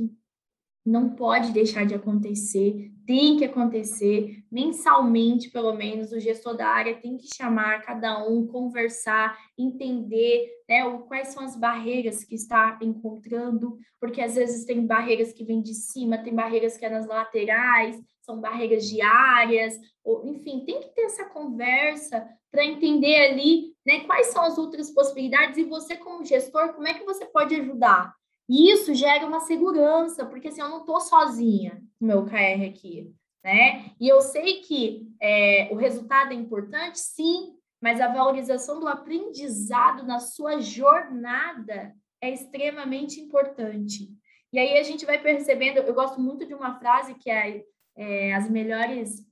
não 0.85 1.11
pode 1.11 1.51
deixar 1.51 1.85
de 1.85 1.95
acontecer, 1.95 2.93
tem 3.07 3.37
que 3.37 3.45
acontecer 3.45 4.45
mensalmente, 4.57 5.51
pelo 5.51 5.75
menos. 5.75 6.13
O 6.13 6.19
gestor 6.19 6.57
da 6.57 6.67
área 6.67 6.99
tem 6.99 7.19
que 7.19 7.29
chamar 7.29 7.83
cada 7.83 8.27
um, 8.27 8.47
conversar, 8.47 9.39
entender 9.59 10.49
né, 10.67 10.83
quais 11.07 11.29
são 11.29 11.45
as 11.45 11.55
barreiras 11.55 12.25
que 12.25 12.35
está 12.35 12.79
encontrando, 12.81 13.77
porque 14.01 14.23
às 14.23 14.35
vezes 14.35 14.65
tem 14.65 14.87
barreiras 14.87 15.31
que 15.31 15.45
vêm 15.45 15.61
de 15.61 15.75
cima, 15.75 16.17
tem 16.17 16.35
barreiras 16.35 16.79
que 16.79 16.87
é 16.87 16.89
nas 16.89 17.07
laterais, 17.07 18.01
são 18.23 18.41
barreiras 18.41 18.89
diárias, 18.89 19.79
ou, 20.03 20.27
enfim, 20.27 20.65
tem 20.65 20.81
que 20.81 20.89
ter 20.95 21.03
essa 21.03 21.27
conversa 21.27 22.27
para 22.51 22.65
entender 22.65 23.29
ali 23.29 23.75
né, 23.87 24.01
quais 24.07 24.29
são 24.29 24.43
as 24.43 24.57
outras 24.57 24.91
possibilidades 24.91 25.59
e 25.59 25.65
você, 25.65 25.97
como 25.97 26.25
gestor, 26.25 26.73
como 26.73 26.89
é 26.89 26.95
que 26.95 27.05
você 27.05 27.27
pode 27.27 27.55
ajudar? 27.57 28.11
E 28.49 28.73
isso 28.73 28.95
gera 28.95 29.27
uma 29.27 29.41
segurança, 29.41 30.25
porque 30.25 30.49
assim, 30.49 30.63
eu 30.63 30.71
não 30.71 30.81
estou 30.81 30.99
sozinha 30.99 31.83
no 32.01 32.07
meu 32.07 32.25
KR 32.25 32.65
aqui, 32.71 33.13
né? 33.47 33.93
E 34.01 34.09
eu 34.09 34.21
sei 34.21 34.61
que 34.63 35.07
é, 35.23 35.69
o 35.71 35.77
resultado 35.77 36.33
é 36.33 36.35
importante, 36.35 36.99
sim, 36.99 37.55
mas 37.81 38.01
a 38.01 38.09
valorização 38.09 38.81
do 38.81 38.89
aprendizado 38.89 40.05
na 40.05 40.19
sua 40.19 40.61
jornada 40.61 41.95
é 42.21 42.29
extremamente 42.29 43.21
importante. 43.21 44.09
E 44.53 44.59
aí 44.59 44.77
a 44.77 44.83
gente 44.83 45.07
vai 45.07 45.23
percebendo, 45.23 45.79
eu 45.79 45.95
gosto 45.95 46.21
muito 46.21 46.45
de 46.45 46.55
uma 46.55 46.77
frase 46.81 47.15
que 47.15 47.31
é, 47.31 47.63
é 47.97 48.35
as 48.35 48.51
melhores 48.51 49.25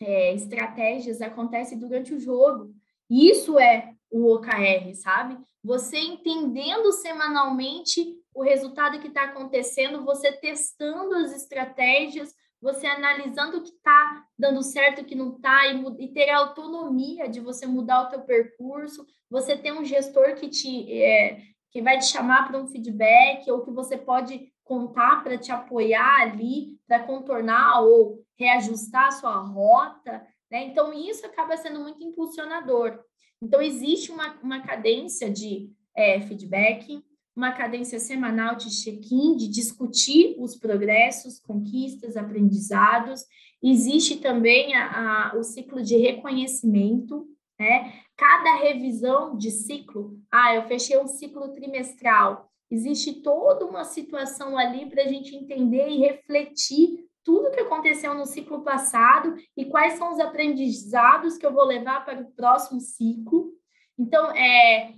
é, 0.00 0.32
estratégias 0.32 1.20
acontecem 1.20 1.76
durante 1.76 2.14
o 2.14 2.20
jogo. 2.20 2.72
Isso 3.10 3.58
é 3.58 3.94
o 4.12 4.32
OKR, 4.32 4.94
sabe? 4.94 5.36
Você 5.64 5.98
entendendo 5.98 6.92
semanalmente 6.92 8.14
o 8.32 8.44
resultado 8.44 9.00
que 9.00 9.08
está 9.08 9.24
acontecendo, 9.24 10.04
você 10.04 10.30
testando 10.30 11.16
as 11.16 11.34
estratégias, 11.34 12.32
você 12.64 12.86
analisando 12.86 13.58
o 13.58 13.62
que 13.62 13.68
está 13.68 14.24
dando 14.38 14.62
certo, 14.62 15.02
o 15.02 15.04
que 15.04 15.14
não 15.14 15.36
está, 15.36 15.66
e, 15.66 15.84
e, 15.98 16.08
ter 16.14 16.30
a 16.30 16.38
autonomia 16.38 17.28
de 17.28 17.38
você 17.38 17.66
mudar 17.66 18.04
o 18.04 18.08
teu 18.08 18.22
percurso, 18.22 19.04
você 19.30 19.54
ter 19.54 19.70
um 19.70 19.84
gestor 19.84 20.34
que 20.34 20.48
te 20.48 20.90
é, 20.90 21.42
que 21.70 21.82
vai 21.82 21.98
te 21.98 22.06
chamar 22.06 22.48
para 22.48 22.58
um 22.58 22.66
feedback, 22.66 23.50
ou 23.50 23.62
que 23.62 23.70
você 23.70 23.98
pode 23.98 24.50
contar 24.62 25.22
para 25.22 25.36
te 25.36 25.52
apoiar 25.52 26.22
ali, 26.22 26.78
para 26.88 27.02
contornar 27.02 27.82
ou 27.82 28.20
reajustar 28.38 29.08
a 29.08 29.10
sua 29.10 29.36
rota. 29.40 30.26
Né? 30.50 30.64
Então, 30.64 30.90
isso 30.90 31.26
acaba 31.26 31.58
sendo 31.58 31.80
muito 31.80 32.02
impulsionador. 32.02 32.98
Então, 33.42 33.60
existe 33.60 34.10
uma, 34.10 34.40
uma 34.40 34.62
cadência 34.62 35.30
de 35.30 35.70
é, 35.94 36.18
feedback, 36.22 37.04
uma 37.36 37.52
cadência 37.52 37.98
semanal 37.98 38.54
de 38.54 38.70
check-in, 38.70 39.36
de 39.36 39.48
discutir 39.48 40.36
os 40.38 40.56
progressos, 40.56 41.40
conquistas, 41.40 42.16
aprendizados. 42.16 43.24
Existe 43.62 44.16
também 44.16 44.74
a, 44.74 45.32
a, 45.32 45.36
o 45.36 45.42
ciclo 45.42 45.82
de 45.82 45.96
reconhecimento, 45.96 47.26
né? 47.58 47.92
Cada 48.16 48.56
revisão 48.56 49.36
de 49.36 49.50
ciclo, 49.50 50.16
ah, 50.30 50.54
eu 50.54 50.62
fechei 50.68 50.96
um 50.98 51.08
ciclo 51.08 51.52
trimestral, 51.52 52.48
existe 52.70 53.22
toda 53.22 53.66
uma 53.66 53.84
situação 53.84 54.56
ali 54.56 54.86
para 54.86 55.02
a 55.02 55.08
gente 55.08 55.34
entender 55.34 55.88
e 55.88 55.98
refletir 55.98 57.04
tudo 57.24 57.50
que 57.50 57.60
aconteceu 57.60 58.14
no 58.14 58.26
ciclo 58.26 58.62
passado 58.62 59.34
e 59.56 59.64
quais 59.64 59.94
são 59.94 60.12
os 60.12 60.20
aprendizados 60.20 61.38
que 61.38 61.46
eu 61.46 61.52
vou 61.52 61.64
levar 61.64 62.04
para 62.04 62.20
o 62.20 62.30
próximo 62.32 62.80
ciclo. 62.80 63.52
Então, 63.98 64.30
é, 64.32 64.94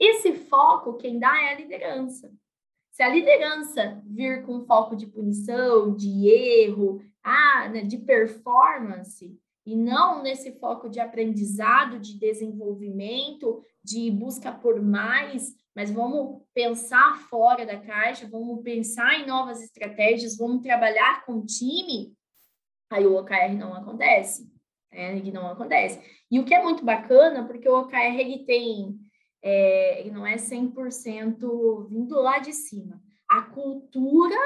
esse 0.00 0.32
foco, 0.32 0.94
quem 0.94 1.18
dá 1.18 1.40
é 1.42 1.52
a 1.52 1.58
liderança. 1.58 2.32
Se 2.90 3.02
a 3.02 3.08
liderança 3.08 4.02
vir 4.06 4.44
com 4.44 4.64
foco 4.64 4.96
de 4.96 5.06
punição, 5.06 5.94
de 5.94 6.26
erro, 6.26 7.02
ah, 7.22 7.68
né, 7.68 7.82
de 7.82 7.98
performance, 7.98 9.38
e 9.64 9.76
não 9.76 10.22
nesse 10.22 10.52
foco 10.58 10.88
de 10.88 10.98
aprendizado, 10.98 11.98
de 11.98 12.18
desenvolvimento, 12.18 13.62
de 13.84 14.10
busca 14.10 14.50
por 14.50 14.82
mais, 14.82 15.54
mas 15.76 15.90
vamos 15.90 16.42
pensar 16.52 17.18
fora 17.28 17.64
da 17.64 17.78
caixa, 17.78 18.28
vamos 18.28 18.62
pensar 18.62 19.20
em 19.20 19.26
novas 19.26 19.62
estratégias, 19.62 20.36
vamos 20.36 20.62
trabalhar 20.62 21.24
com 21.24 21.44
time, 21.44 22.14
aí 22.90 23.06
o 23.06 23.16
OKR 23.16 23.54
não 23.56 23.74
acontece. 23.74 24.50
Né? 24.92 25.22
Não 25.32 25.46
acontece. 25.46 26.00
E 26.30 26.38
o 26.40 26.44
que 26.44 26.54
é 26.54 26.62
muito 26.62 26.84
bacana, 26.84 27.46
porque 27.46 27.68
o 27.68 27.80
OKR 27.80 28.18
ele 28.18 28.44
tem 28.44 28.99
é, 29.42 30.08
não 30.12 30.26
é 30.26 30.36
100% 30.36 31.88
vindo 31.88 32.14
lá 32.20 32.38
de 32.38 32.52
cima. 32.52 33.00
A 33.28 33.42
cultura 33.42 34.36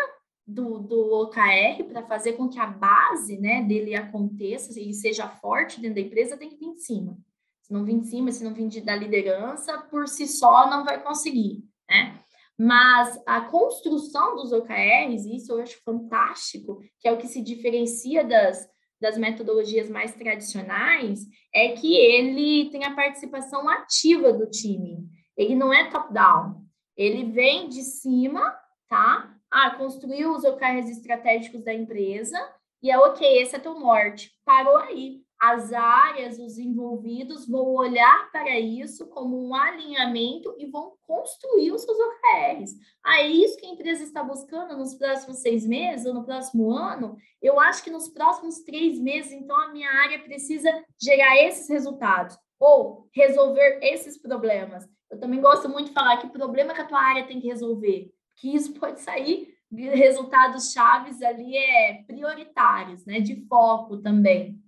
do, 0.46 0.78
do 0.78 1.22
OKR 1.22 1.84
para 1.88 2.02
fazer 2.02 2.34
com 2.34 2.48
que 2.48 2.58
a 2.58 2.66
base 2.66 3.38
né, 3.38 3.62
dele 3.62 3.94
aconteça 3.94 4.78
e 4.78 4.92
seja 4.92 5.28
forte 5.28 5.80
dentro 5.80 5.96
da 5.96 6.00
empresa 6.02 6.36
tem 6.36 6.50
que 6.50 6.56
vir 6.56 6.74
de 6.74 6.82
cima. 6.82 7.18
Se 7.62 7.72
não 7.72 7.84
vir 7.84 7.98
de 8.00 8.08
cima, 8.08 8.30
se 8.30 8.44
não 8.44 8.52
vir 8.52 8.68
de, 8.68 8.80
da 8.82 8.94
liderança, 8.94 9.78
por 9.90 10.06
si 10.06 10.28
só 10.28 10.68
não 10.68 10.84
vai 10.84 11.02
conseguir, 11.02 11.64
né? 11.88 12.20
Mas 12.56 13.20
a 13.26 13.40
construção 13.40 14.36
dos 14.36 14.52
OKRs, 14.52 15.26
isso 15.26 15.52
eu 15.52 15.60
acho 15.60 15.82
fantástico, 15.82 16.80
que 17.00 17.08
é 17.08 17.12
o 17.12 17.16
que 17.16 17.26
se 17.26 17.42
diferencia 17.42 18.22
das, 18.22 18.68
das 19.04 19.18
metodologias 19.18 19.90
mais 19.90 20.14
tradicionais 20.14 21.26
é 21.54 21.72
que 21.72 21.94
ele 21.94 22.70
tem 22.70 22.86
a 22.86 22.94
participação 22.94 23.68
ativa 23.68 24.32
do 24.32 24.48
time. 24.48 25.06
Ele 25.36 25.54
não 25.54 25.70
é 25.74 25.90
top-down. 25.90 26.64
Ele 26.96 27.30
vem 27.30 27.68
de 27.68 27.82
cima, 27.82 28.56
tá? 28.88 29.30
Ah, 29.50 29.72
construiu 29.72 30.32
os 30.32 30.42
OKRs 30.42 30.88
estratégicos 30.88 31.62
da 31.62 31.74
empresa 31.74 32.38
e 32.82 32.90
é 32.90 32.98
ok, 32.98 33.42
esse 33.42 33.54
é 33.54 33.58
teu 33.58 33.78
norte. 33.78 34.32
Parou 34.42 34.78
aí 34.78 35.23
as 35.40 35.72
áreas, 35.72 36.38
os 36.38 36.58
envolvidos 36.58 37.46
vão 37.46 37.74
olhar 37.74 38.30
para 38.30 38.58
isso 38.58 39.06
como 39.08 39.48
um 39.48 39.54
alinhamento 39.54 40.54
e 40.58 40.66
vão 40.66 40.94
construir 41.06 41.72
os 41.72 41.82
seus 41.82 41.98
OKRs. 41.98 42.76
Ah, 43.04 43.20
é 43.20 43.28
isso 43.28 43.56
que 43.58 43.66
a 43.66 43.70
empresa 43.70 44.02
está 44.02 44.22
buscando 44.22 44.76
nos 44.76 44.94
próximos 44.94 45.38
seis 45.38 45.66
meses 45.66 46.06
ou 46.06 46.14
no 46.14 46.24
próximo 46.24 46.70
ano? 46.70 47.16
Eu 47.42 47.60
acho 47.60 47.84
que 47.84 47.90
nos 47.90 48.08
próximos 48.08 48.60
três 48.62 48.98
meses, 48.98 49.32
então, 49.32 49.56
a 49.56 49.72
minha 49.72 49.90
área 49.90 50.22
precisa 50.22 50.70
gerar 51.00 51.36
esses 51.42 51.68
resultados 51.68 52.38
ou 52.58 53.08
resolver 53.12 53.80
esses 53.82 54.20
problemas. 54.20 54.88
Eu 55.10 55.20
também 55.20 55.40
gosto 55.40 55.68
muito 55.68 55.88
de 55.88 55.94
falar 55.94 56.16
que 56.16 56.28
problema 56.28 56.72
que 56.72 56.80
a 56.80 56.86
tua 56.86 57.00
área 57.00 57.26
tem 57.26 57.40
que 57.40 57.48
resolver, 57.48 58.10
que 58.36 58.54
isso 58.54 58.72
pode 58.80 59.00
sair 59.00 59.54
resultados 59.72 60.72
chaves 60.72 61.20
ali 61.22 61.56
é 61.56 62.02
prioritários, 62.06 63.04
né, 63.04 63.20
de 63.20 63.44
foco 63.46 63.98
também. 63.98 64.62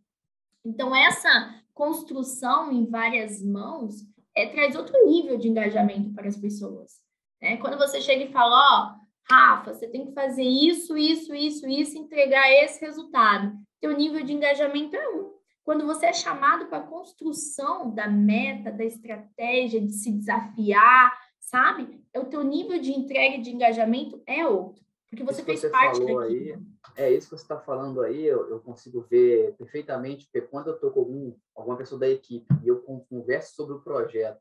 Então, 0.66 0.94
essa 0.94 1.54
construção 1.72 2.72
em 2.72 2.86
várias 2.86 3.42
mãos 3.42 4.02
é, 4.34 4.46
traz 4.46 4.74
outro 4.74 5.06
nível 5.06 5.38
de 5.38 5.48
engajamento 5.48 6.12
para 6.12 6.26
as 6.26 6.36
pessoas. 6.36 7.00
Né? 7.40 7.56
Quando 7.58 7.78
você 7.78 8.00
chega 8.00 8.24
e 8.24 8.32
fala, 8.32 8.54
ó, 8.54 8.92
oh, 8.92 9.06
Rafa, 9.32 9.72
você 9.72 9.86
tem 9.86 10.06
que 10.06 10.12
fazer 10.12 10.42
isso, 10.42 10.96
isso, 10.96 11.34
isso, 11.34 11.66
isso, 11.68 11.98
entregar 11.98 12.50
esse 12.50 12.80
resultado. 12.84 13.52
Teu 13.80 13.96
nível 13.96 14.24
de 14.24 14.32
engajamento 14.32 14.96
é 14.96 15.08
um. 15.08 15.36
Quando 15.64 15.84
você 15.84 16.06
é 16.06 16.12
chamado 16.12 16.66
para 16.66 16.78
a 16.78 16.86
construção 16.86 17.92
da 17.92 18.08
meta, 18.08 18.70
da 18.70 18.84
estratégia, 18.84 19.80
de 19.80 19.92
se 19.92 20.12
desafiar, 20.12 21.12
sabe? 21.40 22.00
É 22.12 22.20
o 22.20 22.26
teu 22.26 22.44
nível 22.44 22.80
de 22.80 22.92
entrega 22.92 23.36
e 23.36 23.42
de 23.42 23.50
engajamento 23.50 24.22
é 24.26 24.46
outro. 24.46 24.84
Porque 25.10 25.24
você 25.24 25.42
fez 25.42 25.60
você 25.60 25.70
parte 25.70 25.98
daquilo. 25.98 26.20
Aí, 26.20 26.56
é 26.94 27.10
isso 27.10 27.28
que 27.28 27.36
você 27.36 27.42
está 27.42 27.58
falando 27.58 28.00
aí, 28.02 28.24
eu, 28.24 28.48
eu, 28.50 28.60
consigo 28.60 29.00
ver 29.02 29.54
perfeitamente, 29.56 30.26
porque 30.26 30.46
quando 30.46 30.68
eu 30.68 30.74
estou 30.74 30.90
com 30.90 31.00
algum, 31.00 31.36
alguma 31.54 31.76
pessoa 31.76 31.98
da 31.98 32.08
equipe 32.08 32.46
e 32.62 32.68
eu 32.68 32.80
converso 33.08 33.54
sobre 33.54 33.74
o 33.74 33.80
projeto, 33.80 34.40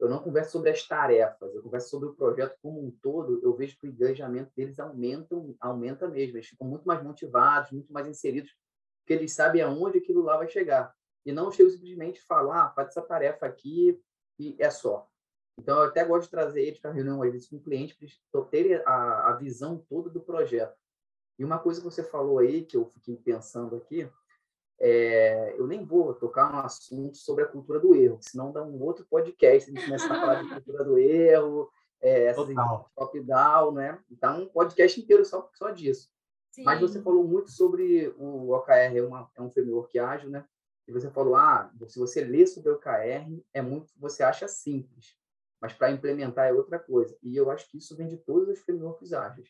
eu 0.00 0.08
não 0.08 0.22
converso 0.22 0.52
sobre 0.52 0.70
as 0.70 0.86
tarefas, 0.86 1.54
eu 1.54 1.62
converso 1.62 1.90
sobre 1.90 2.08
o 2.08 2.14
projeto 2.14 2.56
como 2.60 2.84
um 2.84 2.90
todo, 2.90 3.40
eu 3.42 3.54
vejo 3.54 3.78
que 3.78 3.86
o 3.86 3.90
engajamento 3.90 4.50
deles 4.56 4.78
aumenta, 4.78 5.36
aumenta 5.60 6.08
mesmo, 6.08 6.36
eles 6.36 6.48
ficam 6.48 6.66
muito 6.66 6.84
mais 6.84 7.02
motivados, 7.02 7.70
muito 7.70 7.92
mais 7.92 8.08
inseridos, 8.08 8.50
porque 9.00 9.12
eles 9.12 9.32
sabem 9.32 9.62
aonde 9.62 9.98
aquilo 9.98 10.22
lá 10.22 10.36
vai 10.36 10.48
chegar. 10.48 10.92
E 11.24 11.32
não 11.32 11.50
chego 11.50 11.70
simplesmente 11.70 12.20
falar, 12.20 12.64
ah, 12.64 12.70
faz 12.70 12.88
essa 12.88 13.02
tarefa 13.02 13.46
aqui 13.46 14.00
e 14.38 14.56
é 14.58 14.70
só. 14.70 15.08
Então, 15.58 15.78
eu 15.78 15.84
até 15.84 16.04
gosto 16.04 16.24
de 16.24 16.30
trazer 16.30 16.62
eles 16.62 16.80
para 16.80 16.90
reunião, 16.90 17.22
às 17.22 17.32
vezes, 17.32 17.48
com 17.48 17.56
o 17.56 17.62
cliente, 17.62 17.94
para 17.94 18.06
eles 18.06 18.50
terem 18.50 18.74
a, 18.84 19.30
a 19.30 19.36
visão 19.36 19.78
toda 19.88 20.10
do 20.10 20.20
projeto. 20.20 20.76
E 21.38 21.44
uma 21.44 21.58
coisa 21.58 21.80
que 21.80 21.84
você 21.84 22.02
falou 22.02 22.38
aí, 22.38 22.64
que 22.64 22.76
eu 22.76 22.86
fiquei 22.86 23.16
pensando 23.16 23.76
aqui, 23.76 24.08
é, 24.78 25.54
eu 25.58 25.66
nem 25.66 25.84
vou 25.84 26.14
tocar 26.14 26.52
no 26.52 26.58
assunto 26.58 27.16
sobre 27.16 27.44
a 27.44 27.46
cultura 27.46 27.78
do 27.78 27.94
erro, 27.94 28.18
senão 28.20 28.52
dá 28.52 28.62
um 28.62 28.80
outro 28.82 29.06
podcast, 29.08 29.70
a 29.70 29.74
gente 29.74 29.84
começar 29.84 30.14
a 30.14 30.20
falar 30.20 30.42
de 30.42 30.48
cultura 30.48 30.84
do 30.84 30.98
erro, 30.98 31.70
é, 32.00 32.32
top-down, 32.94 33.72
né? 33.72 33.98
Então, 34.10 34.42
um 34.42 34.48
podcast 34.48 35.00
inteiro 35.00 35.24
só, 35.24 35.48
só 35.54 35.70
disso. 35.70 36.10
Sim. 36.50 36.64
Mas 36.64 36.80
você 36.80 37.00
falou 37.00 37.24
muito 37.24 37.50
sobre 37.50 38.08
o 38.18 38.50
OKR, 38.50 38.96
é, 38.96 39.02
uma, 39.02 39.30
é 39.34 39.42
um 39.42 39.50
framework 39.50 39.98
ágil, 39.98 40.30
né? 40.30 40.44
E 40.86 40.92
você 40.92 41.10
falou, 41.10 41.34
ah, 41.34 41.72
se 41.88 41.98
você 41.98 42.22
lê 42.22 42.46
sobre 42.46 42.70
o 42.70 42.74
OKR, 42.74 43.42
é 43.52 43.62
muito, 43.62 43.92
você 43.96 44.22
acha 44.22 44.46
simples 44.46 45.16
mas 45.64 45.72
para 45.72 45.90
implementar 45.90 46.46
é 46.46 46.52
outra 46.52 46.78
coisa. 46.78 47.16
E 47.22 47.34
eu 47.34 47.50
acho 47.50 47.66
que 47.70 47.78
isso 47.78 47.96
vem 47.96 48.06
de 48.06 48.18
todos 48.18 48.50
os 48.50 48.60
frameworks 48.60 49.14
ágeis. 49.14 49.48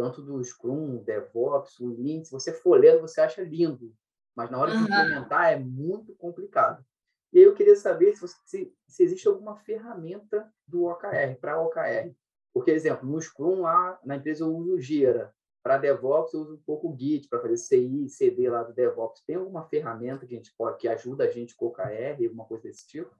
Tanto 0.00 0.22
do 0.22 0.42
Scrum, 0.42 1.04
DevOps, 1.04 1.78
o 1.78 1.88
Lean, 1.88 2.24
se 2.24 2.32
você 2.32 2.54
for 2.54 2.80
lendo, 2.80 3.02
você 3.02 3.20
acha 3.20 3.42
lindo, 3.42 3.94
mas 4.34 4.50
na 4.50 4.58
hora 4.58 4.72
uhum. 4.72 4.78
de 4.78 4.84
implementar 4.84 5.52
é 5.52 5.58
muito 5.58 6.14
complicado. 6.14 6.82
E 7.30 7.38
aí 7.38 7.44
eu 7.44 7.52
queria 7.52 7.76
saber 7.76 8.14
se, 8.14 8.22
você, 8.22 8.34
se, 8.46 8.74
se 8.88 9.02
existe 9.02 9.28
alguma 9.28 9.56
ferramenta 9.56 10.50
do 10.66 10.86
OKR, 10.86 11.38
para 11.38 11.60
OKR. 11.60 12.14
Porque, 12.50 12.70
exemplo, 12.70 13.06
no 13.06 13.20
Scrum, 13.20 13.60
lá 13.60 14.00
na 14.02 14.16
empresa 14.16 14.42
eu 14.42 14.48
uso 14.48 14.72
o 14.72 14.80
Gira. 14.80 15.34
Para 15.62 15.76
DevOps, 15.76 16.32
eu 16.32 16.40
uso 16.40 16.54
um 16.54 16.62
pouco 16.62 16.88
o 16.88 16.98
Git 16.98 17.28
para 17.28 17.42
fazer 17.42 17.58
CI, 17.58 18.08
CD 18.08 18.48
lá 18.48 18.62
do 18.62 18.72
DevOps. 18.72 19.22
Tem 19.26 19.36
alguma 19.36 19.68
ferramenta 19.68 20.26
que 20.26 20.32
a 20.32 20.38
gente 20.38 20.54
pode, 20.56 20.78
que 20.78 20.88
ajuda 20.88 21.24
a 21.24 21.30
gente 21.30 21.54
com 21.54 21.66
OKR, 21.66 22.24
alguma 22.24 22.46
coisa 22.46 22.62
desse 22.62 22.88
tipo? 22.88 23.14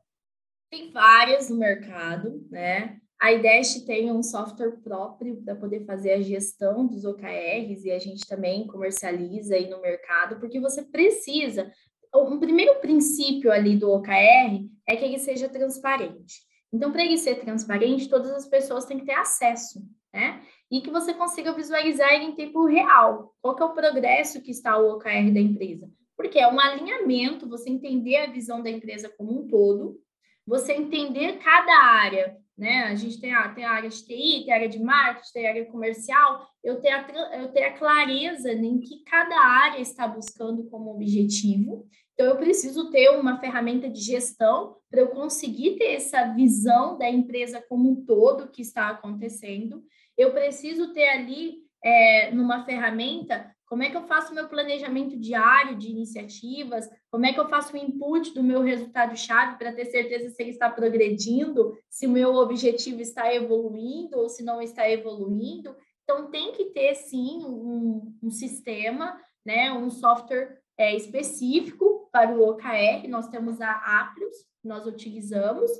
Tem 0.70 0.90
várias 0.90 1.50
no 1.50 1.58
mercado, 1.58 2.42
né? 2.50 2.98
A 3.20 3.32
IDEST 3.32 3.84
tem 3.84 4.10
um 4.10 4.22
software 4.22 4.78
próprio 4.82 5.42
para 5.42 5.54
poder 5.54 5.84
fazer 5.84 6.12
a 6.12 6.22
gestão 6.22 6.86
dos 6.86 7.04
OKRs 7.04 7.84
e 7.84 7.90
a 7.90 7.98
gente 7.98 8.26
também 8.26 8.66
comercializa 8.66 9.56
aí 9.56 9.68
no 9.68 9.82
mercado, 9.82 10.40
porque 10.40 10.58
você 10.58 10.82
precisa. 10.82 11.70
Um 12.14 12.40
primeiro 12.40 12.80
princípio 12.80 13.52
ali 13.52 13.76
do 13.76 13.90
OKR 13.90 14.66
é 14.88 14.96
que 14.96 15.04
ele 15.04 15.18
seja 15.18 15.50
transparente. 15.50 16.40
Então, 16.72 16.90
para 16.90 17.04
ele 17.04 17.18
ser 17.18 17.40
transparente, 17.40 18.08
todas 18.08 18.30
as 18.30 18.48
pessoas 18.48 18.86
têm 18.86 18.98
que 18.98 19.04
ter 19.04 19.14
acesso, 19.14 19.82
né? 20.14 20.40
E 20.70 20.80
que 20.80 20.90
você 20.90 21.12
consiga 21.12 21.52
visualizar 21.52 22.14
ele 22.14 22.24
em 22.24 22.34
tempo 22.34 22.64
real. 22.64 23.34
Qual 23.42 23.54
que 23.54 23.62
é 23.62 23.66
o 23.66 23.74
progresso 23.74 24.40
que 24.40 24.50
está 24.50 24.78
o 24.78 24.92
OKR 24.92 25.30
da 25.30 25.40
empresa? 25.40 25.90
Porque 26.16 26.38
é 26.38 26.48
um 26.48 26.58
alinhamento, 26.58 27.48
você 27.48 27.68
entender 27.68 28.16
a 28.16 28.30
visão 28.30 28.62
da 28.62 28.70
empresa 28.70 29.10
como 29.10 29.42
um 29.42 29.46
todo, 29.46 30.00
você 30.46 30.72
entender 30.72 31.38
cada 31.38 31.84
área, 31.84 32.36
né? 32.60 32.84
A 32.84 32.94
gente 32.94 33.20
tem 33.20 33.34
a, 33.34 33.48
tem 33.48 33.64
a 33.64 33.72
área 33.72 33.88
de 33.88 34.04
TI, 34.04 34.44
tem 34.44 34.52
a 34.52 34.56
área 34.56 34.68
de 34.68 34.78
marketing, 34.78 35.32
tem 35.32 35.46
a 35.46 35.50
área 35.50 35.64
comercial, 35.66 36.46
eu 36.62 36.80
tenho 36.80 36.96
a, 36.96 37.36
eu 37.36 37.48
tenho 37.48 37.66
a 37.66 37.72
clareza 37.72 38.52
em 38.52 38.78
que 38.78 39.02
cada 39.04 39.36
área 39.36 39.80
está 39.80 40.06
buscando 40.06 40.68
como 40.70 40.92
objetivo 40.92 41.88
então, 42.20 42.32
eu 42.32 42.36
preciso 42.36 42.90
ter 42.90 43.08
uma 43.18 43.40
ferramenta 43.40 43.88
de 43.88 43.98
gestão 43.98 44.76
para 44.90 45.00
eu 45.00 45.08
conseguir 45.08 45.78
ter 45.78 45.94
essa 45.94 46.34
visão 46.34 46.98
da 46.98 47.08
empresa 47.08 47.64
como 47.66 47.90
um 47.90 48.04
todo 48.04 48.50
que 48.50 48.60
está 48.60 48.90
acontecendo. 48.90 49.82
Eu 50.18 50.30
preciso 50.30 50.92
ter 50.92 51.08
ali, 51.08 51.60
é, 51.82 52.30
numa 52.30 52.62
ferramenta, 52.66 53.50
como 53.70 53.84
é 53.84 53.88
que 53.88 53.96
eu 53.96 54.02
faço 54.02 54.34
meu 54.34 54.48
planejamento 54.48 55.16
diário 55.16 55.78
de 55.78 55.88
iniciativas, 55.88 56.90
como 57.08 57.24
é 57.24 57.32
que 57.32 57.38
eu 57.38 57.48
faço 57.48 57.72
o 57.72 57.76
input 57.76 58.34
do 58.34 58.42
meu 58.42 58.62
resultado-chave 58.62 59.58
para 59.58 59.72
ter 59.72 59.84
certeza 59.84 60.28
se 60.28 60.42
ele 60.42 60.50
está 60.50 60.68
progredindo, 60.68 61.78
se 61.88 62.04
o 62.04 62.10
meu 62.10 62.34
objetivo 62.34 63.00
está 63.00 63.32
evoluindo 63.32 64.18
ou 64.18 64.28
se 64.28 64.42
não 64.42 64.60
está 64.60 64.90
evoluindo. 64.90 65.72
Então, 66.02 66.32
tem 66.32 66.50
que 66.50 66.64
ter, 66.64 66.96
sim, 66.96 67.44
um, 67.44 68.12
um 68.20 68.30
sistema, 68.32 69.16
né, 69.46 69.72
um 69.72 69.88
software 69.88 70.58
é, 70.76 70.96
específico 70.96 72.08
para 72.10 72.36
o 72.36 72.42
OKR, 72.50 73.06
nós 73.08 73.28
temos 73.28 73.60
a 73.60 74.00
Aplius, 74.00 74.36
nós 74.64 74.84
utilizamos 74.84 75.70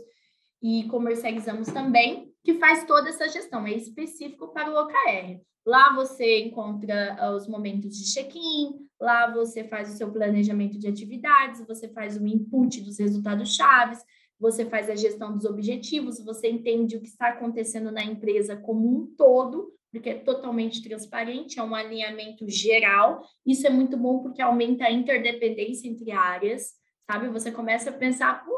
e 0.62 0.84
comercializamos 0.84 1.66
também, 1.72 2.29
que 2.42 2.54
faz 2.54 2.84
toda 2.84 3.08
essa 3.08 3.28
gestão, 3.28 3.66
é 3.66 3.72
específico 3.72 4.48
para 4.48 4.70
o 4.70 4.82
OKR. 4.82 5.40
Lá 5.66 5.94
você 5.94 6.40
encontra 6.40 7.16
ah, 7.18 7.34
os 7.34 7.46
momentos 7.46 7.96
de 7.96 8.12
check-in, 8.12 8.86
lá 9.00 9.30
você 9.30 9.64
faz 9.64 9.92
o 9.92 9.96
seu 9.96 10.10
planejamento 10.10 10.78
de 10.78 10.88
atividades, 10.88 11.66
você 11.66 11.88
faz 11.88 12.16
o 12.16 12.26
input 12.26 12.80
dos 12.80 12.98
resultados 12.98 13.54
chaves, 13.54 14.02
você 14.38 14.64
faz 14.64 14.88
a 14.88 14.96
gestão 14.96 15.34
dos 15.34 15.44
objetivos, 15.44 16.24
você 16.24 16.48
entende 16.48 16.96
o 16.96 17.00
que 17.00 17.08
está 17.08 17.28
acontecendo 17.28 17.92
na 17.92 18.02
empresa 18.02 18.56
como 18.56 18.88
um 18.88 19.06
todo, 19.14 19.70
porque 19.92 20.10
é 20.10 20.14
totalmente 20.14 20.82
transparente, 20.82 21.58
é 21.58 21.62
um 21.62 21.74
alinhamento 21.74 22.48
geral. 22.48 23.22
Isso 23.44 23.66
é 23.66 23.70
muito 23.70 23.98
bom 23.98 24.20
porque 24.20 24.40
aumenta 24.40 24.84
a 24.84 24.90
interdependência 24.90 25.88
entre 25.88 26.10
áreas, 26.10 26.79
sabe? 27.10 27.28
Você 27.28 27.50
começa 27.50 27.90
a 27.90 27.92
pensar, 27.92 28.44
pô, 28.44 28.52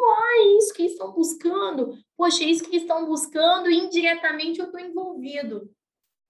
isso 0.58 0.74
que 0.74 0.82
estão 0.84 1.10
buscando, 1.12 1.96
poxa, 2.14 2.44
isso 2.44 2.68
que 2.68 2.76
estão 2.76 3.06
buscando, 3.06 3.70
e 3.70 3.78
indiretamente 3.78 4.60
eu 4.60 4.66
estou 4.66 4.78
envolvido. 4.78 5.70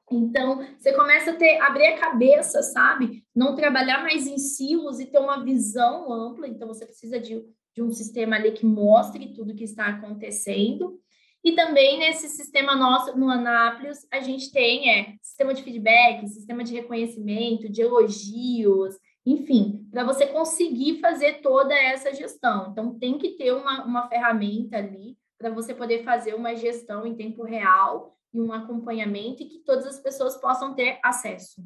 Então, 0.08 0.64
você 0.78 0.92
começa 0.92 1.32
a 1.32 1.34
ter, 1.34 1.58
abrir 1.60 1.86
a 1.86 1.98
cabeça, 1.98 2.62
sabe? 2.62 3.24
Não 3.34 3.56
trabalhar 3.56 4.02
mais 4.02 4.26
em 4.26 4.38
silos 4.38 5.00
e 5.00 5.06
ter 5.06 5.18
uma 5.18 5.42
visão 5.42 6.12
ampla. 6.12 6.46
Então, 6.46 6.68
você 6.68 6.86
precisa 6.86 7.18
de, 7.18 7.42
de 7.74 7.82
um 7.82 7.90
sistema 7.90 8.36
ali 8.36 8.52
que 8.52 8.66
mostre 8.66 9.32
tudo 9.32 9.54
que 9.54 9.64
está 9.64 9.86
acontecendo. 9.86 11.00
E 11.42 11.52
também 11.52 11.98
nesse 11.98 12.28
sistema 12.28 12.76
nosso, 12.76 13.18
no 13.18 13.28
Anápolis, 13.28 14.06
a 14.12 14.20
gente 14.20 14.52
tem 14.52 14.90
é, 14.90 15.14
sistema 15.22 15.52
de 15.54 15.62
feedback, 15.62 16.28
sistema 16.28 16.62
de 16.62 16.74
reconhecimento, 16.74 17.68
de 17.68 17.80
elogios, 17.80 18.94
enfim, 19.24 19.88
para 19.90 20.04
você 20.04 20.26
conseguir 20.26 21.00
fazer 21.00 21.40
toda 21.40 21.74
essa 21.74 22.12
gestão. 22.12 22.70
Então, 22.70 22.98
tem 22.98 23.18
que 23.18 23.36
ter 23.36 23.52
uma, 23.52 23.84
uma 23.84 24.08
ferramenta 24.08 24.76
ali 24.78 25.16
para 25.38 25.50
você 25.50 25.74
poder 25.74 26.04
fazer 26.04 26.34
uma 26.34 26.54
gestão 26.54 27.06
em 27.06 27.14
tempo 27.14 27.42
real 27.44 28.16
e 28.32 28.40
um 28.40 28.52
acompanhamento 28.52 29.42
e 29.42 29.46
que 29.46 29.58
todas 29.60 29.86
as 29.86 29.98
pessoas 30.00 30.36
possam 30.36 30.74
ter 30.74 30.98
acesso 31.04 31.62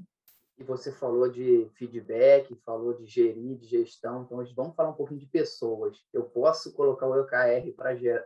e 0.59 0.65
você 0.65 0.91
falou 0.91 1.29
de 1.29 1.69
feedback, 1.75 2.55
falou 2.65 2.95
de 2.95 3.05
gerir, 3.05 3.59
de 3.59 3.67
gestão. 3.67 4.23
Então, 4.23 4.39
hoje 4.39 4.55
vamos 4.55 4.75
falar 4.75 4.91
um 4.91 4.95
pouquinho 4.95 5.21
de 5.21 5.27
pessoas. 5.27 6.03
Eu 6.13 6.25
posso 6.25 6.73
colocar 6.73 7.07
o 7.07 7.21
OKR 7.21 7.73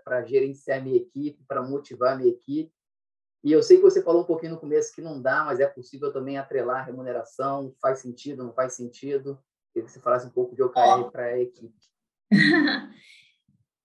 para 0.04 0.22
gerenciar 0.22 0.82
minha 0.82 0.96
equipe, 0.96 1.44
para 1.46 1.62
motivar 1.62 2.16
minha 2.16 2.30
equipe. 2.30 2.72
E 3.43 3.53
eu 3.53 3.62
sei 3.62 3.78
que 3.78 3.82
você 3.82 4.03
falou 4.03 4.22
um 4.22 4.26
pouquinho 4.26 4.53
no 4.53 4.61
começo 4.61 4.95
que 4.95 5.01
não 5.01 5.20
dá, 5.20 5.45
mas 5.45 5.61
é 5.61 5.66
possível 5.66 6.12
também 6.12 6.36
atrelar 6.36 6.80
a 6.80 6.84
remuneração. 6.84 7.74
Faz 7.80 8.01
sentido, 8.01 8.45
não 8.45 8.53
faz 8.53 8.74
sentido? 8.74 9.38
Queria 9.72 9.86
que 9.86 9.93
você 9.93 10.01
falasse 10.01 10.26
um 10.26 10.30
pouco 10.30 10.55
de 10.55 10.62
OKR 10.62 11.01
oh. 11.01 11.11
para 11.11 11.24
a 11.24 11.41
equipe. 11.41 11.74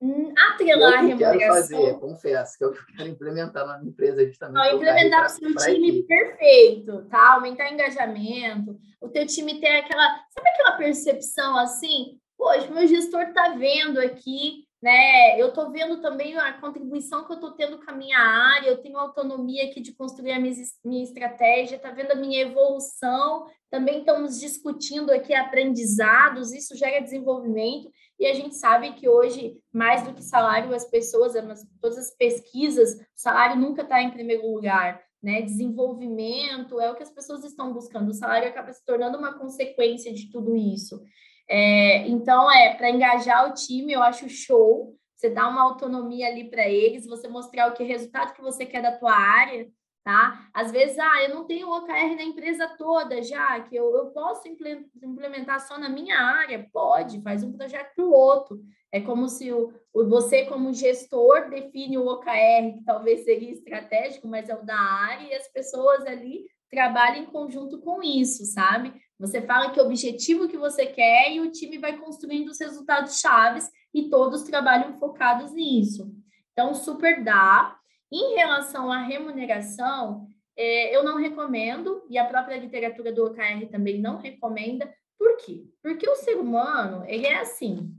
Hum, 0.02 0.34
atrelar 0.38 0.96
a 0.96 1.02
remuneração. 1.02 1.40
quero 1.40 1.54
fazer, 1.54 2.00
confesso, 2.00 2.58
que 2.58 2.64
é 2.64 2.68
eu 2.68 2.74
quero 2.98 3.10
implementar 3.10 3.66
na 3.66 3.84
empresa 3.84 4.28
justamente. 4.28 4.56
Não, 4.56 4.76
implementar 4.76 5.26
o 5.26 5.30
seu 5.30 5.56
time 5.56 6.04
perfeito, 6.04 7.06
tá? 7.06 7.34
Aumentar 7.34 7.72
engajamento, 7.72 8.78
o 9.02 9.08
teu 9.08 9.26
time 9.26 9.60
ter 9.60 9.78
aquela, 9.78 10.22
sabe 10.30 10.50
aquela 10.50 10.74
percepção 10.74 11.58
assim? 11.58 12.20
Poxa, 12.38 12.70
meu 12.70 12.86
gestor 12.86 13.34
tá 13.34 13.56
vendo 13.58 14.00
aqui, 14.00 14.65
né? 14.82 15.40
Eu 15.42 15.54
tô 15.54 15.72
vendo 15.72 16.02
também 16.02 16.38
a 16.38 16.54
contribuição 16.54 17.26
que 17.26 17.34
eu 17.34 17.40
tô 17.40 17.52
tendo 17.52 17.84
com 17.84 17.90
a 17.90 17.96
minha 17.96 18.20
área, 18.20 18.70
eu 18.70 18.82
tenho 18.82 18.98
autonomia 18.98 19.66
aqui 19.66 19.82
de 19.82 19.94
construir 19.94 20.34
a 20.34 20.40
minha, 20.40 20.54
minha 20.84 21.04
estratégia, 21.04 21.80
tá 21.80 21.92
vendo 21.92 22.12
a 22.12 22.16
minha 22.16 22.42
evolução, 22.42 23.48
também 23.70 24.00
estamos 24.00 24.40
discutindo 24.40 25.12
aqui 25.12 25.34
aprendizados, 25.34 26.54
isso 26.54 26.76
gera 26.76 27.02
desenvolvimento. 27.02 27.90
E 28.20 28.26
a 28.26 28.34
gente 28.34 28.56
sabe 28.56 28.94
que 28.94 29.10
hoje, 29.10 29.58
mais 29.74 30.04
do 30.04 30.14
que 30.14 30.24
salário, 30.24 30.74
as 30.74 30.86
pessoas, 30.86 31.34
todas 31.82 31.98
as 31.98 32.16
pesquisas, 32.16 32.94
o 32.96 33.06
salário 33.16 33.60
nunca 33.60 33.82
está 33.82 34.02
em 34.02 34.12
primeiro 34.12 34.50
lugar. 34.50 35.04
Né? 35.22 35.42
Desenvolvimento 35.42 36.80
é 36.80 36.92
o 36.92 36.96
que 36.96 37.04
as 37.04 37.10
pessoas 37.10 37.44
estão 37.44 37.74
buscando. 37.74 38.10
O 38.10 38.14
salário 38.14 38.48
acaba 38.48 38.72
se 38.72 38.86
tornando 38.86 39.18
uma 39.18 39.38
consequência 39.38 40.14
de 40.14 40.32
tudo 40.32 40.56
isso. 40.56 41.02
É, 41.48 42.08
então, 42.08 42.52
é 42.52 42.76
para 42.76 42.90
engajar 42.90 43.50
o 43.50 43.54
time, 43.54 43.94
eu 43.94 44.02
acho 44.02 44.30
show. 44.30 44.96
Você 45.16 45.30
dá 45.30 45.48
uma 45.48 45.62
autonomia 45.62 46.28
ali 46.28 46.50
para 46.50 46.68
eles, 46.68 47.06
você 47.06 47.28
mostrar 47.28 47.68
o 47.68 47.74
que 47.74 47.84
resultado 47.84 48.34
que 48.34 48.42
você 48.42 48.66
quer 48.66 48.82
da 48.82 48.92
tua 48.92 49.14
área, 49.14 49.68
tá? 50.04 50.50
Às 50.54 50.72
vezes, 50.72 51.00
ah, 51.00 51.24
eu 51.24 51.34
não 51.34 51.46
tenho 51.46 51.70
OKR 51.70 52.16
na 52.16 52.24
empresa 52.24 52.68
toda 52.78 53.24
já, 53.24 53.60
que 53.62 53.76
eu, 53.76 53.96
eu 53.96 54.08
posso 54.08 54.48
implementar 54.48 55.60
só 55.62 55.78
na 55.78 55.90
minha 55.90 56.18
área? 56.18 56.68
Pode, 56.72 57.22
faz 57.22 57.44
um 57.44 57.54
projeto 57.54 57.94
para 57.96 58.06
o 58.06 58.12
outro. 58.12 58.60
É 58.92 59.02
como 59.02 59.28
se 59.28 59.52
o, 59.52 59.74
o, 59.94 60.08
você, 60.08 60.46
como 60.46 60.74
gestor, 60.74 61.50
define 61.50 61.98
o 61.98 62.08
OKR, 62.08 62.78
que 62.78 62.84
talvez 62.86 63.24
seria 63.24 63.52
estratégico, 63.52 64.28
mas 64.28 64.50
é 64.50 64.56
o 64.56 64.66
da 64.66 64.78
área, 64.78 65.28
e 65.28 65.34
as 65.34 65.48
pessoas 65.48 66.06
ali 66.06 66.46
trabalham 66.70 67.24
em 67.24 67.26
conjunto 67.26 67.80
com 67.80 68.02
isso, 68.04 68.46
sabe? 68.46 68.94
Você 69.20 69.42
fala 69.42 69.72
que 69.72 69.80
objetivo 69.80 70.48
que 70.48 70.58
você 70.58 70.86
quer 70.86 71.32
e 71.32 71.40
o 71.40 71.52
time 71.52 71.78
vai 71.78 71.98
construindo 71.98 72.50
os 72.50 72.60
resultados 72.60 73.20
chaves 73.20 73.70
e 73.94 74.10
todos 74.10 74.44
trabalham 74.44 74.94
focados 75.00 75.54
nisso. 75.54 76.12
Então, 76.52 76.74
super 76.74 77.24
dá. 77.24 77.78
Em 78.12 78.36
relação 78.36 78.92
à 78.92 79.04
remuneração, 79.04 80.28
é, 80.58 80.96
eu 80.96 81.04
não 81.04 81.18
recomendo, 81.18 82.06
e 82.10 82.18
a 82.18 82.26
própria 82.26 82.58
literatura 82.58 83.12
do 83.12 83.26
OKR 83.26 83.68
também 83.70 84.00
não 84.00 84.18
recomenda. 84.18 84.94
Por 85.18 85.38
quê? 85.38 85.66
Porque 85.82 86.10
o 86.10 86.16
ser 86.16 86.36
humano, 86.36 87.04
ele 87.08 87.26
é 87.26 87.40
assim. 87.40 87.94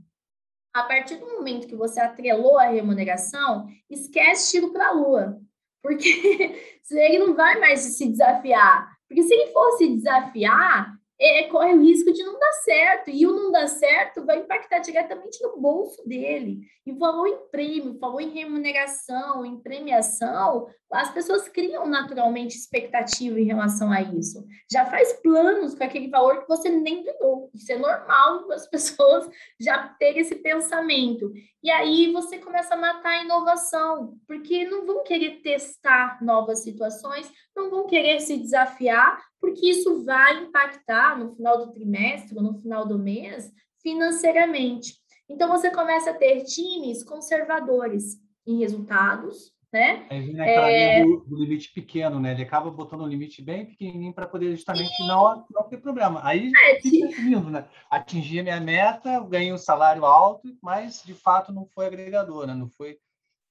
A 0.73 0.83
partir 0.83 1.15
do 1.15 1.25
momento 1.25 1.67
que 1.67 1.75
você 1.75 1.99
atrelou 1.99 2.57
a 2.57 2.69
remuneração, 2.69 3.67
esquece 3.89 4.51
tiro 4.51 4.71
para 4.71 4.89
a 4.89 4.91
lua. 4.91 5.41
Porque 5.87 6.53
ele 6.91 7.19
não 7.19 7.33
vai 7.33 7.57
mais 7.59 7.79
se 7.79 8.07
desafiar. 8.09 8.97
Porque 9.07 9.23
se 9.23 9.33
ele 9.33 9.51
fosse 9.53 9.95
desafiar, 9.95 10.96
é, 11.19 11.43
corre 11.43 11.73
o 11.73 11.81
risco 11.81 12.11
de 12.13 12.23
não 12.23 12.37
dar 12.39 12.51
certo. 12.53 13.09
E 13.09 13.25
o 13.25 13.35
não 13.35 13.51
dar 13.51 13.67
certo 13.67 14.25
vai 14.25 14.39
impactar 14.39 14.79
diretamente 14.79 15.41
no 15.41 15.57
bolso 15.57 16.07
dele. 16.07 16.59
E 16.85 16.97
falou 16.97 17.27
em 17.27 17.49
prêmio, 17.49 17.97
falou 17.99 18.21
em 18.21 18.29
remuneração, 18.29 19.45
em 19.45 19.59
premiação, 19.59 20.67
as 20.91 21.13
pessoas 21.13 21.49
criam 21.49 21.85
naturalmente 21.85 22.55
expectativa 22.55 23.39
em 23.39 23.43
relação 23.43 23.91
a 23.91 24.01
isso. 24.01 24.45
Já 24.71 24.85
faz 24.85 25.13
planos 25.21 25.75
com 25.75 25.83
aquele 25.83 26.09
valor 26.09 26.41
que 26.41 26.47
você 26.47 26.69
nem 26.69 27.03
ganhou. 27.03 27.49
Isso 27.53 27.71
é 27.71 27.77
normal 27.77 28.49
as 28.53 28.67
pessoas 28.67 29.29
já 29.59 29.89
terem 29.99 30.21
esse 30.21 30.35
pensamento. 30.35 31.31
E 31.61 31.69
aí 31.69 32.11
você 32.13 32.37
começa 32.37 32.75
a 32.75 32.77
matar 32.77 33.09
a 33.09 33.23
inovação, 33.23 34.17
porque 34.25 34.63
não 34.65 34.85
vão 34.85 35.03
querer 35.03 35.41
testar 35.41 36.23
novas 36.23 36.59
situações, 36.63 37.29
não 37.55 37.69
vão 37.69 37.85
querer 37.85 38.21
se 38.21 38.37
desafiar, 38.37 39.21
porque 39.39 39.69
isso 39.69 40.03
vai 40.03 40.43
impactar 40.43 41.17
no 41.17 41.35
final 41.35 41.65
do 41.65 41.71
trimestre, 41.71 42.35
no 42.35 42.59
final 42.61 42.87
do 42.87 42.97
mês, 42.97 43.51
financeiramente. 43.81 44.95
Então, 45.29 45.49
você 45.49 45.71
começa 45.71 46.11
a 46.11 46.13
ter 46.13 46.43
times 46.43 47.03
conservadores 47.03 48.17
em 48.45 48.59
resultados, 48.59 49.51
né? 49.71 50.07
Aí 50.09 50.21
vem 50.21 50.39
aquela 50.39 50.69
é... 50.69 51.03
do, 51.03 51.25
do, 51.27 51.35
limite 51.35 51.73
pequeno, 51.73 52.19
né? 52.19 52.31
Ele 52.31 52.43
acaba 52.43 52.71
botando 52.71 53.01
um 53.01 53.07
limite 53.07 53.41
bem 53.41 53.65
pequenininho 53.65 54.13
para 54.13 54.27
poder 54.27 54.55
justamente 54.55 55.05
não, 55.05 55.45
não 55.51 55.63
ter 55.63 55.77
problema. 55.77 56.21
Aí 56.23 56.51
é, 56.65 56.79
fica 56.79 57.21
lindo, 57.21 57.49
né? 57.49 57.67
Atingi 57.89 58.39
a 58.39 58.43
minha 58.43 58.61
meta, 58.61 59.19
ganhei 59.21 59.51
um 59.51 59.57
salário 59.57 60.05
alto, 60.05 60.47
mas 60.61 61.03
de 61.05 61.13
fato 61.13 61.51
não 61.51 61.65
foi 61.65 61.85
agregador, 61.85 62.47
né? 62.47 62.55
Não 62.55 62.69
foi 62.69 62.97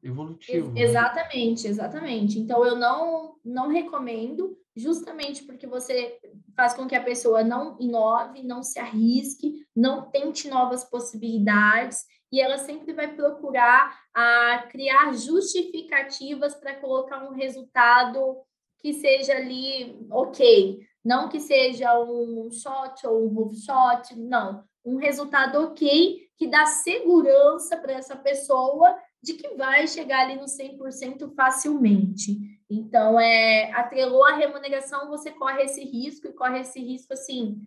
evolutivo. 0.03 0.73
Ex 0.77 0.91
exatamente, 0.91 1.65
né? 1.65 1.71
exatamente. 1.71 2.39
Então 2.39 2.65
eu 2.65 2.77
não 2.77 3.35
não 3.45 3.69
recomendo 3.69 4.57
justamente 4.77 5.45
porque 5.45 5.67
você 5.67 6.21
faz 6.55 6.75
com 6.75 6.87
que 6.87 6.95
a 6.95 7.03
pessoa 7.03 7.43
não 7.43 7.77
inove, 7.81 8.43
não 8.43 8.63
se 8.63 8.79
arrisque, 8.79 9.67
não 9.75 10.11
tente 10.11 10.49
novas 10.49 10.85
possibilidades 10.85 12.05
e 12.31 12.41
ela 12.41 12.59
sempre 12.59 12.93
vai 12.93 13.15
procurar 13.15 13.99
a 14.13 14.67
criar 14.71 15.15
justificativas 15.15 16.55
para 16.55 16.75
colocar 16.75 17.25
um 17.25 17.33
resultado 17.33 18.37
que 18.79 18.93
seja 18.93 19.35
ali 19.35 19.99
ok, 20.11 20.81
não 21.05 21.29
que 21.29 21.41
seja 21.41 21.99
um 21.99 22.51
shot 22.51 23.07
ou 23.07 23.25
um 23.25 23.29
roof 23.29 23.57
shot, 23.57 24.15
não, 24.19 24.65
um 24.85 24.97
resultado 24.97 25.59
ok 25.63 26.27
que 26.37 26.47
dá 26.47 26.67
segurança 26.67 27.77
para 27.79 27.95
essa 27.95 28.15
pessoa 28.15 28.97
de 29.23 29.35
que 29.35 29.55
vai 29.55 29.89
chegar 29.89 30.25
ali 30.25 30.37
no 30.37 30.45
100% 30.45 31.35
facilmente. 31.35 32.56
Então, 32.69 33.19
é, 33.19 33.71
atrelou 33.73 34.25
a 34.25 34.35
remuneração, 34.35 35.09
você 35.09 35.31
corre 35.31 35.63
esse 35.63 35.85
risco, 35.85 36.27
e 36.27 36.33
corre 36.33 36.61
esse 36.61 36.81
risco, 36.81 37.13
assim, 37.13 37.61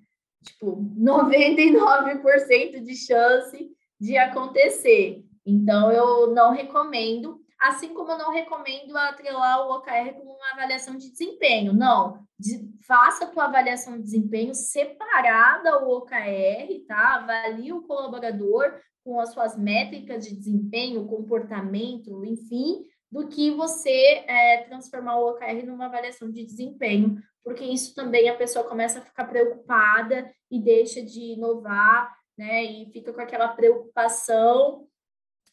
tipo, 0.43 0.75
99% 0.99 2.83
de 2.83 2.95
chance 2.95 3.71
de 3.99 4.17
acontecer. 4.17 5.23
Então, 5.45 5.91
eu 5.91 6.33
não 6.33 6.51
recomendo, 6.51 7.39
assim 7.59 7.93
como 7.93 8.11
eu 8.11 8.17
não 8.17 8.31
recomendo 8.31 8.95
atrelar 8.97 9.61
o 9.61 9.77
OKR 9.77 10.13
com 10.13 10.23
uma 10.23 10.51
avaliação 10.53 10.97
de 10.97 11.09
desempenho. 11.09 11.73
Não, 11.73 12.19
de, 12.37 12.69
faça 12.85 13.25
a 13.25 13.27
tua 13.27 13.45
avaliação 13.45 13.97
de 13.97 14.03
desempenho 14.03 14.53
separada 14.53 15.71
ao 15.71 15.89
OKR, 15.89 16.85
tá? 16.87 17.15
Avalie 17.15 17.73
o 17.73 17.83
colaborador 17.83 18.79
com 19.03 19.19
as 19.19 19.33
suas 19.33 19.57
métricas 19.57 20.25
de 20.25 20.35
desempenho, 20.35 21.07
comportamento, 21.07 22.23
enfim, 22.25 22.83
do 23.11 23.27
que 23.27 23.51
você 23.51 24.23
é, 24.27 24.63
transformar 24.67 25.17
o 25.17 25.29
OKR 25.29 25.65
numa 25.65 25.85
avaliação 25.85 26.29
de 26.29 26.45
desempenho, 26.45 27.21
porque 27.43 27.63
isso 27.63 27.95
também 27.95 28.29
a 28.29 28.35
pessoa 28.35 28.67
começa 28.67 28.99
a 28.99 29.01
ficar 29.01 29.25
preocupada 29.25 30.31
e 30.51 30.59
deixa 30.59 31.01
de 31.01 31.33
inovar, 31.33 32.15
né? 32.37 32.63
E 32.63 32.91
fica 32.91 33.11
com 33.11 33.21
aquela 33.21 33.47
preocupação 33.49 34.87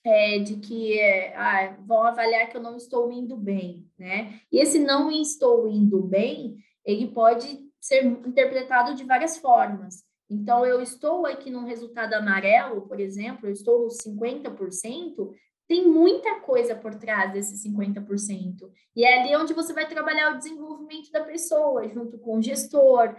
é, 0.04 0.38
de 0.38 0.56
que 0.56 0.98
é, 0.98 1.34
ah, 1.36 1.76
vão 1.80 2.02
avaliar 2.02 2.48
que 2.48 2.56
eu 2.56 2.62
não 2.62 2.76
estou 2.76 3.10
indo 3.10 3.36
bem, 3.36 3.90
né? 3.98 4.40
E 4.52 4.58
esse 4.58 4.78
não 4.78 5.10
estou 5.10 5.66
indo 5.66 6.02
bem, 6.02 6.56
ele 6.84 7.08
pode 7.08 7.58
ser 7.80 8.04
interpretado 8.04 8.94
de 8.94 9.04
várias 9.04 9.38
formas. 9.38 10.04
Então, 10.28 10.66
eu 10.66 10.80
estou 10.80 11.24
aqui 11.24 11.50
num 11.50 11.64
resultado 11.64 12.14
amarelo, 12.14 12.82
por 12.82 12.98
exemplo, 12.98 13.46
eu 13.46 13.52
estou 13.52 13.84
nos 13.84 13.98
50%, 13.98 15.32
tem 15.68 15.84
muita 15.84 16.40
coisa 16.40 16.76
por 16.76 16.94
trás 16.94 17.32
desses 17.32 17.64
50%. 17.64 18.70
E 18.94 19.04
é 19.04 19.20
ali 19.20 19.36
onde 19.36 19.52
você 19.52 19.72
vai 19.72 19.86
trabalhar 19.86 20.32
o 20.32 20.38
desenvolvimento 20.38 21.10
da 21.10 21.24
pessoa, 21.24 21.88
junto 21.88 22.18
com 22.18 22.38
o 22.38 22.42
gestor, 22.42 23.16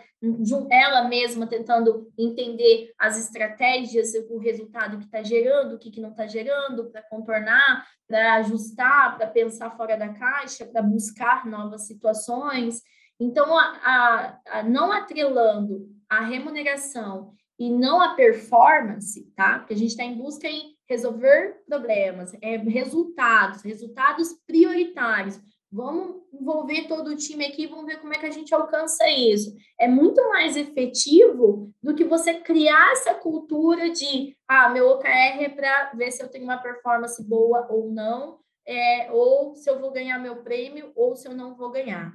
ela 0.69 1.07
mesma 1.09 1.45
tentando 1.45 2.09
entender 2.17 2.93
as 2.97 3.19
estratégias, 3.19 4.13
o 4.29 4.37
resultado 4.37 4.97
que 4.97 5.05
está 5.05 5.21
gerando, 5.21 5.75
o 5.75 5.79
que, 5.79 5.91
que 5.91 5.99
não 5.99 6.11
está 6.11 6.25
gerando, 6.25 6.89
para 6.89 7.01
contornar, 7.03 7.85
para 8.07 8.35
ajustar, 8.35 9.17
para 9.17 9.27
pensar 9.27 9.75
fora 9.75 9.97
da 9.97 10.13
caixa, 10.13 10.65
para 10.65 10.81
buscar 10.81 11.45
novas 11.45 11.85
situações. 11.85 12.81
Então, 13.19 13.57
a, 13.57 14.39
a, 14.45 14.59
a 14.59 14.63
não 14.63 14.91
atrelando 14.91 15.89
a 16.09 16.21
remuneração 16.21 17.33
e 17.59 17.69
não 17.69 18.01
a 18.01 18.13
performance, 18.15 19.29
tá? 19.35 19.59
Porque 19.59 19.73
a 19.73 19.77
gente 19.77 19.89
está 19.89 20.03
em 20.03 20.17
busca 20.17 20.47
em 20.47 20.76
resolver 20.89 21.61
problemas, 21.67 22.33
é, 22.41 22.57
resultados, 22.57 23.61
resultados 23.61 24.33
prioritários. 24.45 25.39
Vamos 25.69 26.23
envolver 26.33 26.87
todo 26.87 27.09
o 27.09 27.15
time 27.15 27.45
aqui, 27.45 27.67
vamos 27.67 27.85
ver 27.85 27.99
como 27.99 28.13
é 28.13 28.17
que 28.17 28.25
a 28.25 28.31
gente 28.31 28.55
alcança 28.55 29.07
isso. 29.09 29.53
É 29.77 29.87
muito 29.87 30.21
mais 30.29 30.55
efetivo 30.55 31.73
do 31.83 31.93
que 31.93 32.05
você 32.05 32.35
criar 32.35 32.93
essa 32.93 33.13
cultura 33.13 33.89
de, 33.89 34.35
ah, 34.47 34.69
meu 34.69 34.87
OKR 34.91 35.43
é 35.43 35.49
para 35.49 35.91
ver 35.93 36.11
se 36.11 36.23
eu 36.23 36.29
tenho 36.29 36.45
uma 36.45 36.57
performance 36.57 37.21
boa 37.21 37.67
ou 37.69 37.91
não, 37.91 38.39
é, 38.65 39.11
ou 39.11 39.55
se 39.55 39.69
eu 39.69 39.79
vou 39.79 39.91
ganhar 39.91 40.19
meu 40.19 40.37
prêmio 40.37 40.91
ou 40.95 41.15
se 41.15 41.27
eu 41.27 41.33
não 41.33 41.55
vou 41.55 41.69
ganhar. 41.69 42.13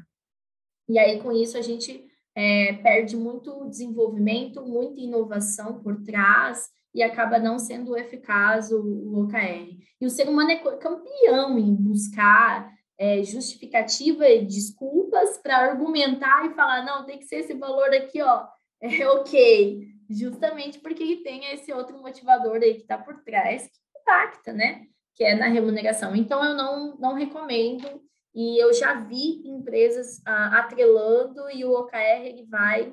E 0.88 0.98
aí, 0.98 1.20
com 1.20 1.30
isso, 1.30 1.58
a 1.58 1.62
gente 1.62 2.06
é, 2.34 2.72
perde 2.74 3.16
muito 3.16 3.68
desenvolvimento, 3.68 4.62
muita 4.62 5.00
inovação 5.00 5.82
por 5.82 6.02
trás 6.02 6.70
e 6.94 7.02
acaba 7.02 7.38
não 7.38 7.58
sendo 7.58 7.96
eficaz 7.96 8.70
o, 8.70 8.80
o 8.80 9.22
OKR. 9.24 9.78
E 10.00 10.06
o 10.06 10.10
ser 10.10 10.28
humano 10.28 10.50
é 10.50 10.56
campeão 10.56 11.58
em 11.58 11.74
buscar 11.74 12.72
é, 12.98 13.22
justificativa 13.22 14.28
e 14.28 14.44
desculpas 14.44 15.38
para 15.38 15.56
argumentar 15.58 16.46
e 16.46 16.54
falar, 16.54 16.84
não, 16.84 17.04
tem 17.04 17.18
que 17.18 17.24
ser 17.24 17.36
esse 17.36 17.54
valor 17.54 17.88
aqui, 17.94 18.22
ó, 18.22 18.46
é 18.80 19.08
ok, 19.08 19.86
justamente 20.08 20.78
porque 20.78 21.02
ele 21.02 21.16
tem 21.16 21.52
esse 21.52 21.72
outro 21.72 21.98
motivador 21.98 22.56
aí 22.56 22.74
que 22.74 22.82
está 22.82 22.98
por 22.98 23.22
trás, 23.22 23.62
que 23.62 24.00
impacta, 24.00 24.52
né? 24.52 24.86
Que 25.14 25.24
é 25.24 25.34
na 25.34 25.46
remuneração. 25.46 26.14
Então, 26.14 26.44
eu 26.44 26.54
não, 26.54 26.96
não 26.96 27.14
recomendo 27.14 28.02
e 28.34 28.62
eu 28.62 28.72
já 28.72 28.94
vi 28.94 29.46
empresas 29.46 30.20
ah, 30.26 30.60
atrelando 30.60 31.50
e 31.50 31.64
o 31.64 31.72
OKR 31.72 32.24
ele 32.24 32.46
vai, 32.46 32.92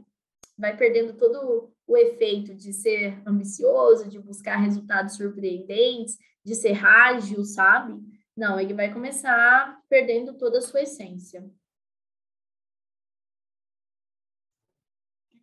vai 0.60 0.76
perdendo 0.76 1.14
todo 1.14 1.74
o 1.88 1.98
efeito 1.98 2.54
de 2.54 2.74
ser 2.74 3.22
ambicioso, 3.26 4.10
de 4.10 4.20
buscar 4.20 4.58
resultados 4.58 5.16
surpreendentes, 5.16 6.18
de 6.44 6.54
ser 6.54 6.86
ágil, 6.86 7.46
sabe? 7.46 7.98
Não, 8.36 8.60
ele 8.60 8.74
vai 8.74 8.94
começar 8.94 9.82
perdendo 9.88 10.38
toda 10.38 10.60
a 10.60 10.62
sua 10.62 10.82
essência. 10.82 11.50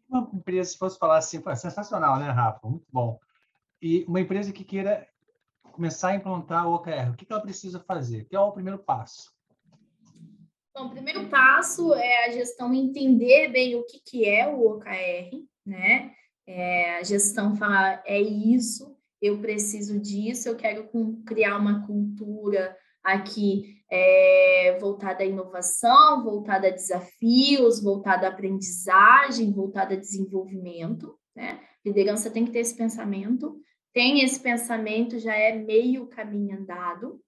Uma 0.09 0.31
empresa, 0.35 0.71
se 0.71 0.79
fosse 0.79 0.99
falar 0.99 1.19
assim, 1.19 1.43
foi 1.43 1.57
sensacional, 1.57 2.19
né, 2.19 2.31
Rafa? 2.31 2.69
Muito 2.69 2.87
bom. 2.93 3.19
E 3.81 4.05
uma 4.05 4.21
empresa 4.21 4.53
que 4.53 4.65
queira 4.65 5.09
começar 5.73 6.09
a 6.09 6.15
implantar 6.15 6.69
o 6.69 6.75
OKR, 6.75 7.11
o 7.11 7.17
que 7.17 7.27
ela 7.29 7.43
precisa 7.43 7.81
fazer? 7.81 8.25
Que 8.27 8.37
é 8.37 8.41
o 8.41 8.53
primeiro 8.53 8.79
passo? 8.79 9.36
Bom, 10.77 10.89
o 10.89 10.91
primeiro 10.91 11.27
passo 11.31 11.95
é 11.95 12.27
a 12.27 12.33
gestão 12.33 12.75
entender 12.75 13.49
bem 13.49 13.77
o 13.77 13.87
que, 13.87 13.99
que 13.99 14.29
é 14.29 14.47
o 14.47 14.61
OKR, 14.73 15.43
né? 15.65 16.13
É, 16.47 16.99
a 16.99 17.03
gestão 17.03 17.57
falar, 17.57 18.03
é 18.05 18.21
isso, 18.21 18.95
eu 19.23 19.41
preciso 19.41 19.99
disso, 19.99 20.51
eu 20.51 20.55
quero 20.55 20.87
criar 21.25 21.57
uma 21.57 21.87
cultura 21.87 22.77
aqui 23.03 23.81
é, 23.91 24.77
voltada 24.79 25.23
à 25.23 25.27
inovação, 25.27 26.23
voltada 26.23 26.69
a 26.69 26.73
desafios, 26.73 27.83
voltada 27.83 28.27
à 28.27 28.31
aprendizagem, 28.31 29.55
voltada 29.55 29.95
a 29.95 29.99
desenvolvimento, 29.99 31.19
né? 31.35 31.59
Liderança 31.87 32.31
tem 32.31 32.45
que 32.45 32.51
ter 32.51 32.59
esse 32.59 32.77
pensamento, 32.77 33.59
tem 33.95 34.23
esse 34.23 34.39
pensamento, 34.39 35.19
já 35.19 35.35
é 35.35 35.57
meio 35.57 36.07
caminho 36.07 36.59
andado, 36.59 37.19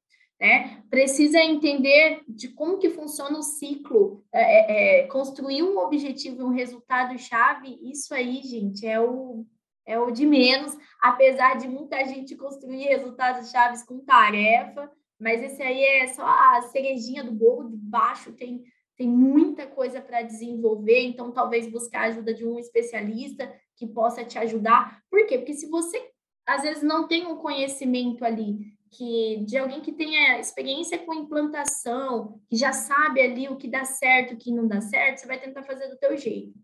né? 0.40 0.82
Precisa 0.88 1.38
entender 1.40 2.22
de 2.28 2.48
como 2.48 2.78
que 2.78 2.90
funciona 2.90 3.38
o 3.38 3.42
ciclo, 3.42 4.24
é, 4.32 5.00
é, 5.00 5.00
é 5.00 5.06
construir 5.08 5.62
um 5.62 5.78
objetivo 5.78 6.40
e 6.40 6.44
um 6.44 6.52
resultado 6.52 7.18
chave, 7.18 7.78
isso 7.82 8.14
aí, 8.14 8.42
gente, 8.42 8.86
é 8.86 9.00
o, 9.00 9.44
é 9.84 9.98
o 9.98 10.10
de 10.10 10.24
menos, 10.24 10.76
apesar 11.02 11.56
de 11.56 11.66
muita 11.66 12.04
gente 12.04 12.36
construir 12.36 12.84
resultados 12.84 13.50
chaves 13.50 13.82
com 13.82 13.98
tarefa, 13.98 14.90
mas 15.18 15.42
esse 15.42 15.62
aí 15.62 15.82
é 15.82 16.06
só 16.08 16.24
a 16.24 16.62
cerejinha 16.70 17.24
do 17.24 17.32
bolo, 17.32 17.68
de 17.68 17.76
baixo 17.76 18.32
tem 18.32 18.62
tem 18.96 19.08
muita 19.08 19.64
coisa 19.64 20.00
para 20.00 20.22
desenvolver, 20.22 21.00
então 21.02 21.30
talvez 21.30 21.70
buscar 21.70 22.00
a 22.00 22.06
ajuda 22.06 22.34
de 22.34 22.44
um 22.44 22.58
especialista 22.58 23.48
que 23.76 23.86
possa 23.86 24.24
te 24.24 24.36
ajudar. 24.40 25.00
Por 25.08 25.24
quê? 25.24 25.38
Porque 25.38 25.54
se 25.54 25.68
você 25.68 26.10
às 26.44 26.62
vezes 26.62 26.82
não 26.82 27.06
tem 27.06 27.24
um 27.24 27.36
conhecimento 27.36 28.24
ali 28.24 28.58
que 28.90 29.44
de 29.44 29.56
alguém 29.56 29.80
que 29.80 29.92
tenha 29.92 30.38
experiência 30.38 30.98
com 30.98 31.14
implantação, 31.14 32.40
que 32.48 32.56
já 32.56 32.72
sabe 32.72 33.20
ali 33.20 33.48
o 33.48 33.56
que 33.56 33.68
dá 33.68 33.84
certo, 33.84 34.34
o 34.34 34.36
que 34.36 34.52
não 34.52 34.66
dá 34.66 34.80
certo, 34.80 35.18
você 35.18 35.26
vai 35.26 35.38
tentar 35.40 35.62
fazer 35.62 35.88
do 35.88 35.98
teu 35.98 36.16
jeito. 36.16 36.58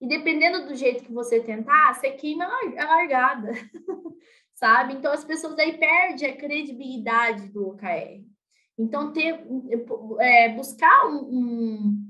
E 0.00 0.06
dependendo 0.06 0.66
do 0.66 0.74
jeito 0.74 1.04
que 1.04 1.12
você 1.12 1.40
tentar, 1.40 1.94
você 1.94 2.10
queima 2.10 2.44
a 2.44 2.84
largada, 2.84 3.52
sabe? 4.54 4.94
Então 4.94 5.12
as 5.12 5.24
pessoas 5.24 5.58
aí 5.58 5.78
perdem 5.78 6.30
a 6.30 6.36
credibilidade 6.36 7.48
do 7.48 7.68
OKR. 7.68 8.24
Então 8.78 9.12
ter, 9.12 9.42
é, 10.20 10.50
buscar 10.50 11.06
um, 11.06 11.18
um 11.30 12.05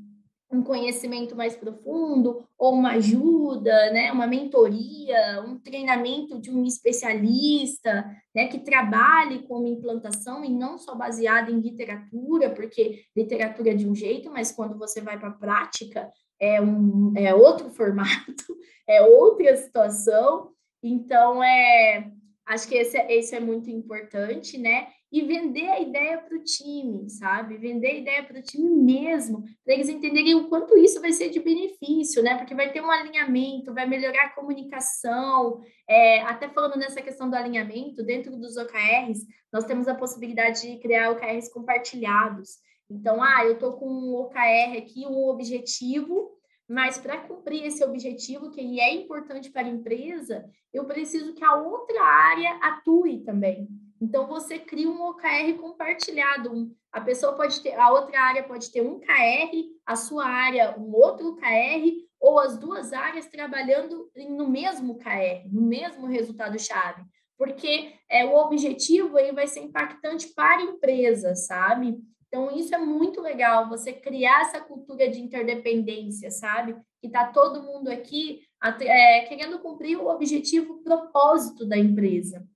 um 0.51 0.63
conhecimento 0.63 1.35
mais 1.35 1.57
profundo, 1.57 2.45
ou 2.57 2.75
uma 2.75 2.93
ajuda, 2.93 3.91
né, 3.93 4.13
uma 4.13 4.27
mentoria, 4.27 5.45
um 5.47 5.59
treinamento 5.59 6.41
de 6.41 6.51
um 6.51 6.65
especialista, 6.65 8.05
né, 8.35 8.47
que 8.47 8.61
trabalhe 8.61 9.43
com 9.43 9.59
uma 9.59 9.69
implantação 9.69 10.45
e 10.45 10.49
não 10.49 10.79
só 10.79 10.95
baseado 10.95 11.51
em 11.51 11.61
literatura, 11.61 12.51
porque 12.51 13.03
literatura 13.17 13.71
é 13.71 13.75
de 13.75 13.89
um 13.89 13.95
jeito, 13.95 14.31
mas 14.31 14.53
quando 14.53 14.79
você 14.79 15.01
vai 15.01 15.19
para 15.19 15.29
a 15.29 15.33
prática 15.33 16.11
é, 16.41 16.61
um, 16.61 17.13
é 17.17 17.35
outro 17.35 17.71
formato, 17.75 18.57
é 18.89 19.03
outra 19.03 19.57
situação. 19.57 20.53
Então, 20.83 21.43
é, 21.43 22.11
acho 22.47 22.69
que 22.69 22.77
esse, 22.77 22.97
é, 22.97 23.13
esse 23.17 23.35
é 23.35 23.41
muito 23.41 23.69
importante, 23.69 24.57
né? 24.59 24.89
E 25.11 25.23
vender 25.23 25.69
a 25.69 25.81
ideia 25.81 26.19
para 26.19 26.37
o 26.37 26.43
time, 26.43 27.09
sabe? 27.09 27.57
Vender 27.57 27.87
a 27.87 27.95
ideia 27.95 28.23
para 28.25 28.39
o 28.39 28.43
time 28.43 28.69
mesmo, 28.69 29.45
para 29.65 29.75
eles 29.75 29.89
entenderem 29.89 30.35
o 30.35 30.49
quanto 30.49 30.77
isso 30.77 31.01
vai 31.01 31.13
ser 31.13 31.31
de 31.31 31.39
benefício, 31.39 32.23
né? 32.23 32.37
Porque 32.37 32.55
vai 32.55 32.73
ter 32.73 32.81
um 32.81 32.91
alinhamento, 32.91 33.73
vai 33.73 33.87
melhorar 33.87 34.27
a 34.27 34.35
comunicação. 34.35 35.61
É, 35.89 36.23
até 36.23 36.49
falando 36.49 36.77
nessa 36.77 37.01
questão 37.01 37.31
do 37.31 37.37
alinhamento, 37.37 38.03
dentro 38.03 38.37
dos 38.37 38.57
OKRs, 38.57 39.25
nós 39.53 39.65
temos 39.65 39.87
a 39.87 39.95
possibilidade 39.95 40.63
de 40.63 40.79
criar 40.81 41.11
OKRs 41.11 41.53
compartilhados. 41.53 42.59
Então, 42.91 43.23
ah, 43.23 43.45
eu 43.45 43.53
estou 43.53 43.75
com 43.75 43.89
um 43.89 44.15
OKR 44.17 44.79
aqui, 44.79 45.07
um 45.07 45.29
objetivo, 45.29 46.33
mas 46.69 46.99
para 46.99 47.19
cumprir 47.19 47.65
esse 47.65 47.85
objetivo, 47.85 48.51
que 48.51 48.81
é 48.81 48.95
importante 48.95 49.51
para 49.51 49.67
a 49.67 49.71
empresa, 49.71 50.45
eu 50.73 50.85
preciso 50.85 51.35
que 51.35 51.45
a 51.45 51.55
outra 51.55 52.03
área 52.03 52.59
atue 52.61 53.21
também. 53.25 53.69
Então, 54.01 54.27
você 54.27 54.59
cria 54.59 54.89
um 54.89 55.03
OKR 55.03 55.55
compartilhado. 55.61 56.71
A 56.93 57.01
pessoa 57.01 57.35
pode 57.35 57.61
ter, 57.61 57.75
a 57.75 57.91
outra 57.91 58.21
área 58.21 58.43
pode 58.43 58.71
ter 58.71 58.83
um 58.83 59.01
KR, 59.01 59.51
a 59.85 59.97
sua 59.97 60.27
área 60.27 60.77
um 60.79 60.95
outro 60.95 61.37
KR, 61.37 62.07
ou 62.21 62.39
as 62.39 62.59
duas 62.59 62.93
áreas 62.93 63.27
trabalhando 63.27 64.11
no 64.17 64.49
mesmo 64.49 64.99
KR, 64.99 65.49
no 65.51 65.63
mesmo 65.63 66.07
resultado-chave. 66.07 67.03
Porque 67.39 67.93
é, 68.09 68.25
o 68.25 68.35
objetivo 68.35 69.17
aí 69.19 69.33
vai 69.33 69.47
ser 69.47 69.61
impactante 69.61 70.29
para 70.35 70.59
a 70.59 70.65
empresa, 70.65 71.35
sabe? 71.35 71.99
Então, 72.29 72.51
isso 72.51 72.75
é 72.75 72.79
muito 72.79 73.21
legal, 73.21 73.69
você 73.69 73.93
criar 73.93 74.43
essa 74.43 74.61
cultura 74.61 75.09
de 75.09 75.21
interdependência, 75.21 76.31
sabe? 76.31 76.77
Que 77.01 77.07
está 77.07 77.29
todo 77.29 77.63
mundo 77.63 77.89
aqui 77.89 78.41
é, 78.81 79.21
querendo 79.27 79.59
cumprir 79.59 79.97
o 79.97 80.09
objetivo, 80.09 80.75
o 80.75 80.83
propósito 80.83 81.67
da 81.67 81.79
empresa. 81.79 82.47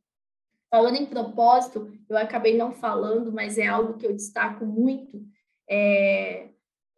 Falando 0.70 0.96
em 0.96 1.06
propósito, 1.06 1.90
eu 2.08 2.16
acabei 2.16 2.56
não 2.56 2.70
falando, 2.70 3.32
mas 3.32 3.58
é 3.58 3.66
algo 3.66 3.98
que 3.98 4.06
eu 4.06 4.14
destaco 4.14 4.64
muito. 4.64 5.20
É, 5.68 6.48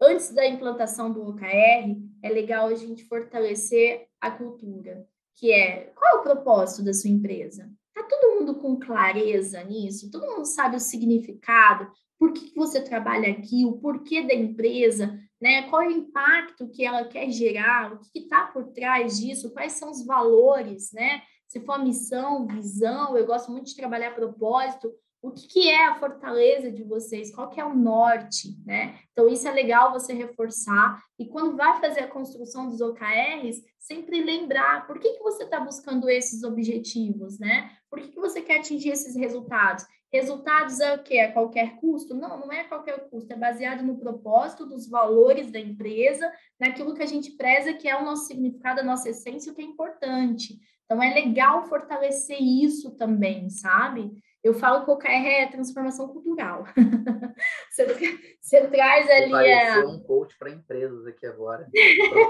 antes 0.01 0.33
da 0.35 0.47
implantação 0.47 1.11
do 1.11 1.27
OKR, 1.29 1.97
é 2.23 2.29
legal 2.29 2.69
a 2.69 2.75
gente 2.75 3.05
fortalecer 3.05 4.07
a 4.21 4.31
cultura, 4.31 5.07
que 5.37 5.51
é 5.51 5.91
qual 5.95 6.17
é 6.17 6.21
o 6.21 6.23
propósito 6.23 6.85
da 6.85 6.93
sua 6.93 7.11
empresa? 7.11 7.71
Está 7.89 8.09
todo 8.09 8.39
mundo 8.39 8.55
com 8.57 8.79
clareza 8.79 9.63
nisso? 9.65 10.11
Todo 10.11 10.27
mundo 10.27 10.45
sabe 10.45 10.77
o 10.77 10.81
significado? 10.81 11.91
Por 12.19 12.33
que 12.33 12.55
você 12.55 12.81
trabalha 12.81 13.31
aqui? 13.33 13.65
O 13.65 13.79
porquê 13.79 14.23
da 14.23 14.35
empresa? 14.35 15.19
Né? 15.41 15.69
Qual 15.69 15.83
é 15.83 15.89
o 15.89 15.91
impacto 15.91 16.69
que 16.69 16.85
ela 16.85 17.05
quer 17.05 17.31
gerar? 17.31 17.93
O 17.93 17.99
que 17.99 18.21
está 18.21 18.47
por 18.47 18.69
trás 18.73 19.19
disso? 19.19 19.53
Quais 19.53 19.73
são 19.73 19.91
os 19.91 20.05
valores? 20.07 20.93
Né? 20.93 21.23
Se 21.53 21.61
for 21.61 21.79
missão, 21.79 22.47
visão, 22.47 23.15
eu 23.15 23.27
gosto 23.27 23.53
muito 23.53 23.67
de 23.67 23.77
trabalhar 23.77 24.15
propósito, 24.15 24.91
o 25.21 25.31
que, 25.31 25.47
que, 25.47 25.69
é 25.69 25.87
a 25.87 26.01
fortaleza 26.01 26.73
de 26.73 26.83
vocês, 26.83 27.31
qual 27.31 27.51
que 27.51 27.61
é 27.61 27.65
o 27.65 27.75
norte, 27.75 28.59
né? 28.65 28.99
Então, 29.13 29.29
isso 29.29 29.47
é 29.47 29.51
legal 29.53 29.93
você 29.93 30.15
reforçar, 30.15 30.99
e 31.19 31.27
quando 31.27 31.55
vai 31.55 31.79
fazer 31.79 32.01
a 32.01 32.09
construção 32.09 32.71
dos 32.71 32.81
OKRs, 32.81 33.63
sempre 33.79 34.25
lembrar 34.25 34.87
por 34.87 34.99
que, 34.99 35.13
que 35.13 35.23
você 35.23 35.45
está 35.45 35.61
buscando 35.61 36.09
esses 36.09 36.43
objetivos, 36.43 37.39
né? 37.39 37.71
Por 37.91 38.01
que, 38.01 38.09
que 38.09 38.19
você 38.19 38.41
quer 38.41 38.61
atingir 38.61 38.89
esses 38.89 39.15
resultados? 39.15 39.85
Resultados 40.11 40.81
é 40.81 40.95
o 40.95 41.03
quê? 41.03 41.19
A 41.19 41.33
qualquer 41.33 41.77
custo? 41.77 42.15
Não, 42.15 42.41
não 42.41 42.51
é 42.51 42.63
a 42.63 42.69
qualquer 42.69 43.11
custo, 43.11 43.31
é 43.31 43.37
baseado 43.37 43.83
no 43.83 43.99
propósito, 43.99 44.65
dos 44.65 44.89
valores 44.89 45.53
da 45.53 45.61
empresa, 45.61 46.33
naquilo 46.59 46.95
que 46.95 47.03
a 47.03 47.07
gente 47.07 47.33
preza, 47.33 47.75
que 47.75 47.87
é 47.87 48.01
o 48.01 48.05
nosso 48.05 48.27
significado, 48.27 48.81
a 48.81 48.85
nossa 48.85 49.11
essência, 49.11 49.53
o 49.53 49.55
que 49.55 49.61
é 49.61 49.65
importante. 49.67 50.59
Então, 50.85 51.03
é 51.03 51.15
legal 51.15 51.65
fortalecer 51.65 52.41
isso 52.41 52.91
também, 52.97 53.49
sabe? 53.49 54.13
Eu 54.43 54.55
falo 54.55 54.85
que 54.85 54.91
o 54.91 54.95
OKR 54.95 55.07
é 55.09 55.47
transformação 55.47 56.09
cultural. 56.09 56.65
você, 57.71 58.19
você, 58.41 58.67
traz 58.67 59.09
ali. 59.09 59.31
Pareceu 59.31 59.89
a... 59.89 59.93
um 59.93 60.01
coach 60.01 60.37
para 60.37 60.51
empresas 60.51 61.07
aqui 61.07 61.25
agora. 61.27 61.69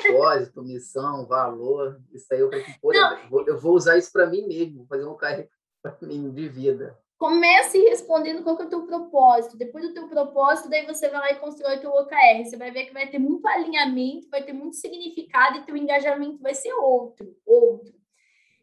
Propósito, 0.03 0.61
missão, 0.63 1.27
valor. 1.27 1.99
Isso 2.13 2.27
aí 2.31 2.41
eu 2.41 2.51
falei, 2.51 2.67
pô, 2.83 3.45
eu 3.47 3.59
vou 3.59 3.75
usar 3.75 3.97
isso 3.97 4.13
para 4.13 4.27
mim 4.27 4.47
mesmo, 4.47 4.79
vou 4.79 4.87
fazer 4.87 5.07
um 5.07 5.13
OKR 5.13 5.49
para 5.83 5.97
mim 6.03 6.31
de 6.31 6.49
vida. 6.51 6.99
Comece 7.17 7.79
respondendo 7.79 8.43
qual 8.43 8.57
que 8.57 8.65
é 8.65 8.67
o 8.67 8.69
teu 8.69 8.85
propósito. 8.85 9.57
Depois 9.57 9.87
do 9.87 9.95
teu 9.95 10.09
propósito, 10.09 10.69
daí 10.69 10.85
você 10.85 11.09
vai 11.09 11.21
lá 11.21 11.33
e 11.33 11.41
constrói 11.41 11.77
o 11.77 11.81
teu 11.81 11.93
OKR. 11.93 12.45
Você 12.45 12.59
vai 12.59 12.71
ver 12.73 12.87
que 12.87 12.93
vai 12.93 13.09
ter 13.09 13.19
muito 13.19 13.47
alinhamento, 13.47 14.29
vai 14.29 14.43
ter 14.43 14.53
muito 14.53 14.77
significado 14.77 15.59
e 15.59 15.65
teu 15.65 15.77
engajamento 15.77 16.43
vai 16.43 16.53
ser 16.53 16.73
outro, 16.75 17.35
outro. 17.47 18.02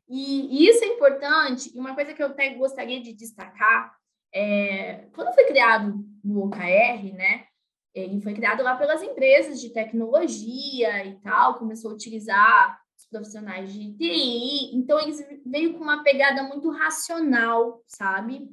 E, 0.10 0.64
e 0.64 0.68
isso 0.68 0.84
é 0.84 0.88
importante, 0.88 1.72
e 1.74 1.80
uma 1.80 1.93
coisa 1.93 2.14
que 2.14 2.22
eu 2.22 2.28
até 2.28 2.49
gostaria 2.55 2.99
de 2.99 3.14
destacar, 3.14 3.95
é, 4.34 5.07
quando 5.14 5.34
foi 5.36 5.45
criado 5.45 6.03
o 6.24 6.45
OKR, 6.45 7.14
né, 7.14 7.45
ele 7.93 8.20
foi 8.22 8.34
criado 8.34 8.64
lá 8.64 8.76
pelas 8.76 9.03
empresas 9.03 9.62
de 9.62 9.70
tecnologia 9.70 11.05
e 11.05 11.20
tal, 11.20 11.60
começou 11.60 11.91
a 11.91 11.93
utilizar 11.93 12.80
os 12.97 13.05
profissionais 13.07 13.72
de 13.72 13.93
TI, 13.93 14.76
então 14.76 14.99
eles 14.99 15.24
veio 15.45 15.74
com 15.74 15.84
uma 15.84 16.03
pegada 16.03 16.43
muito 16.43 16.70
racional, 16.72 17.82
sabe? 17.86 18.49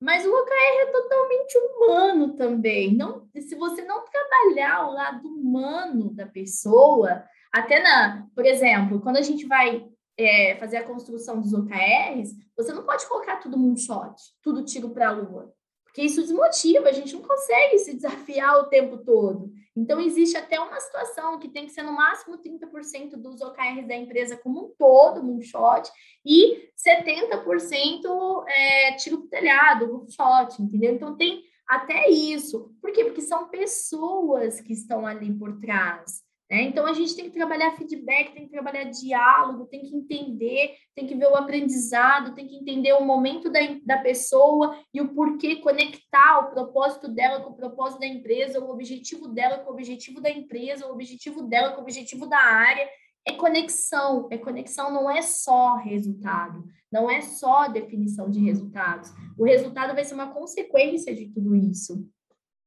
Mas 0.00 0.24
o 0.26 0.30
OKR 0.30 0.80
é 0.82 0.86
totalmente 0.86 1.58
humano 1.58 2.34
também. 2.34 2.94
Não, 2.94 3.26
se 3.34 3.54
você 3.54 3.82
não 3.82 4.04
trabalhar 4.04 4.86
o 4.86 4.92
lado 4.92 5.26
humano 5.26 6.12
da 6.12 6.26
pessoa, 6.26 7.24
até 7.52 7.80
na, 7.82 8.26
por 8.34 8.44
exemplo, 8.44 9.00
quando 9.00 9.16
a 9.16 9.22
gente 9.22 9.46
vai 9.46 9.86
é, 10.18 10.56
fazer 10.56 10.78
a 10.78 10.84
construção 10.84 11.40
dos 11.40 11.52
OKRs, 11.52 12.34
você 12.56 12.72
não 12.72 12.84
pode 12.84 13.06
colocar 13.06 13.36
tudo 13.36 13.58
moonshot, 13.58 14.14
tudo 14.42 14.64
tiro 14.64 14.90
para 14.90 15.08
a 15.08 15.12
lua, 15.12 15.52
porque 15.84 16.02
isso 16.02 16.22
desmotiva, 16.22 16.88
a 16.88 16.92
gente 16.92 17.14
não 17.14 17.22
consegue 17.22 17.78
se 17.78 17.94
desafiar 17.94 18.58
o 18.58 18.66
tempo 18.66 18.98
todo. 18.98 19.52
Então, 19.76 20.00
existe 20.00 20.36
até 20.36 20.58
uma 20.58 20.80
situação 20.80 21.38
que 21.38 21.48
tem 21.48 21.66
que 21.66 21.72
ser 21.72 21.84
no 21.84 21.92
máximo 21.92 22.36
30% 22.36 23.16
dos 23.16 23.40
OKRs 23.40 23.86
da 23.86 23.94
empresa 23.94 24.36
como 24.36 24.66
um 24.66 24.74
todo, 24.76 25.22
moonshot, 25.22 25.88
e 26.26 26.68
70% 26.76 28.44
é, 28.48 28.96
tiro 28.96 29.18
para 29.18 29.38
telhado, 29.38 29.86
moonshot, 29.86 30.60
entendeu? 30.60 30.94
Então, 30.94 31.16
tem 31.16 31.44
até 31.64 32.10
isso. 32.10 32.74
Por 32.80 32.92
quê? 32.92 33.04
Porque 33.04 33.22
são 33.22 33.48
pessoas 33.48 34.60
que 34.60 34.72
estão 34.72 35.06
ali 35.06 35.32
por 35.32 35.60
trás. 35.60 36.23
É, 36.50 36.60
então, 36.60 36.86
a 36.86 36.92
gente 36.92 37.16
tem 37.16 37.24
que 37.24 37.30
trabalhar 37.30 37.74
feedback, 37.74 38.34
tem 38.34 38.44
que 38.44 38.52
trabalhar 38.52 38.84
diálogo, 38.84 39.66
tem 39.66 39.80
que 39.80 39.96
entender, 39.96 40.74
tem 40.94 41.06
que 41.06 41.14
ver 41.14 41.26
o 41.26 41.36
aprendizado, 41.36 42.34
tem 42.34 42.46
que 42.46 42.56
entender 42.56 42.92
o 42.92 43.04
momento 43.04 43.50
da, 43.50 43.60
da 43.84 43.98
pessoa 43.98 44.78
e 44.92 45.00
o 45.00 45.14
porquê 45.14 45.56
conectar 45.56 46.40
o 46.40 46.50
propósito 46.50 47.08
dela 47.08 47.40
com 47.40 47.50
o 47.50 47.56
propósito 47.56 48.00
da 48.00 48.06
empresa, 48.06 48.60
o 48.60 48.70
objetivo 48.70 49.28
dela 49.28 49.58
com 49.58 49.70
o 49.70 49.72
objetivo 49.72 50.20
da 50.20 50.30
empresa, 50.30 50.86
o 50.86 50.92
objetivo 50.92 51.42
dela 51.42 51.72
com 51.72 51.78
o 51.78 51.82
objetivo 51.82 52.26
da 52.26 52.38
área. 52.38 52.86
É 53.26 53.32
conexão, 53.32 54.28
é 54.30 54.36
conexão, 54.36 54.92
não 54.92 55.10
é 55.10 55.22
só 55.22 55.76
resultado, 55.76 56.62
não 56.92 57.10
é 57.10 57.22
só 57.22 57.68
definição 57.68 58.30
de 58.30 58.38
resultados. 58.38 59.10
O 59.38 59.44
resultado 59.44 59.94
vai 59.94 60.04
ser 60.04 60.12
uma 60.12 60.30
consequência 60.34 61.14
de 61.14 61.30
tudo 61.30 61.56
isso. 61.56 62.06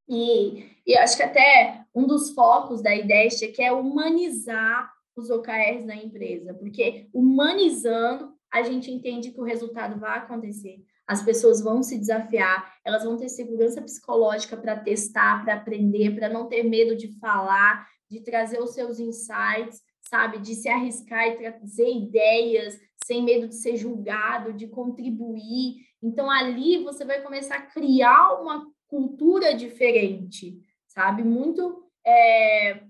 E, 0.08 0.66
e 0.86 0.98
acho 0.98 1.18
que 1.18 1.24
até 1.24 1.86
um 1.94 2.08
dos 2.08 2.32
focos 2.32 2.82
da 2.82 2.96
IDEST 2.96 3.46
é 3.46 3.52
que 3.52 3.62
é 3.62 3.72
humanizar 3.72 4.92
os 5.16 5.30
OKRs 5.30 5.86
na 5.86 5.96
empresa, 5.96 6.54
porque 6.54 7.10
humanizando, 7.14 8.34
a 8.52 8.62
gente 8.62 8.92
entende 8.92 9.32
que 9.32 9.42
o 9.42 9.44
resultado 9.44 10.00
vai 10.00 10.20
acontecer. 10.20 10.84
as 11.06 11.24
pessoas 11.24 11.62
vão 11.62 11.82
se 11.82 11.98
desafiar, 11.98 12.76
elas 12.84 13.06
vão 13.06 13.16
ter 13.16 13.30
segurança 13.30 13.82
psicológica 13.82 14.58
para 14.58 14.76
testar, 14.76 15.44
para 15.44 15.54
aprender, 15.54 16.14
para 16.16 16.28
não 16.28 16.48
ter 16.50 16.64
medo 16.64 16.98
de 16.98 17.18
falar, 17.18 17.88
de 18.10 18.20
trazer 18.22 18.62
os 18.62 18.74
seus 18.74 19.00
insights, 19.00 19.82
sabe? 20.02 20.40
De 20.40 20.54
se 20.54 20.68
arriscar 20.68 21.28
e 21.28 21.38
trazer 21.38 21.90
ideias 21.90 22.78
sem 23.06 23.24
medo 23.24 23.48
de 23.48 23.56
ser 23.56 23.78
julgado, 23.78 24.52
de 24.52 24.68
contribuir. 24.68 25.76
Então, 26.04 26.30
ali 26.30 26.84
você 26.84 27.06
vai 27.06 27.22
começar 27.22 27.56
a 27.56 27.66
criar 27.68 28.42
uma 28.42 28.68
cultura 28.88 29.54
diferente, 29.54 30.60
sabe? 30.88 31.24
Muito 31.24 31.84
é, 32.06 32.84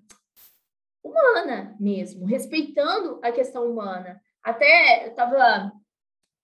humana 1.04 1.76
mesmo, 1.80 2.26
respeitando 2.26 3.20
a 3.24 3.32
questão 3.32 3.70
humana. 3.70 4.22
Até 4.44 5.06
eu 5.06 5.10
estava 5.10 5.72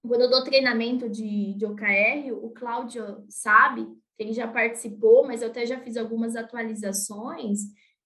quando 0.08 0.22
eu 0.22 0.30
dou 0.30 0.44
treinamento 0.44 1.10
de, 1.10 1.54
de 1.54 1.66
OKR, 1.66 2.34
o 2.34 2.50
Cláudio 2.50 3.24
sabe, 3.30 3.88
ele 4.20 4.34
já 4.34 4.48
participou, 4.48 5.26
mas 5.26 5.42
eu 5.42 5.48
até 5.48 5.66
já 5.66 5.80
fiz 5.80 5.96
algumas 5.96 6.36
atualizações. 6.36 7.60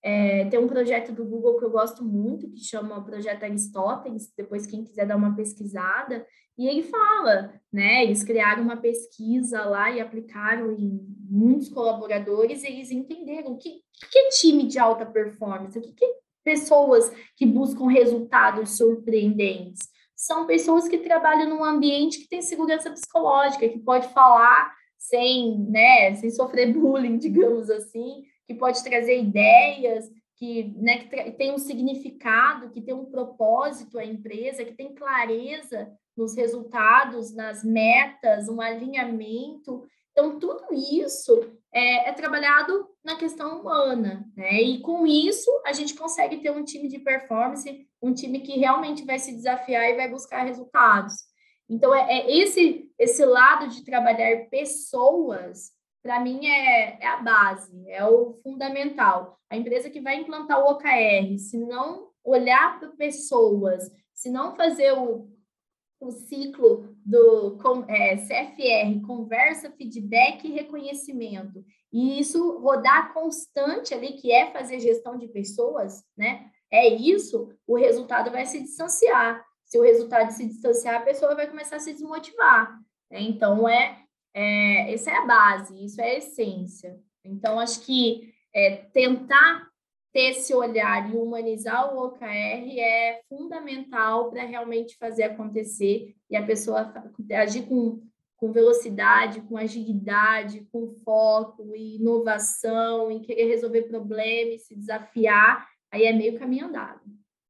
É, 0.04 0.46
tem 0.46 0.60
um 0.60 0.68
projeto 0.68 1.12
do 1.12 1.26
Google 1.26 1.58
que 1.58 1.66
eu 1.66 1.72
gosto 1.72 2.06
muito, 2.06 2.50
que 2.52 2.60
chama 2.60 3.04
Projeto 3.04 3.44
Aristóteles, 3.44 4.32
depois 4.38 4.68
quem 4.68 4.84
quiser 4.84 5.08
dar 5.08 5.18
uma 5.18 5.36
pesquisada, 5.36 6.26
e 6.58 6.68
ele 6.68 6.84
fala, 6.84 7.54
né, 7.72 8.04
eles 8.04 8.24
criaram 8.24 8.64
uma 8.64 8.78
pesquisa 8.78 9.64
lá 9.66 9.92
e 9.92 10.02
aplicaram 10.02 10.72
em 10.72 11.00
muitos 11.30 11.70
colaboradores, 11.70 12.64
e 12.64 12.68
eles 12.68 12.90
entenderam 12.90 13.58
que, 13.58 13.82
que 14.12 14.30
time 14.30 14.64
de 14.64 14.80
alta 14.80 15.06
performance, 15.06 15.80
que, 15.80 15.94
que 15.94 16.18
pessoas 16.44 17.12
que 17.36 17.46
buscam 17.46 17.88
resultados 17.88 18.78
surpreendentes. 18.78 19.88
São 20.16 20.48
pessoas 20.48 20.88
que 20.88 20.98
trabalham 20.98 21.50
num 21.50 21.64
ambiente 21.64 22.20
que 22.20 22.30
tem 22.30 22.42
segurança 22.42 22.90
psicológica, 22.90 23.70
que 23.70 23.80
pode 23.80 24.08
falar 24.14 24.74
sem, 24.98 25.60
né, 25.70 26.16
sem 26.16 26.32
sofrer 26.32 26.74
bullying, 26.74 27.18
digamos 27.20 27.70
assim, 27.70 28.24
que 28.48 28.56
pode 28.56 28.84
trazer 28.84 29.20
ideias, 29.20 30.10
que, 30.38 30.72
né, 30.78 31.00
que 31.00 31.32
tem 31.32 31.52
um 31.52 31.58
significado, 31.58 32.70
que 32.70 32.82
tem 32.82 32.94
um 32.94 33.06
propósito 33.06 33.98
a 33.98 34.06
empresa, 34.06 34.64
que 34.64 34.74
tem 34.74 34.94
clareza 34.94 35.92
nos 36.16 36.36
resultados, 36.36 37.34
nas 37.34 37.64
metas, 37.64 38.48
um 38.48 38.62
alinhamento. 38.62 39.84
Então, 40.12 40.40
tudo 40.40 40.66
isso 40.74 41.52
é, 41.74 42.10
é, 42.10 42.14
trabalhado 42.14 42.88
na 43.04 43.16
questão 43.16 43.62
humana, 43.62 44.26
né? 44.36 44.62
E 44.62 44.80
com 44.82 45.08
isso, 45.08 45.50
a 45.66 45.74
gente 45.74 45.96
consegue 45.96 46.38
ter 46.38 46.52
um 46.52 46.64
time 46.64 46.88
de 46.88 47.00
performance, 47.00 47.88
um 48.02 48.14
time 48.14 48.40
que 48.40 48.60
realmente 48.60 49.06
vai 49.06 49.18
se 49.18 49.34
desafiar 49.34 49.90
e 49.90 49.96
vai 49.96 50.10
buscar 50.10 50.44
resultados. 50.44 51.16
Então, 51.70 51.94
é, 51.94 52.20
é 52.20 52.38
esse, 52.38 52.92
esse 52.98 53.26
lado 53.26 53.70
de 53.70 53.84
trabalhar 53.84 54.50
pessoas, 54.50 55.72
para 56.08 56.22
mim, 56.22 56.48
é, 56.48 56.98
é 57.02 57.06
a 57.06 57.18
base, 57.18 57.84
é 57.90 58.02
o 58.06 58.40
fundamental. 58.42 59.38
A 59.50 59.58
empresa 59.58 59.90
que 59.90 60.00
vai 60.00 60.16
implantar 60.16 60.58
o 60.58 60.72
OKR, 60.72 61.38
se 61.38 61.58
não 61.58 62.12
olhar 62.24 62.80
para 62.80 62.88
pessoas, 62.92 63.92
se 64.14 64.30
não 64.30 64.56
fazer 64.56 64.94
o, 64.94 65.30
o 66.00 66.10
ciclo 66.10 66.96
do 67.06 67.58
é, 67.90 68.16
CFR, 68.16 69.06
conversa, 69.06 69.70
feedback 69.72 70.48
e 70.48 70.54
reconhecimento, 70.54 71.62
e 71.92 72.22
isso 72.22 72.58
rodar 72.60 73.14
constante 73.14 73.94
ali, 73.94 74.14
que 74.14 74.32
é 74.32 74.50
fazer 74.52 74.80
gestão 74.80 75.18
de 75.18 75.28
pessoas, 75.28 76.06
né? 76.18 76.50
É 76.72 76.88
isso, 76.88 77.54
o 77.68 77.76
resultado 77.76 78.32
vai 78.32 78.46
se 78.46 78.62
distanciar. 78.62 79.46
Se 79.66 79.78
o 79.78 79.84
resultado 79.84 80.32
se 80.32 80.46
distanciar, 80.46 81.02
a 81.02 81.06
pessoa 81.06 81.36
vai 81.36 81.48
começar 81.48 81.76
a 81.76 81.80
se 81.82 81.92
desmotivar. 81.92 82.80
Né? 83.12 83.22
Então, 83.24 83.68
é, 83.68 84.07
é, 84.40 84.94
essa 84.94 85.10
é 85.10 85.18
a 85.18 85.26
base, 85.26 85.84
isso 85.84 86.00
é 86.00 86.12
a 86.12 86.18
essência. 86.20 87.02
Então, 87.26 87.60
acho 87.60 87.84
que 87.84 88.32
é, 88.54 88.76
tentar 88.94 89.68
ter 90.14 90.30
esse 90.30 90.54
olhar 90.54 91.10
e 91.10 91.18
humanizar 91.18 91.92
o 91.92 92.06
OKR 92.06 92.80
é 92.80 93.22
fundamental 93.28 94.30
para 94.30 94.44
realmente 94.44 94.96
fazer 94.98 95.24
acontecer 95.24 96.16
e 96.30 96.36
a 96.36 96.46
pessoa 96.46 96.94
agir 97.34 97.64
com, 97.68 98.00
com 98.36 98.52
velocidade, 98.52 99.42
com 99.42 99.58
agilidade, 99.58 100.68
com 100.72 100.88
foco 101.04 101.76
e 101.76 101.96
inovação, 101.96 103.10
em 103.10 103.20
querer 103.20 103.48
resolver 103.48 103.84
problemas, 103.84 104.68
se 104.68 104.76
desafiar, 104.76 105.68
aí 105.92 106.04
é 106.04 106.14
meio 106.14 106.38
caminho 106.38 106.68
andado. 106.68 107.02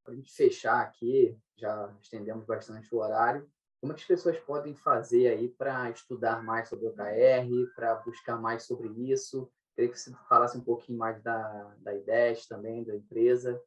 Para 0.05 0.13
a 0.13 0.15
gente 0.15 0.33
fechar 0.33 0.79
aqui, 0.81 1.38
já 1.57 1.93
estendemos 2.01 2.45
bastante 2.45 2.95
o 2.95 2.99
horário, 2.99 3.45
como 3.80 3.93
as 3.93 4.03
pessoas 4.03 4.38
podem 4.39 4.75
fazer 4.75 5.28
aí 5.28 5.49
para 5.49 5.89
estudar 5.91 6.43
mais 6.43 6.69
sobre 6.69 6.88
OKR, 6.88 7.73
para 7.75 7.95
buscar 7.95 8.38
mais 8.38 8.63
sobre 8.63 8.89
isso? 9.11 9.51
Queria 9.75 9.91
que 9.91 9.99
você 9.99 10.11
falasse 10.28 10.57
um 10.57 10.63
pouquinho 10.63 10.97
mais 10.97 11.21
da, 11.21 11.75
da 11.80 11.95
IDES 11.95 12.47
também, 12.47 12.84
da 12.84 12.95
empresa, 12.95 13.61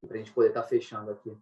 para 0.00 0.16
a 0.16 0.18
gente 0.18 0.32
poder 0.32 0.48
estar 0.48 0.62
tá 0.62 0.68
fechando 0.68 1.10
aqui. 1.10 1.36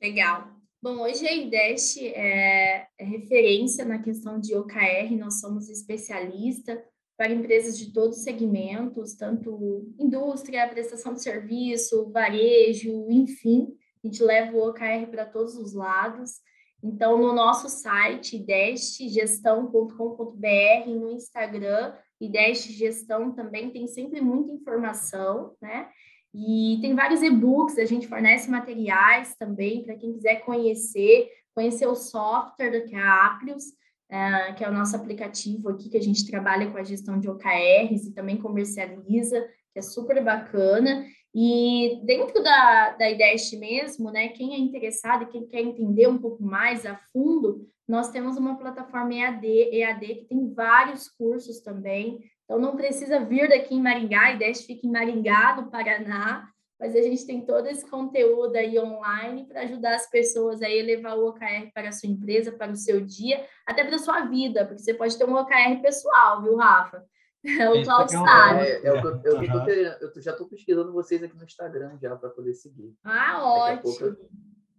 Legal. 0.00 0.48
Bom, 0.82 1.02
hoje 1.02 1.26
a 1.26 1.34
IDES 1.34 1.98
é, 1.98 2.88
é 2.98 3.04
referência 3.04 3.84
na 3.84 4.02
questão 4.02 4.40
de 4.40 4.54
OKR, 4.56 5.14
nós 5.18 5.40
somos 5.40 5.68
especialista 5.68 6.82
para 7.18 7.34
empresas 7.34 7.76
de 7.76 7.92
todos 7.92 8.16
os 8.16 8.24
segmentos, 8.24 9.14
tanto 9.14 9.92
indústria, 9.98 10.66
prestação 10.66 11.12
de 11.12 11.22
serviço, 11.22 12.10
varejo, 12.10 13.10
enfim, 13.10 13.76
a 14.02 14.06
gente 14.06 14.22
leva 14.22 14.56
o 14.56 14.66
OKR 14.66 15.06
para 15.10 15.26
todos 15.26 15.54
os 15.54 15.74
lados. 15.74 16.40
Então, 16.82 17.18
no 17.18 17.34
nosso 17.34 17.68
site, 17.68 18.36
idestgestão.com.br, 18.36 20.88
no 20.88 21.10
Instagram, 21.10 21.92
Ideste 22.20 22.72
Gestão 22.72 23.32
também 23.32 23.70
tem 23.70 23.86
sempre 23.86 24.20
muita 24.20 24.52
informação, 24.52 25.54
né? 25.60 25.88
E 26.34 26.78
tem 26.80 26.94
vários 26.94 27.22
e-books, 27.22 27.78
a 27.78 27.84
gente 27.84 28.06
fornece 28.06 28.50
materiais 28.50 29.34
também 29.36 29.82
para 29.82 29.96
quem 29.96 30.12
quiser 30.12 30.44
conhecer, 30.44 31.28
conhecer 31.54 31.86
o 31.86 31.94
software 31.94 32.86
que 32.86 32.94
é 32.94 33.02
a 33.02 33.26
Aplius, 33.26 33.64
uh, 33.64 34.54
que 34.56 34.62
é 34.62 34.68
o 34.68 34.72
nosso 34.72 34.94
aplicativo 34.94 35.70
aqui, 35.70 35.88
que 35.88 35.96
a 35.96 36.02
gente 36.02 36.30
trabalha 36.30 36.70
com 36.70 36.78
a 36.78 36.84
gestão 36.84 37.18
de 37.18 37.28
OKRs 37.28 38.06
e 38.06 38.12
também 38.12 38.36
comercializa, 38.36 39.40
que 39.72 39.78
é 39.78 39.82
super 39.82 40.22
bacana. 40.22 41.04
E 41.34 42.00
dentro 42.04 42.42
da, 42.42 42.90
da 42.90 43.10
IDEST 43.10 43.56
mesmo, 43.56 44.10
né, 44.10 44.28
quem 44.28 44.54
é 44.54 44.58
interessado 44.58 45.22
e 45.22 45.26
quem 45.26 45.46
quer 45.46 45.60
entender 45.60 46.08
um 46.08 46.18
pouco 46.18 46.42
mais 46.42 46.84
a 46.84 46.96
fundo, 47.12 47.66
nós 47.86 48.10
temos 48.10 48.36
uma 48.36 48.56
plataforma 48.58 49.14
EAD, 49.14 49.46
EAD 49.46 50.06
que 50.14 50.24
tem 50.26 50.52
vários 50.52 51.08
cursos 51.08 51.60
também. 51.60 52.20
Então, 52.44 52.58
não 52.58 52.76
precisa 52.76 53.20
vir 53.20 53.48
daqui 53.48 53.74
em 53.74 53.82
Maringá, 53.82 54.26
a 54.26 54.32
IDEST 54.32 54.66
fica 54.66 54.86
em 54.86 54.90
Maringá, 54.90 55.56
no 55.56 55.70
Paraná, 55.70 56.48
mas 56.80 56.96
a 56.96 57.02
gente 57.02 57.26
tem 57.26 57.42
todo 57.42 57.66
esse 57.66 57.88
conteúdo 57.88 58.56
aí 58.56 58.78
online 58.78 59.44
para 59.44 59.60
ajudar 59.60 59.94
as 59.94 60.08
pessoas 60.08 60.62
a 60.62 60.70
elevar 60.70 61.16
o 61.16 61.28
OKR 61.28 61.70
para 61.74 61.90
a 61.90 61.92
sua 61.92 62.08
empresa, 62.08 62.50
para 62.50 62.72
o 62.72 62.76
seu 62.76 63.00
dia, 63.00 63.44
até 63.66 63.84
para 63.84 63.96
a 63.96 63.98
sua 63.98 64.22
vida, 64.22 64.64
porque 64.64 64.82
você 64.82 64.94
pode 64.94 65.16
ter 65.16 65.24
um 65.24 65.34
OKR 65.34 65.80
pessoal, 65.82 66.42
viu, 66.42 66.56
Rafa? 66.56 67.04
É 67.58 67.70
o 67.70 67.82
Star. 67.82 68.60
É, 68.60 68.84
é, 68.84 68.92
o 68.92 69.00
que 69.00 69.28
eu, 69.28 69.32
eu, 69.32 69.38
uhum. 69.38 69.66
eu 69.68 70.22
já 70.22 70.32
estou 70.32 70.46
pesquisando 70.46 70.92
vocês 70.92 71.22
aqui 71.22 71.34
no 71.36 71.44
Instagram 71.44 71.96
já 72.00 72.14
para 72.14 72.28
poder 72.28 72.54
seguir. 72.54 72.94
Ah, 73.02 73.42
ótimo. 73.42 74.08
Eu, 74.08 74.30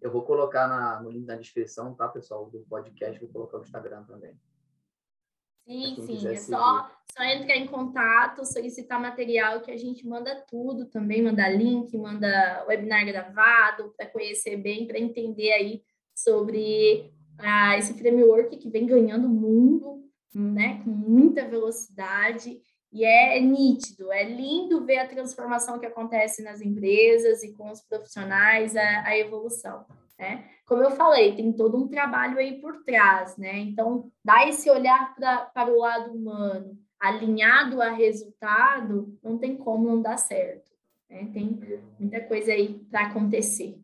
eu, 0.01 0.11
vou 0.11 0.21
colocar 0.21 0.67
na, 0.67 1.01
no 1.01 1.09
link 1.09 1.25
da 1.25 1.35
descrição, 1.35 1.95
tá, 1.95 2.07
pessoal, 2.07 2.49
do 2.49 2.59
podcast, 2.69 3.19
vou 3.19 3.29
colocar 3.29 3.57
o 3.57 3.63
Instagram 3.63 4.03
também. 4.03 4.39
Sim, 5.65 5.95
sim, 6.05 6.27
é 6.27 6.35
só, 6.35 6.89
só 7.15 7.23
entrar 7.23 7.55
em 7.55 7.67
contato, 7.67 8.45
solicitar 8.45 8.99
material 8.99 9.61
que 9.61 9.71
a 9.71 9.77
gente 9.77 10.05
manda 10.07 10.35
tudo 10.49 10.85
também, 10.85 11.21
manda 11.21 11.47
link, 11.49 11.95
manda 11.97 12.65
webinar 12.67 13.05
gravado 13.05 13.93
para 13.95 14.07
conhecer 14.07 14.57
bem, 14.57 14.87
para 14.87 14.99
entender 14.99 15.51
aí 15.51 15.83
sobre 16.15 17.13
ah, 17.37 17.77
esse 17.77 17.93
framework 17.93 18.57
que 18.57 18.69
vem 18.69 18.85
ganhando 18.85 19.27
o 19.27 19.29
mundo, 19.29 20.00
né, 20.33 20.81
com 20.83 20.89
muita 20.89 21.47
velocidade, 21.47 22.59
e 22.91 23.05
é 23.05 23.39
nítido, 23.39 24.11
é 24.11 24.23
lindo 24.23 24.85
ver 24.85 24.99
a 24.99 25.07
transformação 25.07 25.79
que 25.79 25.85
acontece 25.85 26.43
nas 26.43 26.61
empresas 26.61 27.41
e 27.41 27.53
com 27.53 27.71
os 27.71 27.81
profissionais, 27.81 28.75
a, 28.75 29.07
a 29.07 29.17
evolução. 29.17 29.85
Né? 30.19 30.45
Como 30.65 30.83
eu 30.83 30.91
falei, 30.91 31.35
tem 31.35 31.53
todo 31.53 31.77
um 31.77 31.87
trabalho 31.87 32.37
aí 32.37 32.59
por 32.59 32.83
trás, 32.83 33.37
né? 33.37 33.57
Então, 33.59 34.11
dar 34.23 34.47
esse 34.47 34.69
olhar 34.69 35.15
pra, 35.15 35.45
para 35.45 35.71
o 35.71 35.79
lado 35.79 36.13
humano, 36.13 36.77
alinhado 36.99 37.81
a 37.81 37.89
resultado, 37.89 39.17
não 39.23 39.37
tem 39.37 39.57
como 39.57 39.87
não 39.87 40.01
dar 40.01 40.17
certo. 40.17 40.69
Né? 41.09 41.29
Tem 41.33 41.59
muita 41.99 42.21
coisa 42.21 42.51
aí 42.51 42.85
para 42.91 43.07
acontecer. 43.07 43.79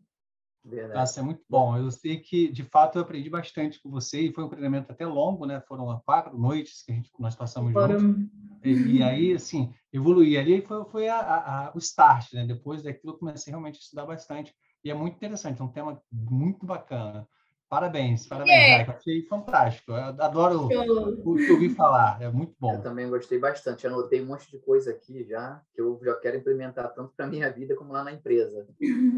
Verdade. 0.68 0.94
Nossa, 0.94 1.20
é 1.20 1.22
muito 1.22 1.42
bom. 1.48 1.76
Eu 1.76 1.90
sei 1.90 2.18
que, 2.18 2.52
de 2.52 2.62
fato, 2.62 2.98
eu 2.98 3.02
aprendi 3.02 3.30
bastante 3.30 3.80
com 3.80 3.90
você 3.90 4.20
e 4.20 4.32
foi 4.32 4.44
um 4.44 4.48
treinamento 4.48 4.92
até 4.92 5.06
longo, 5.06 5.46
né? 5.46 5.60
Foram 5.66 6.00
quatro 6.04 6.36
noites 6.38 6.82
que 6.82 6.92
a 6.92 6.94
gente, 6.94 7.10
nós 7.18 7.34
passamos 7.34 7.72
Foram... 7.72 7.98
juntos. 7.98 8.26
E, 8.62 8.98
e, 8.98 9.02
aí, 9.02 9.32
assim, 9.32 9.72
evoluí. 9.92 10.36
Ali 10.36 10.60
foi, 10.60 10.84
foi 10.86 11.08
a, 11.08 11.18
a, 11.18 11.72
o 11.74 11.78
start, 11.78 12.34
né? 12.34 12.46
Depois 12.46 12.82
daquilo, 12.82 13.14
eu 13.14 13.18
comecei 13.18 13.50
realmente 13.50 13.76
a 13.76 13.80
estudar 13.80 14.04
bastante. 14.04 14.54
E 14.84 14.90
é 14.90 14.94
muito 14.94 15.16
interessante, 15.16 15.60
é 15.60 15.64
um 15.64 15.72
tema 15.72 16.00
muito 16.12 16.66
bacana. 16.66 17.26
Parabéns, 17.68 18.26
parabéns, 18.26 18.56
yeah. 18.56 18.92
Achei 18.92 19.22
fantástico. 19.26 19.92
Eu 19.92 19.98
adoro 19.98 20.68
o 20.68 21.36
que 21.36 21.52
ouvi 21.52 21.68
falar, 21.68 22.20
é 22.22 22.30
muito 22.30 22.54
bom. 22.58 22.74
Eu 22.74 22.82
também 22.82 23.10
gostei 23.10 23.38
bastante. 23.38 23.86
Anotei 23.86 24.22
um 24.22 24.26
monte 24.26 24.50
de 24.50 24.58
coisa 24.58 24.90
aqui 24.90 25.22
já, 25.24 25.60
que 25.74 25.80
eu 25.82 26.00
já 26.02 26.14
quero 26.14 26.38
implementar 26.38 26.94
tanto 26.94 27.12
para 27.14 27.26
minha 27.26 27.50
vida 27.52 27.76
como 27.76 27.92
lá 27.92 28.02
na 28.02 28.12
empresa. 28.12 28.66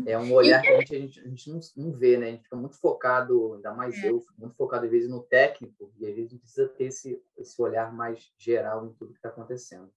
É 0.04 0.18
um 0.18 0.32
olhar 0.32 0.60
que 0.62 0.68
a 0.68 0.80
gente, 0.80 0.96
a 0.96 0.98
gente, 0.98 1.20
a 1.20 1.28
gente 1.28 1.50
não, 1.50 1.60
não, 1.76 1.92
vê, 1.92 2.16
né? 2.16 2.26
A 2.26 2.30
gente 2.30 2.42
fica 2.42 2.56
muito 2.56 2.76
focado, 2.80 3.54
ainda 3.54 3.72
mais 3.72 3.96
é. 4.02 4.10
eu, 4.10 4.20
muito 4.36 4.56
focado 4.56 4.84
às 4.84 4.90
vezes 4.90 5.08
no 5.08 5.22
técnico, 5.22 5.92
e 5.98 6.06
às 6.06 6.14
vezes 6.14 6.30
a 6.30 6.32
gente 6.32 6.40
precisa 6.40 6.68
ter 6.68 6.84
esse, 6.86 7.22
esse 7.38 7.62
olhar 7.62 7.92
mais 7.92 8.32
geral 8.36 8.84
em 8.84 8.92
tudo 8.94 9.12
que 9.12 9.18
está 9.18 9.28
acontecendo. 9.28 9.88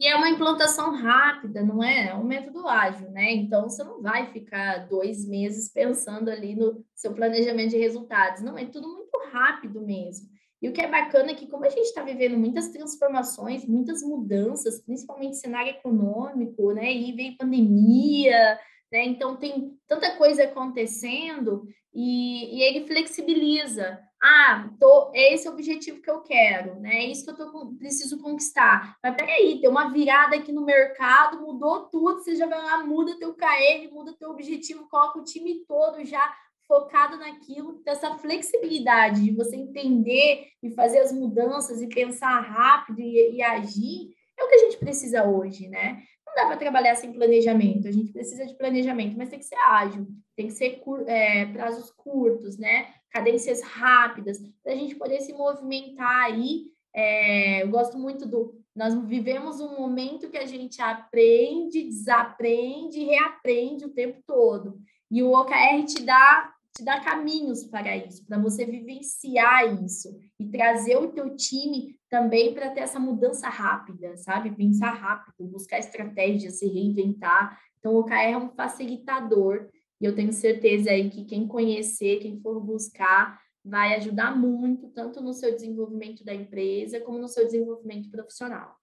E 0.00 0.06
é 0.08 0.16
uma 0.16 0.30
implantação 0.30 0.94
rápida, 0.94 1.62
não 1.62 1.84
é? 1.84 2.08
É 2.08 2.14
um 2.14 2.24
método 2.24 2.66
ágil, 2.66 3.10
né? 3.10 3.34
Então, 3.34 3.68
você 3.68 3.84
não 3.84 4.00
vai 4.00 4.32
ficar 4.32 4.88
dois 4.88 5.28
meses 5.28 5.70
pensando 5.70 6.30
ali 6.30 6.56
no 6.56 6.82
seu 6.94 7.12
planejamento 7.12 7.72
de 7.72 7.76
resultados. 7.76 8.40
Não, 8.40 8.56
é 8.56 8.64
tudo 8.64 8.88
muito 8.88 9.20
rápido 9.30 9.82
mesmo. 9.82 10.26
E 10.62 10.70
o 10.70 10.72
que 10.72 10.80
é 10.80 10.90
bacana 10.90 11.32
é 11.32 11.34
que, 11.34 11.46
como 11.46 11.66
a 11.66 11.68
gente 11.68 11.84
está 11.84 12.02
vivendo 12.02 12.38
muitas 12.38 12.70
transformações, 12.70 13.66
muitas 13.66 14.02
mudanças, 14.02 14.82
principalmente 14.82 15.36
cenário 15.36 15.72
econômico, 15.72 16.72
né? 16.72 16.90
E 16.90 17.12
veio 17.12 17.36
pandemia, 17.36 18.58
né? 18.90 19.04
Então, 19.04 19.36
tem 19.36 19.76
tanta 19.86 20.16
coisa 20.16 20.44
acontecendo 20.44 21.68
e, 21.92 22.56
e 22.56 22.62
ele 22.62 22.86
flexibiliza 22.86 24.00
ah, 24.22 24.68
tô, 24.78 25.10
é 25.14 25.32
esse 25.32 25.48
o 25.48 25.52
objetivo 25.52 26.02
que 26.02 26.10
eu 26.10 26.20
quero, 26.20 26.78
né? 26.78 26.96
É 26.96 27.06
isso 27.06 27.24
que 27.24 27.30
eu 27.30 27.36
tô, 27.36 27.74
preciso 27.78 28.20
conquistar. 28.20 28.96
Mas 29.02 29.16
peraí, 29.16 29.58
tem 29.60 29.70
uma 29.70 29.90
virada 29.90 30.36
aqui 30.36 30.52
no 30.52 30.64
mercado, 30.64 31.40
mudou 31.40 31.88
tudo, 31.88 32.18
você 32.18 32.36
já 32.36 32.46
vai 32.46 32.62
lá, 32.62 32.84
muda 32.84 33.18
teu 33.18 33.34
KR, 33.34 33.90
muda 33.90 34.14
teu 34.18 34.30
objetivo, 34.30 34.88
coloca 34.88 35.18
o 35.18 35.24
time 35.24 35.64
todo 35.66 36.04
já 36.04 36.34
focado 36.68 37.16
naquilo, 37.16 37.82
dessa 37.82 38.16
flexibilidade 38.18 39.24
de 39.24 39.34
você 39.34 39.56
entender 39.56 40.46
e 40.62 40.70
fazer 40.70 41.00
as 41.00 41.12
mudanças 41.12 41.80
e 41.80 41.88
pensar 41.88 42.40
rápido 42.40 43.00
e, 43.00 43.36
e 43.36 43.42
agir, 43.42 44.14
é 44.38 44.44
o 44.44 44.48
que 44.48 44.54
a 44.54 44.58
gente 44.58 44.76
precisa 44.76 45.24
hoje, 45.24 45.66
né? 45.66 46.02
Não 46.26 46.34
dá 46.34 46.46
para 46.46 46.56
trabalhar 46.56 46.94
sem 46.94 47.12
planejamento, 47.12 47.88
a 47.88 47.90
gente 47.90 48.12
precisa 48.12 48.46
de 48.46 48.54
planejamento, 48.54 49.16
mas 49.16 49.30
tem 49.30 49.38
que 49.38 49.46
ser 49.46 49.58
ágil, 49.66 50.06
tem 50.36 50.46
que 50.46 50.52
ser 50.52 50.80
é, 51.06 51.46
prazos 51.46 51.90
curtos, 51.90 52.56
né? 52.56 52.94
Cadências 53.10 53.62
rápidas, 53.62 54.38
para 54.62 54.72
a 54.72 54.76
gente 54.76 54.94
poder 54.94 55.20
se 55.20 55.32
movimentar 55.32 56.24
aí. 56.24 56.66
É, 56.94 57.62
eu 57.62 57.68
gosto 57.68 57.98
muito 57.98 58.26
do. 58.26 58.58
Nós 58.74 58.94
vivemos 59.04 59.60
um 59.60 59.76
momento 59.76 60.30
que 60.30 60.38
a 60.38 60.46
gente 60.46 60.80
aprende, 60.80 61.84
desaprende 61.84 63.00
e 63.00 63.04
reaprende 63.04 63.84
o 63.84 63.90
tempo 63.90 64.20
todo. 64.26 64.78
E 65.10 65.22
o 65.22 65.32
OKR 65.32 65.84
te 65.86 66.02
dá, 66.02 66.52
te 66.76 66.84
dá 66.84 67.00
caminhos 67.00 67.64
para 67.64 67.96
isso, 67.96 68.24
para 68.26 68.38
você 68.38 68.64
vivenciar 68.64 69.82
isso 69.84 70.16
e 70.38 70.48
trazer 70.48 70.96
o 70.96 71.12
teu 71.12 71.34
time 71.36 71.96
também 72.08 72.54
para 72.54 72.70
ter 72.70 72.80
essa 72.80 72.98
mudança 72.98 73.48
rápida, 73.48 74.16
sabe? 74.16 74.54
Pensar 74.54 74.92
rápido, 74.92 75.48
buscar 75.48 75.78
estratégias, 75.78 76.58
se 76.58 76.66
reinventar. 76.66 77.58
Então, 77.78 77.94
o 77.94 78.00
OKR 78.00 78.14
é 78.14 78.36
um 78.36 78.50
facilitador 78.50 79.68
e 80.00 80.04
eu 80.04 80.14
tenho 80.14 80.32
certeza 80.32 80.90
aí 80.90 81.10
que 81.10 81.24
quem 81.24 81.46
conhecer, 81.46 82.20
quem 82.20 82.40
for 82.40 82.60
buscar, 82.60 83.38
vai 83.64 83.94
ajudar 83.96 84.36
muito, 84.36 84.88
tanto 84.88 85.20
no 85.20 85.34
seu 85.34 85.52
desenvolvimento 85.52 86.24
da 86.24 86.34
empresa, 86.34 87.00
como 87.00 87.18
no 87.18 87.28
seu 87.28 87.44
desenvolvimento 87.44 88.10
profissional. 88.10 88.76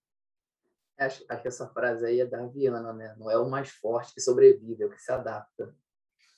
Acho, 0.98 1.26
acho 1.30 1.42
que 1.42 1.48
essa 1.48 1.68
frase 1.70 2.06
aí 2.06 2.20
é 2.20 2.26
da 2.26 2.46
Viana, 2.46 2.94
né? 2.94 3.16
Não 3.18 3.30
é 3.30 3.38
o 3.38 3.50
mais 3.50 3.70
forte 3.70 4.14
que 4.14 4.22
sobrevive, 4.22 4.84
é 4.84 4.86
o 4.86 4.90
que 4.90 5.02
se 5.02 5.12
adapta. 5.12 5.76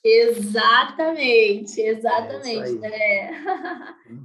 Exatamente, 0.02 1.78
exatamente. 1.78 2.84
É, 2.84 3.30
é. 3.30 3.34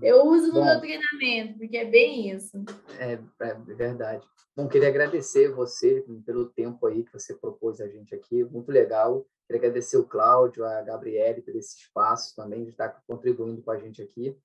Eu 0.01 0.25
uso 0.25 0.47
no 0.47 0.53
Bom, 0.53 0.65
meu 0.65 0.79
treinamento, 0.79 1.57
porque 1.57 1.77
é 1.77 1.85
bem 1.85 2.29
isso. 2.29 2.63
É, 2.97 3.19
é 3.41 3.53
verdade. 3.75 4.25
Bom, 4.55 4.69
queria 4.69 4.87
agradecer 4.87 5.51
você 5.53 6.05
pelo 6.25 6.45
tempo 6.45 6.87
aí 6.87 7.03
que 7.03 7.11
você 7.11 7.35
propôs 7.35 7.81
a 7.81 7.89
gente 7.89 8.15
aqui, 8.15 8.41
muito 8.45 8.71
legal. 8.71 9.25
Queria 9.45 9.59
agradecer 9.59 9.97
o 9.97 10.07
Cláudio, 10.07 10.65
a 10.65 10.81
Gabriele 10.81 11.41
por 11.41 11.53
esse 11.55 11.77
espaço 11.81 12.33
também 12.35 12.63
de 12.63 12.69
estar 12.69 13.01
contribuindo 13.05 13.61
com 13.61 13.71
a 13.71 13.77
gente 13.77 14.01
aqui. 14.01 14.35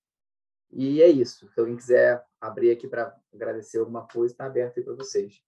E 0.73 1.01
é 1.01 1.09
isso. 1.09 1.49
Se 1.53 1.61
alguém 1.61 1.77
quiser 1.77 2.25
abrir 2.41 2.73
aqui 2.73 2.89
para 2.89 3.17
agradecer 3.33 3.79
alguma 3.79 4.07
coisa, 4.07 4.35
está 4.35 4.47
aberto 4.47 4.79
aí 4.79 4.85
para 4.85 4.95
vocês. 4.95 5.41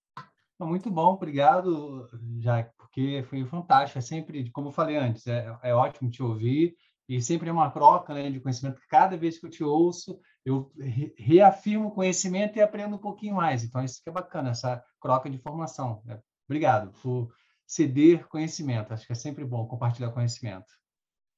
Muito 0.61 0.89
bom, 0.91 1.15
obrigado, 1.15 2.09
Jaque, 2.39 2.73
porque 2.93 3.25
foi 3.29 3.45
fantástico. 3.47 3.99
É 3.99 4.03
sempre, 4.03 4.51
como 4.51 4.69
eu 4.69 4.73
falei 4.73 4.97
antes, 4.97 5.27
é, 5.27 5.57
é 5.63 5.75
ótimo 5.75 6.11
te 6.11 6.23
ouvir 6.23 6.77
e 7.09 7.21
sempre 7.23 7.49
é 7.49 7.53
uma 7.53 7.71
troca 7.71 8.13
né, 8.13 8.31
de 8.31 8.39
conhecimento. 8.39 8.81
Cada 8.89 9.17
vez 9.17 9.39
que 9.39 9.47
eu 9.47 9.51
te 9.51 9.65
ouço, 9.65 10.21
eu 10.45 10.71
reafirmo 11.17 11.89
o 11.89 11.91
conhecimento 11.91 12.59
e 12.59 12.61
aprendo 12.61 12.97
um 12.97 13.01
pouquinho 13.01 13.37
mais. 13.37 13.65
Então, 13.65 13.83
isso 13.83 14.03
que 14.03 14.11
é 14.11 14.13
bacana, 14.13 14.51
essa 14.51 14.85
troca 15.01 15.31
de 15.31 15.37
informação. 15.37 16.03
Obrigado 16.47 16.93
por 17.01 17.33
ceder 17.67 18.29
conhecimento. 18.29 18.93
Acho 18.93 19.07
que 19.07 19.13
é 19.13 19.17
sempre 19.17 19.45
bom 19.45 19.67
compartilhar 19.67 20.13
conhecimento. 20.13 20.67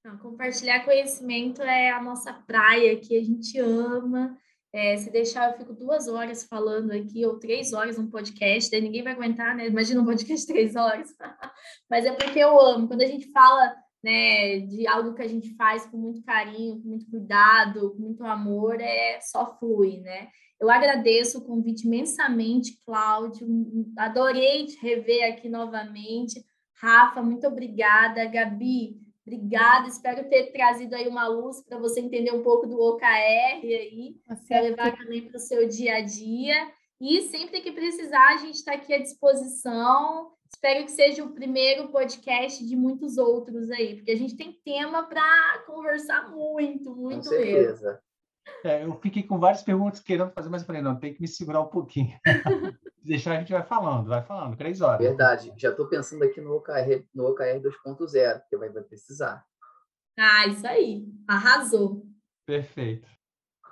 Não, 0.05 0.19
compartilhar 0.19 0.85
conhecimento 0.85 1.63
é 1.63 1.91
a 1.91 2.03
nossa 2.03 2.33
praia 2.33 2.99
que 2.99 3.17
a 3.17 3.23
gente 3.23 3.59
ama. 3.61 4.37
É, 4.75 4.97
se 4.97 5.09
deixar, 5.09 5.53
eu 5.53 5.57
fico 5.57 5.73
duas 5.73 6.09
horas 6.09 6.43
falando 6.43 6.91
aqui, 6.91 7.25
ou 7.25 7.39
três 7.39 7.73
horas 7.73 7.97
no 7.97 8.11
podcast, 8.11 8.69
daí 8.69 8.81
ninguém 8.81 9.05
vai 9.05 9.13
aguentar, 9.13 9.55
né? 9.55 9.69
Imagina 9.69 10.01
um 10.01 10.05
podcast 10.05 10.45
três 10.53 10.75
horas. 10.75 11.11
Mas 11.89 12.05
é 12.05 12.11
porque 12.11 12.41
eu 12.41 12.61
amo. 12.61 12.89
Quando 12.89 13.03
a 13.03 13.07
gente 13.07 13.31
fala 13.31 13.73
né, 14.03 14.59
de 14.59 14.85
algo 14.89 15.15
que 15.15 15.23
a 15.23 15.29
gente 15.29 15.55
faz 15.55 15.87
com 15.87 15.97
muito 15.97 16.25
carinho, 16.25 16.83
com 16.83 16.89
muito 16.89 17.09
cuidado, 17.09 17.93
com 17.93 18.03
muito 18.03 18.25
amor, 18.25 18.81
é 18.81 19.21
só 19.21 19.57
flui, 19.61 20.01
né? 20.01 20.27
Eu 20.61 20.69
agradeço 20.69 21.39
o 21.39 21.45
convite 21.45 21.87
imensamente, 21.87 22.77
Cláudio. 22.85 23.47
Adorei 23.97 24.67
te 24.67 24.77
rever 24.85 25.33
aqui 25.33 25.49
novamente. 25.49 26.45
Rafa, 26.83 27.23
muito 27.23 27.47
obrigada. 27.47 28.27
Gabi, 28.27 28.97
obrigada. 29.27 29.89
Espero 29.89 30.29
ter 30.29 30.53
trazido 30.53 30.95
aí 30.95 31.09
uma 31.09 31.27
luz 31.27 31.63
para 31.63 31.79
você 31.79 32.01
entender 32.01 32.33
um 32.33 32.43
pouco 32.43 32.67
do 32.67 32.81
OKR 32.81 33.07
aí, 33.07 34.17
para 34.49 34.61
levar 34.61 34.97
também 34.97 35.23
para 35.23 35.37
o 35.37 35.41
seu 35.41 35.67
dia 35.67 35.97
a 35.97 36.01
dia. 36.01 36.71
E 37.01 37.23
sempre 37.23 37.61
que 37.61 37.73
precisar, 37.73 38.35
a 38.35 38.37
gente 38.39 38.55
está 38.55 38.75
aqui 38.75 38.95
à 38.95 38.99
disposição. 38.99 40.33
Espero 40.49 40.85
que 40.85 40.93
seja 40.93 41.25
o 41.25 41.35
primeiro 41.35 41.89
podcast 41.89 42.65
de 42.65 42.77
muitos 42.77 43.19
outros 43.19 43.71
aí, 43.71 43.97
porque 43.97 44.13
a 44.13 44.17
gente 44.17 44.37
tem 44.37 44.59
tema 44.65 45.03
para 45.03 45.65
conversar 45.67 46.31
muito, 46.31 46.95
muito 46.95 47.17
Com 47.17 47.23
certeza. 47.23 47.87
mesmo. 47.87 48.14
É, 48.65 48.85
eu 48.85 48.99
fiquei 49.01 49.23
com 49.23 49.39
várias 49.39 49.63
perguntas 49.63 50.01
querendo 50.01 50.33
fazer, 50.33 50.49
mas 50.49 50.63
eu 50.63 50.67
falei, 50.67 50.83
não, 50.83 50.99
tem 50.99 51.13
que 51.13 51.21
me 51.21 51.29
segurar 51.29 51.61
um 51.61 51.69
pouquinho. 51.69 52.19
Deixar 53.03 53.33
a 53.33 53.39
gente 53.39 53.53
vai 53.53 53.63
falando, 53.63 54.09
vai 54.09 54.23
falando, 54.23 54.57
três 54.57 54.81
horas. 54.81 55.07
Verdade. 55.07 55.53
Já 55.57 55.71
estou 55.71 55.87
pensando 55.87 56.25
aqui 56.25 56.41
no 56.41 56.55
OKR, 56.55 57.05
no 57.15 57.27
OKR 57.27 57.61
2.0, 57.61 58.43
que 58.49 58.57
vai, 58.57 58.71
vai 58.71 58.83
precisar. 58.83 59.45
Ah, 60.19 60.47
isso 60.47 60.67
aí. 60.67 61.07
Arrasou. 61.29 62.07
Perfeito. 62.47 63.09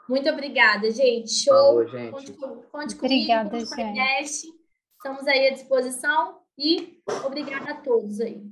Muito 0.09 0.29
obrigada, 0.29 0.91
gente. 0.91 1.31
Show. 1.31 1.55
Falou, 1.55 1.89
gente. 1.89 2.33
Conte, 2.33 2.33
conte 2.71 2.95
obrigada, 2.97 3.51
comigo, 3.51 3.69
conte 3.71 3.83
podcast. 3.83 4.47
Estamos 4.97 5.27
aí 5.27 5.49
à 5.49 5.53
disposição 5.53 6.41
e 6.59 7.01
obrigada 7.25 7.73
a 7.73 7.77
todos 7.77 8.21
aí. 8.21 8.43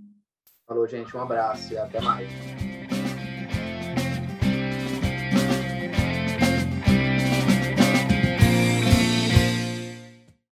Falou, 0.66 0.86
gente. 0.86 1.14
Um 1.16 1.20
abraço 1.20 1.72
e 1.72 1.78
até 1.78 2.00
mais. 2.00 2.69